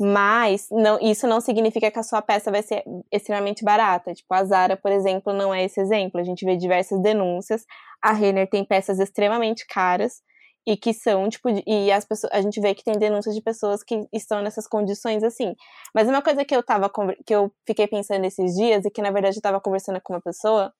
Mas 0.00 0.66
não, 0.70 0.98
isso 1.00 1.26
não 1.26 1.40
significa 1.40 1.90
que 1.90 1.98
a 1.98 2.02
sua 2.02 2.22
peça 2.22 2.50
vai 2.50 2.62
ser 2.62 2.82
extremamente 3.12 3.62
barata. 3.62 4.14
Tipo, 4.14 4.32
a 4.32 4.44
Zara, 4.44 4.76
por 4.76 4.90
exemplo, 4.90 5.32
não 5.32 5.52
é 5.52 5.64
esse 5.64 5.80
exemplo. 5.80 6.18
A 6.18 6.24
gente 6.24 6.44
vê 6.44 6.56
diversas 6.56 7.00
denúncias. 7.02 7.66
A 8.02 8.12
Renner 8.12 8.48
tem 8.48 8.64
peças 8.64 8.98
extremamente 8.98 9.66
caras 9.66 10.22
e 10.66 10.76
que 10.76 10.92
são, 10.92 11.28
tipo, 11.28 11.48
e 11.66 11.90
as 11.92 12.04
pessoas, 12.04 12.32
a 12.32 12.40
gente 12.40 12.60
vê 12.60 12.74
que 12.74 12.84
tem 12.84 12.98
denúncias 12.98 13.34
de 13.34 13.42
pessoas 13.42 13.82
que 13.82 14.06
estão 14.12 14.42
nessas 14.42 14.66
condições 14.66 15.22
assim. 15.22 15.54
Mas 15.94 16.08
uma 16.08 16.22
coisa 16.22 16.44
que 16.44 16.54
eu 16.54 16.62
tava 16.62 16.90
que 17.26 17.34
eu 17.34 17.52
fiquei 17.66 17.86
pensando 17.86 18.24
esses 18.24 18.54
dias 18.54 18.84
e 18.84 18.90
que 18.90 19.02
na 19.02 19.10
verdade 19.10 19.36
eu 19.36 19.42
tava 19.42 19.60
conversando 19.60 20.00
com 20.02 20.12
uma 20.14 20.20
pessoa 20.20 20.72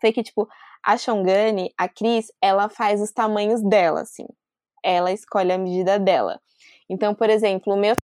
foi 0.00 0.12
que 0.12 0.22
tipo, 0.22 0.48
a 0.84 0.96
Shongani, 0.98 1.72
a 1.78 1.88
Cris, 1.88 2.26
ela 2.42 2.68
faz 2.68 3.00
os 3.00 3.12
tamanhos 3.12 3.62
dela, 3.62 4.02
assim. 4.02 4.26
Ela 4.84 5.12
escolhe 5.12 5.52
a 5.52 5.58
medida 5.58 5.98
dela. 5.98 6.40
Então, 6.90 7.14
por 7.14 7.30
exemplo, 7.30 7.72
o 7.74 7.76
meu 7.76 7.96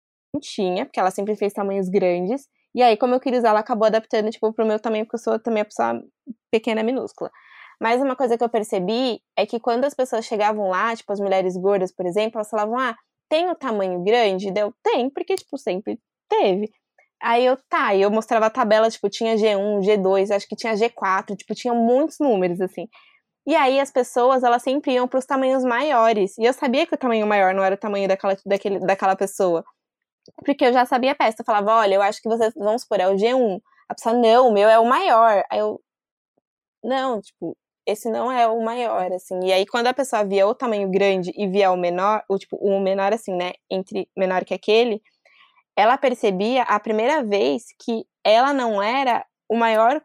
tinha, 0.41 0.85
porque 0.85 1.01
ela 1.01 1.11
sempre 1.11 1.37
fez 1.37 1.53
tamanhos 1.53 1.89
grandes. 1.89 2.47
E 2.75 2.83
aí, 2.83 2.97
como 2.97 3.15
eu 3.15 3.21
queria 3.21 3.39
usar, 3.39 3.51
ela 3.51 3.61
acabou 3.61 3.87
adaptando, 3.87 4.31
tipo, 4.31 4.53
pro 4.53 4.67
meu 4.67 4.79
tamanho, 4.79 5.05
porque 5.05 5.17
eu 5.17 5.21
sou 5.21 5.39
também 5.39 5.63
a 5.63 5.65
pessoa 5.65 6.03
pequena, 6.51 6.83
minúscula. 6.83 7.31
Mas 7.81 8.01
uma 8.01 8.17
coisa 8.17 8.37
que 8.39 8.45
eu 8.45 8.49
percebi 8.49 9.21
é 9.37 9.47
que 9.47 9.61
quando 9.61 9.85
as 9.85 9.95
pessoas 9.95 10.25
chegavam 10.25 10.69
lá, 10.69 10.95
tipo, 10.97 11.13
as 11.13 11.21
mulheres 11.21 11.57
gordas, 11.57 11.93
por 11.93 12.07
exemplo, 12.07 12.39
elas 12.39 12.51
falavam, 12.51 12.79
ah, 12.79 12.97
tem 13.29 13.51
o 13.51 13.55
tamanho 13.55 14.03
grande? 14.03 14.53
Deu, 14.53 14.73
tem, 14.83 15.11
porque, 15.11 15.35
tipo, 15.37 15.59
sempre 15.59 15.99
teve. 16.29 16.71
Aí 17.23 17.45
eu, 17.47 17.57
tá, 17.69 17.95
e 17.95 18.03
eu 18.03 18.11
mostrava 18.11 18.47
a 18.47 18.51
tabela, 18.51 18.91
tipo, 18.91 19.09
tinha 19.09 19.37
G1, 19.37 19.81
G2, 19.81 20.31
acho 20.31 20.47
que 20.49 20.57
tinha 20.57 20.75
G4, 20.75 21.37
tipo, 21.37 21.55
tinha 21.55 21.75
muitos 21.75 22.19
números, 22.21 22.61
assim. 22.61 22.89
E 23.47 23.55
aí 23.55 23.79
as 23.81 23.93
pessoas, 23.93 24.43
elas 24.43 24.63
sempre 24.63 24.93
iam 24.93 25.07
para 25.09 25.19
os 25.19 25.25
tamanhos 25.27 25.65
maiores. 25.65 26.37
E 26.37 26.45
eu 26.45 26.53
sabia 26.53 26.87
que 26.87 26.95
o 26.95 26.99
tamanho 26.99 27.27
maior 27.27 27.55
não 27.55 27.63
era 27.63 27.77
o 27.77 27.79
tamanho 27.79 28.09
daquela, 28.09 28.37
daquele, 28.45 28.81
daquela 28.81 29.17
pessoa. 29.17 29.65
Porque 30.45 30.65
eu 30.65 30.73
já 30.73 30.85
sabia 30.87 31.13
a 31.13 31.15
peça. 31.15 31.39
Eu 31.41 31.45
falava, 31.45 31.77
olha, 31.77 31.95
eu 31.95 32.03
acho 32.03 32.21
que 32.23 32.29
vocês, 32.29 32.53
vamos 32.57 32.83
supor, 32.83 33.01
é 33.01 33.09
o 33.09 33.15
G1. 33.17 33.61
A 33.89 33.95
pessoa, 33.95 34.15
não, 34.17 34.49
o 34.49 34.53
meu 34.53 34.69
é 34.69 34.79
o 34.79 34.87
maior. 34.87 35.45
Aí 35.51 35.59
eu, 35.59 35.81
não, 36.83 37.21
tipo, 37.21 37.57
esse 37.87 38.11
não 38.11 38.31
é 38.31 38.47
o 38.49 38.63
maior, 38.63 39.13
assim. 39.13 39.39
E 39.45 39.53
aí, 39.53 39.67
quando 39.67 39.87
a 39.87 39.95
pessoa 39.95 40.25
via 40.25 40.47
o 40.47 40.55
tamanho 40.55 40.91
grande 40.91 41.33
e 41.37 41.47
via 41.47 41.71
o 41.71 41.77
menor, 41.77 42.23
o 42.29 42.39
tipo, 42.39 42.57
o 42.57 42.81
menor, 42.81 43.13
assim, 43.13 43.35
né, 43.35 43.53
entre 43.71 44.09
menor 44.17 44.45
que 44.45 44.55
aquele, 44.55 45.01
ela 45.77 45.97
percebia 45.99 46.63
a 46.63 46.81
primeira 46.81 47.23
vez 47.23 47.67
que 47.79 48.05
ela 48.25 48.53
não 48.53 48.83
era 48.83 49.25
o 49.49 49.57
maior, 49.57 50.03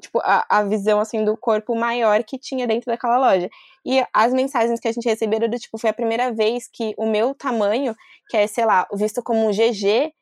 tipo, 0.00 0.20
a, 0.22 0.44
a 0.48 0.62
visão, 0.64 1.00
assim, 1.00 1.24
do 1.24 1.36
corpo 1.36 1.74
maior 1.74 2.22
que 2.24 2.38
tinha 2.38 2.66
dentro 2.66 2.86
daquela 2.86 3.18
loja. 3.18 3.48
E 3.84 4.04
as 4.12 4.32
mensagens 4.32 4.80
que 4.80 4.88
a 4.88 4.92
gente 4.92 5.08
recebeu 5.08 5.40
do 5.40 5.58
tipo, 5.58 5.78
foi 5.78 5.90
a 5.90 5.94
primeira 5.94 6.32
vez 6.32 6.68
que 6.72 6.94
o 6.96 7.06
meu 7.06 7.34
tamanho, 7.34 7.94
que 8.28 8.36
é, 8.36 8.46
sei 8.46 8.64
lá, 8.64 8.86
visto 8.94 9.22
como 9.22 9.46
um 9.46 9.52
GG, 9.52 10.12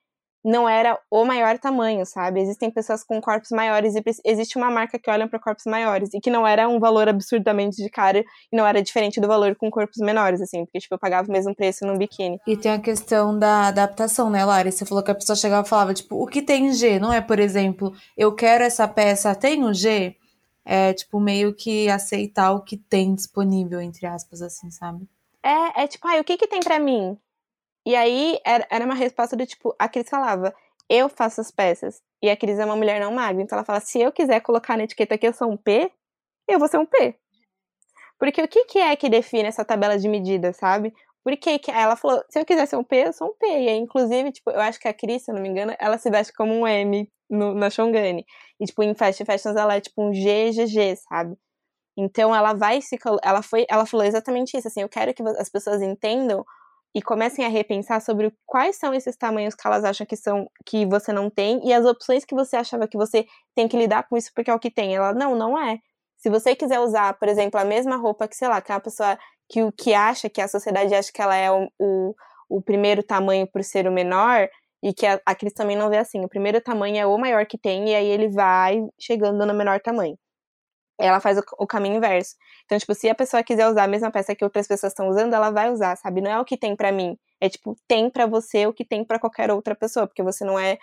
não 0.44 0.68
era 0.68 0.98
o 1.10 1.24
maior 1.24 1.58
tamanho, 1.58 2.04
sabe? 2.04 2.40
Existem 2.40 2.70
pessoas 2.70 3.04
com 3.04 3.20
corpos 3.20 3.50
maiores 3.50 3.94
e 3.94 4.02
existe 4.24 4.56
uma 4.56 4.70
marca 4.70 4.98
que 4.98 5.10
olha 5.10 5.28
para 5.28 5.38
corpos 5.38 5.64
maiores 5.66 6.10
e 6.12 6.20
que 6.20 6.30
não 6.30 6.46
era 6.46 6.68
um 6.68 6.80
valor 6.80 7.08
absurdamente 7.08 7.76
de 7.76 7.88
cara 7.88 8.24
e 8.52 8.56
não 8.56 8.66
era 8.66 8.82
diferente 8.82 9.20
do 9.20 9.28
valor 9.28 9.54
com 9.54 9.70
corpos 9.70 9.98
menores, 9.98 10.40
assim, 10.40 10.64
porque, 10.64 10.80
tipo, 10.80 10.94
eu 10.94 10.98
pagava 10.98 11.28
o 11.28 11.32
mesmo 11.32 11.54
preço 11.54 11.86
num 11.86 11.96
biquíni. 11.96 12.40
E 12.46 12.56
tem 12.56 12.72
a 12.72 12.78
questão 12.78 13.38
da 13.38 13.68
adaptação, 13.68 14.28
né, 14.28 14.44
Lari? 14.44 14.72
Você 14.72 14.84
falou 14.84 15.02
que 15.02 15.10
a 15.10 15.14
pessoa 15.14 15.36
chegava 15.36 15.66
e 15.66 15.70
falava, 15.70 15.94
tipo, 15.94 16.20
o 16.20 16.26
que 16.26 16.42
tem 16.42 16.72
G? 16.72 16.98
Não 16.98 17.12
é, 17.12 17.20
por 17.20 17.38
exemplo, 17.38 17.92
eu 18.16 18.34
quero 18.34 18.64
essa 18.64 18.88
peça, 18.88 19.34
tem 19.34 19.64
um 19.64 19.72
G? 19.72 20.16
É, 20.64 20.92
tipo, 20.92 21.18
meio 21.18 21.52
que 21.54 21.88
aceitar 21.88 22.52
o 22.52 22.62
que 22.62 22.76
tem 22.76 23.14
disponível, 23.14 23.80
entre 23.80 24.06
aspas, 24.06 24.42
assim, 24.42 24.70
sabe? 24.70 25.08
É, 25.42 25.82
é 25.82 25.86
tipo, 25.88 26.06
ai, 26.06 26.20
o 26.20 26.24
que 26.24 26.36
que 26.36 26.46
tem 26.46 26.60
para 26.60 26.78
mim? 26.78 27.18
E 27.84 27.96
aí 27.96 28.38
era 28.44 28.84
uma 28.84 28.94
resposta 28.94 29.36
do 29.36 29.46
tipo, 29.46 29.74
a 29.78 29.88
Cris 29.88 30.08
falava, 30.08 30.54
eu 30.88 31.08
faço 31.08 31.40
as 31.40 31.50
peças. 31.50 32.00
E 32.22 32.30
a 32.30 32.36
Cris 32.36 32.58
é 32.58 32.64
uma 32.64 32.76
mulher 32.76 33.00
não 33.00 33.12
magra, 33.12 33.42
então 33.42 33.56
ela 33.56 33.64
fala, 33.64 33.80
se 33.80 34.00
eu 34.00 34.12
quiser 34.12 34.40
colocar 34.40 34.76
na 34.76 34.84
etiqueta 34.84 35.18
que 35.18 35.26
eu 35.26 35.32
sou 35.32 35.50
um 35.50 35.56
P, 35.56 35.90
eu 36.48 36.58
vou 36.58 36.68
ser 36.68 36.78
um 36.78 36.86
P. 36.86 37.16
Porque 38.18 38.40
o 38.42 38.48
que, 38.48 38.64
que 38.66 38.78
é 38.78 38.94
que 38.94 39.08
define 39.08 39.48
essa 39.48 39.64
tabela 39.64 39.98
de 39.98 40.08
medida, 40.08 40.52
sabe? 40.52 40.94
Por 41.24 41.36
que 41.36 41.60
ela 41.70 41.96
falou, 41.96 42.22
se 42.28 42.38
eu 42.38 42.44
quiser 42.44 42.66
ser 42.66 42.76
um 42.76 42.84
P, 42.84 43.08
eu 43.08 43.12
sou 43.12 43.28
um 43.28 43.34
P. 43.34 43.46
E 43.46 43.68
aí, 43.68 43.76
inclusive, 43.76 44.32
tipo, 44.32 44.50
eu 44.50 44.60
acho 44.60 44.78
que 44.78 44.88
a 44.88 44.94
Cris, 44.94 45.24
se 45.24 45.30
eu 45.30 45.34
não 45.34 45.42
me 45.42 45.48
engano, 45.48 45.74
ela 45.78 45.98
se 45.98 46.10
veste 46.10 46.32
como 46.32 46.52
um 46.52 46.66
M 46.66 47.08
no, 47.30 47.54
na 47.54 47.70
Shongani. 47.70 48.24
E, 48.60 48.66
tipo, 48.66 48.82
em 48.82 48.94
Fast 48.94 49.24
Fashions 49.24 49.56
ela 49.56 49.74
é 49.76 49.80
tipo 49.80 50.02
um 50.02 50.12
GGG, 50.12 50.96
sabe? 51.08 51.36
Então 51.96 52.34
ela 52.34 52.52
vai 52.52 52.80
se 52.80 52.98
ela 53.22 53.42
foi, 53.42 53.66
ela 53.68 53.86
falou 53.86 54.06
exatamente 54.06 54.56
isso, 54.56 54.68
assim, 54.68 54.82
eu 54.82 54.88
quero 54.88 55.12
que 55.14 55.22
as 55.22 55.48
pessoas 55.50 55.82
entendam 55.82 56.44
e 56.94 57.00
comecem 57.02 57.44
a 57.44 57.48
repensar 57.48 58.00
sobre 58.00 58.32
quais 58.46 58.76
são 58.76 58.92
esses 58.92 59.16
tamanhos 59.16 59.54
que 59.54 59.66
elas 59.66 59.84
acham 59.84 60.06
que 60.06 60.16
são 60.16 60.48
que 60.66 60.84
você 60.86 61.12
não 61.12 61.30
tem 61.30 61.60
e 61.66 61.72
as 61.72 61.84
opções 61.86 62.24
que 62.24 62.34
você 62.34 62.56
achava 62.56 62.86
que 62.86 62.96
você 62.96 63.26
tem 63.54 63.66
que 63.68 63.76
lidar 63.76 64.06
com 64.08 64.16
isso 64.16 64.30
porque 64.34 64.50
é 64.50 64.54
o 64.54 64.58
que 64.58 64.70
tem. 64.70 64.94
Ela 64.94 65.14
não, 65.14 65.34
não 65.34 65.58
é. 65.58 65.78
Se 66.18 66.30
você 66.30 66.54
quiser 66.54 66.80
usar, 66.80 67.14
por 67.18 67.28
exemplo, 67.28 67.58
a 67.58 67.64
mesma 67.64 67.96
roupa 67.96 68.28
que, 68.28 68.36
sei 68.36 68.48
lá, 68.48 68.60
que 68.60 68.70
é 68.70 68.74
uma 68.74 68.80
pessoa 68.80 69.18
que 69.48 69.62
o 69.62 69.72
que 69.72 69.94
acha 69.94 70.30
que 70.30 70.40
a 70.40 70.48
sociedade 70.48 70.94
acha 70.94 71.10
que 71.12 71.20
ela 71.22 71.36
é 71.36 71.50
o, 71.50 71.68
o, 71.78 72.14
o 72.48 72.62
primeiro 72.62 73.02
tamanho 73.02 73.46
por 73.46 73.62
ser 73.64 73.86
o 73.88 73.92
menor, 73.92 74.48
E 74.82 74.92
que 74.92 75.06
a, 75.06 75.20
a 75.26 75.34
Cris 75.34 75.52
também 75.54 75.76
não 75.76 75.88
vê 75.90 75.98
assim. 75.98 76.24
O 76.24 76.28
primeiro 76.28 76.60
tamanho 76.60 76.96
é 76.98 77.06
o 77.06 77.18
maior 77.18 77.46
que 77.46 77.58
tem, 77.58 77.90
e 77.90 77.94
aí 77.94 78.06
ele 78.06 78.28
vai 78.28 78.82
chegando 79.00 79.46
no 79.46 79.54
menor 79.54 79.80
tamanho. 79.80 80.18
Ela 80.98 81.20
faz 81.20 81.38
o, 81.38 81.42
o 81.58 81.66
caminho 81.66 81.96
inverso. 81.96 82.34
Então, 82.64 82.78
tipo, 82.78 82.94
se 82.94 83.08
a 83.08 83.14
pessoa 83.14 83.42
quiser 83.42 83.68
usar 83.68 83.84
a 83.84 83.88
mesma 83.88 84.10
peça 84.10 84.34
que 84.34 84.44
outras 84.44 84.66
pessoas 84.66 84.92
estão 84.92 85.08
usando, 85.08 85.34
ela 85.34 85.50
vai 85.50 85.70
usar, 85.70 85.96
sabe? 85.96 86.20
Não 86.20 86.30
é 86.30 86.38
o 86.40 86.44
que 86.44 86.56
tem 86.56 86.76
para 86.76 86.92
mim. 86.92 87.16
É 87.40 87.48
tipo, 87.48 87.76
tem 87.88 88.08
para 88.10 88.26
você 88.26 88.66
o 88.66 88.72
que 88.72 88.84
tem 88.84 89.04
para 89.04 89.18
qualquer 89.18 89.50
outra 89.50 89.74
pessoa, 89.74 90.06
porque 90.06 90.22
você 90.22 90.44
não 90.44 90.58
é 90.58 90.78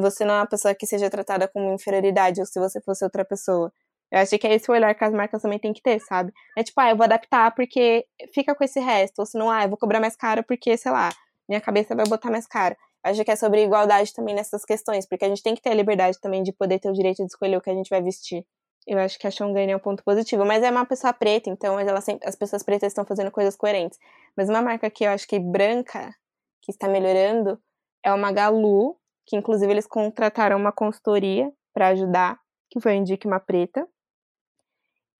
você 0.00 0.24
não 0.24 0.34
é 0.34 0.38
uma 0.38 0.46
pessoa 0.46 0.74
que 0.74 0.86
seja 0.86 1.10
tratada 1.10 1.48
como 1.48 1.72
inferioridade 1.72 2.40
ou 2.40 2.46
se 2.46 2.60
você 2.60 2.80
fosse 2.80 3.02
outra 3.04 3.24
pessoa. 3.24 3.72
Eu 4.10 4.18
acho 4.18 4.36
que 4.38 4.46
é 4.46 4.54
esse 4.54 4.70
o 4.70 4.74
olhar 4.74 4.94
que 4.94 5.04
as 5.04 5.12
marcas 5.12 5.42
também 5.42 5.58
têm 5.58 5.72
que 5.72 5.82
ter, 5.82 6.00
sabe? 6.00 6.32
É 6.56 6.62
tipo, 6.64 6.80
ah, 6.80 6.90
eu 6.90 6.96
vou 6.96 7.04
adaptar 7.04 7.54
porque 7.54 8.06
fica 8.34 8.54
com 8.54 8.64
esse 8.64 8.80
resto, 8.80 9.20
ou 9.20 9.26
se 9.26 9.38
não, 9.38 9.50
ah, 9.50 9.64
eu 9.64 9.68
vou 9.68 9.78
cobrar 9.78 10.00
mais 10.00 10.16
caro 10.16 10.42
porque, 10.44 10.76
sei 10.76 10.90
lá, 10.90 11.10
minha 11.48 11.60
cabeça 11.60 11.94
vai 11.94 12.06
botar 12.06 12.30
mais 12.30 12.46
caro. 12.46 12.76
Eu 13.04 13.12
acho 13.12 13.24
que 13.24 13.30
é 13.30 13.36
sobre 13.36 13.64
igualdade 13.64 14.12
também 14.12 14.34
nessas 14.34 14.64
questões, 14.64 15.06
porque 15.06 15.24
a 15.24 15.28
gente 15.28 15.42
tem 15.42 15.54
que 15.54 15.62
ter 15.62 15.70
a 15.70 15.74
liberdade 15.74 16.20
também 16.20 16.42
de 16.42 16.52
poder 16.52 16.78
ter 16.80 16.90
o 16.90 16.92
direito 16.92 17.18
de 17.18 17.26
escolher 17.26 17.56
o 17.56 17.60
que 17.60 17.70
a 17.70 17.74
gente 17.74 17.88
vai 17.88 18.02
vestir. 18.02 18.44
Eu 18.90 18.98
acho 18.98 19.20
que 19.20 19.26
a 19.28 19.30
Shongani 19.30 19.70
é 19.70 19.76
um 19.76 19.78
ponto 19.78 20.02
positivo, 20.02 20.44
mas 20.44 20.64
é 20.64 20.68
uma 20.68 20.84
pessoa 20.84 21.12
preta, 21.12 21.48
então 21.48 21.78
ela 21.78 22.00
sempre, 22.00 22.28
as 22.28 22.34
pessoas 22.34 22.64
pretas 22.64 22.88
estão 22.88 23.04
fazendo 23.04 23.30
coisas 23.30 23.54
coerentes. 23.54 23.96
Mas 24.36 24.48
uma 24.48 24.60
marca 24.60 24.90
que 24.90 25.04
eu 25.04 25.10
acho 25.10 25.28
que 25.28 25.38
branca, 25.38 26.12
que 26.60 26.72
está 26.72 26.88
melhorando, 26.88 27.56
é 28.04 28.12
o 28.12 28.18
Magalu, 28.18 28.96
que 29.24 29.36
inclusive 29.36 29.72
eles 29.72 29.86
contrataram 29.86 30.56
uma 30.56 30.72
consultoria 30.72 31.52
para 31.72 31.86
ajudar, 31.90 32.40
que 32.68 32.80
foi 32.80 32.90
a 32.90 32.94
Indique 32.96 33.28
uma 33.28 33.38
Preta. 33.38 33.86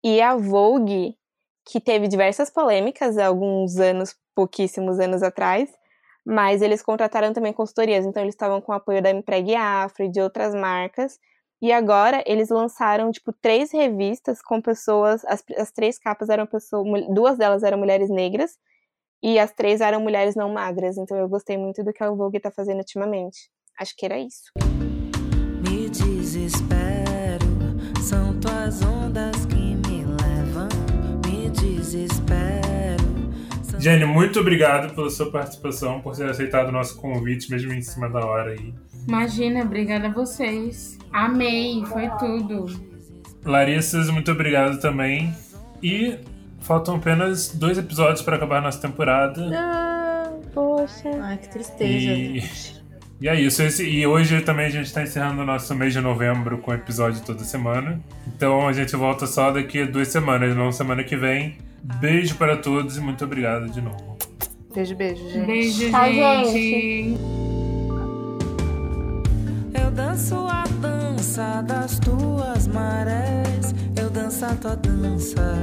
E 0.02 0.20
a 0.20 0.34
Vogue, 0.34 1.16
que 1.64 1.80
teve 1.80 2.08
diversas 2.08 2.50
polêmicas 2.50 3.16
há 3.18 3.28
alguns 3.28 3.76
anos, 3.76 4.16
pouquíssimos 4.34 4.98
anos 4.98 5.22
atrás, 5.22 5.70
mas 6.26 6.60
eles 6.60 6.82
contrataram 6.82 7.32
também 7.32 7.52
consultorias, 7.52 8.04
então 8.04 8.20
eles 8.20 8.34
estavam 8.34 8.60
com 8.60 8.72
o 8.72 8.74
apoio 8.74 9.00
da 9.00 9.10
Empregue 9.12 9.54
Afro 9.54 10.06
e 10.06 10.10
de 10.10 10.20
outras 10.20 10.56
marcas. 10.56 11.20
E 11.62 11.72
agora 11.72 12.22
eles 12.26 12.48
lançaram, 12.48 13.10
tipo, 13.10 13.32
três 13.32 13.70
revistas 13.70 14.40
com 14.40 14.62
pessoas. 14.62 15.24
As, 15.26 15.44
as 15.58 15.70
três 15.70 15.98
capas 15.98 16.30
eram 16.30 16.46
pessoas. 16.46 17.06
Duas 17.08 17.36
delas 17.36 17.62
eram 17.62 17.78
mulheres 17.78 18.08
negras 18.08 18.56
e 19.22 19.38
as 19.38 19.52
três 19.52 19.80
eram 19.80 20.00
mulheres 20.00 20.34
não 20.34 20.52
magras. 20.52 20.96
Então 20.96 21.16
eu 21.16 21.28
gostei 21.28 21.58
muito 21.58 21.84
do 21.84 21.92
que 21.92 22.02
a 22.02 22.10
Vogue 22.10 22.40
tá 22.40 22.50
fazendo 22.50 22.78
ultimamente. 22.78 23.50
Acho 23.78 23.94
que 23.96 24.06
era 24.06 24.18
isso. 24.18 24.50
Me 25.68 25.90
desespero, 25.90 27.46
são 28.02 28.38
tuas 28.40 28.82
ondas 28.82 29.44
que 29.46 29.54
me 29.54 30.04
levam. 30.04 30.68
Me 31.26 31.50
desespero. 31.50 32.69
Jenny, 33.80 34.04
muito 34.04 34.40
obrigado 34.40 34.94
pela 34.94 35.08
sua 35.08 35.30
participação, 35.30 36.02
por 36.02 36.14
ter 36.14 36.28
aceitado 36.28 36.68
o 36.68 36.72
nosso 36.72 36.96
convite, 37.00 37.50
mesmo 37.50 37.72
em 37.72 37.80
cima 37.80 38.10
da 38.10 38.20
hora 38.20 38.50
aí. 38.50 38.74
Imagina, 39.08 39.62
obrigada 39.62 40.08
a 40.08 40.10
vocês. 40.10 40.98
Amei, 41.10 41.82
foi 41.86 42.10
tudo. 42.18 42.66
Larissa, 43.42 44.00
muito 44.12 44.30
obrigado 44.30 44.78
também. 44.80 45.34
E 45.82 46.18
faltam 46.60 46.96
apenas 46.96 47.48
dois 47.54 47.78
episódios 47.78 48.20
para 48.20 48.36
acabar 48.36 48.58
a 48.58 48.60
nossa 48.60 48.80
temporada. 48.80 49.50
Ah, 49.54 50.30
poxa. 50.52 51.08
Ai, 51.22 51.38
que 51.38 51.48
tristeza. 51.48 51.88
E... 51.88 52.80
E 53.20 53.28
é 53.28 53.38
isso. 53.38 53.62
Esse, 53.62 53.86
e 53.86 54.06
hoje 54.06 54.40
também 54.40 54.66
a 54.66 54.70
gente 54.70 54.86
está 54.86 55.02
encerrando 55.02 55.42
o 55.42 55.44
nosso 55.44 55.74
mês 55.74 55.92
de 55.92 56.00
novembro 56.00 56.56
com 56.58 56.72
episódio 56.72 57.20
toda 57.22 57.44
semana. 57.44 58.00
Então 58.26 58.66
a 58.66 58.72
gente 58.72 58.96
volta 58.96 59.26
só 59.26 59.50
daqui 59.50 59.82
a 59.82 59.86
duas 59.86 60.08
semanas, 60.08 60.56
não 60.56 60.72
semana 60.72 61.04
que 61.04 61.16
vem. 61.16 61.58
Beijo 61.82 62.34
para 62.36 62.56
todos 62.56 62.96
e 62.96 63.00
muito 63.00 63.24
obrigado 63.24 63.68
de 63.70 63.80
novo. 63.80 64.16
Beijo, 64.74 64.94
beijo, 64.94 65.28
gente. 65.30 65.46
Beijo, 65.46 65.90
Tá, 65.90 66.08
gente. 66.08 67.16
Eu 69.74 69.90
danço 69.90 70.34
a 70.36 70.64
dança 70.80 71.62
das 71.62 71.98
tuas 71.98 72.66
marés. 72.68 73.74
Eu 74.00 74.10
danço 74.10 74.44
a 74.44 74.54
tua 74.54 74.76
dança. 74.76 75.54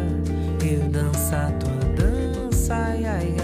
Eu 0.62 0.90
danço 0.90 1.36
a 1.36 1.52
tua 1.52 1.94
dança. 1.96 2.76
Ai, 2.76 3.06
ai, 3.06 3.37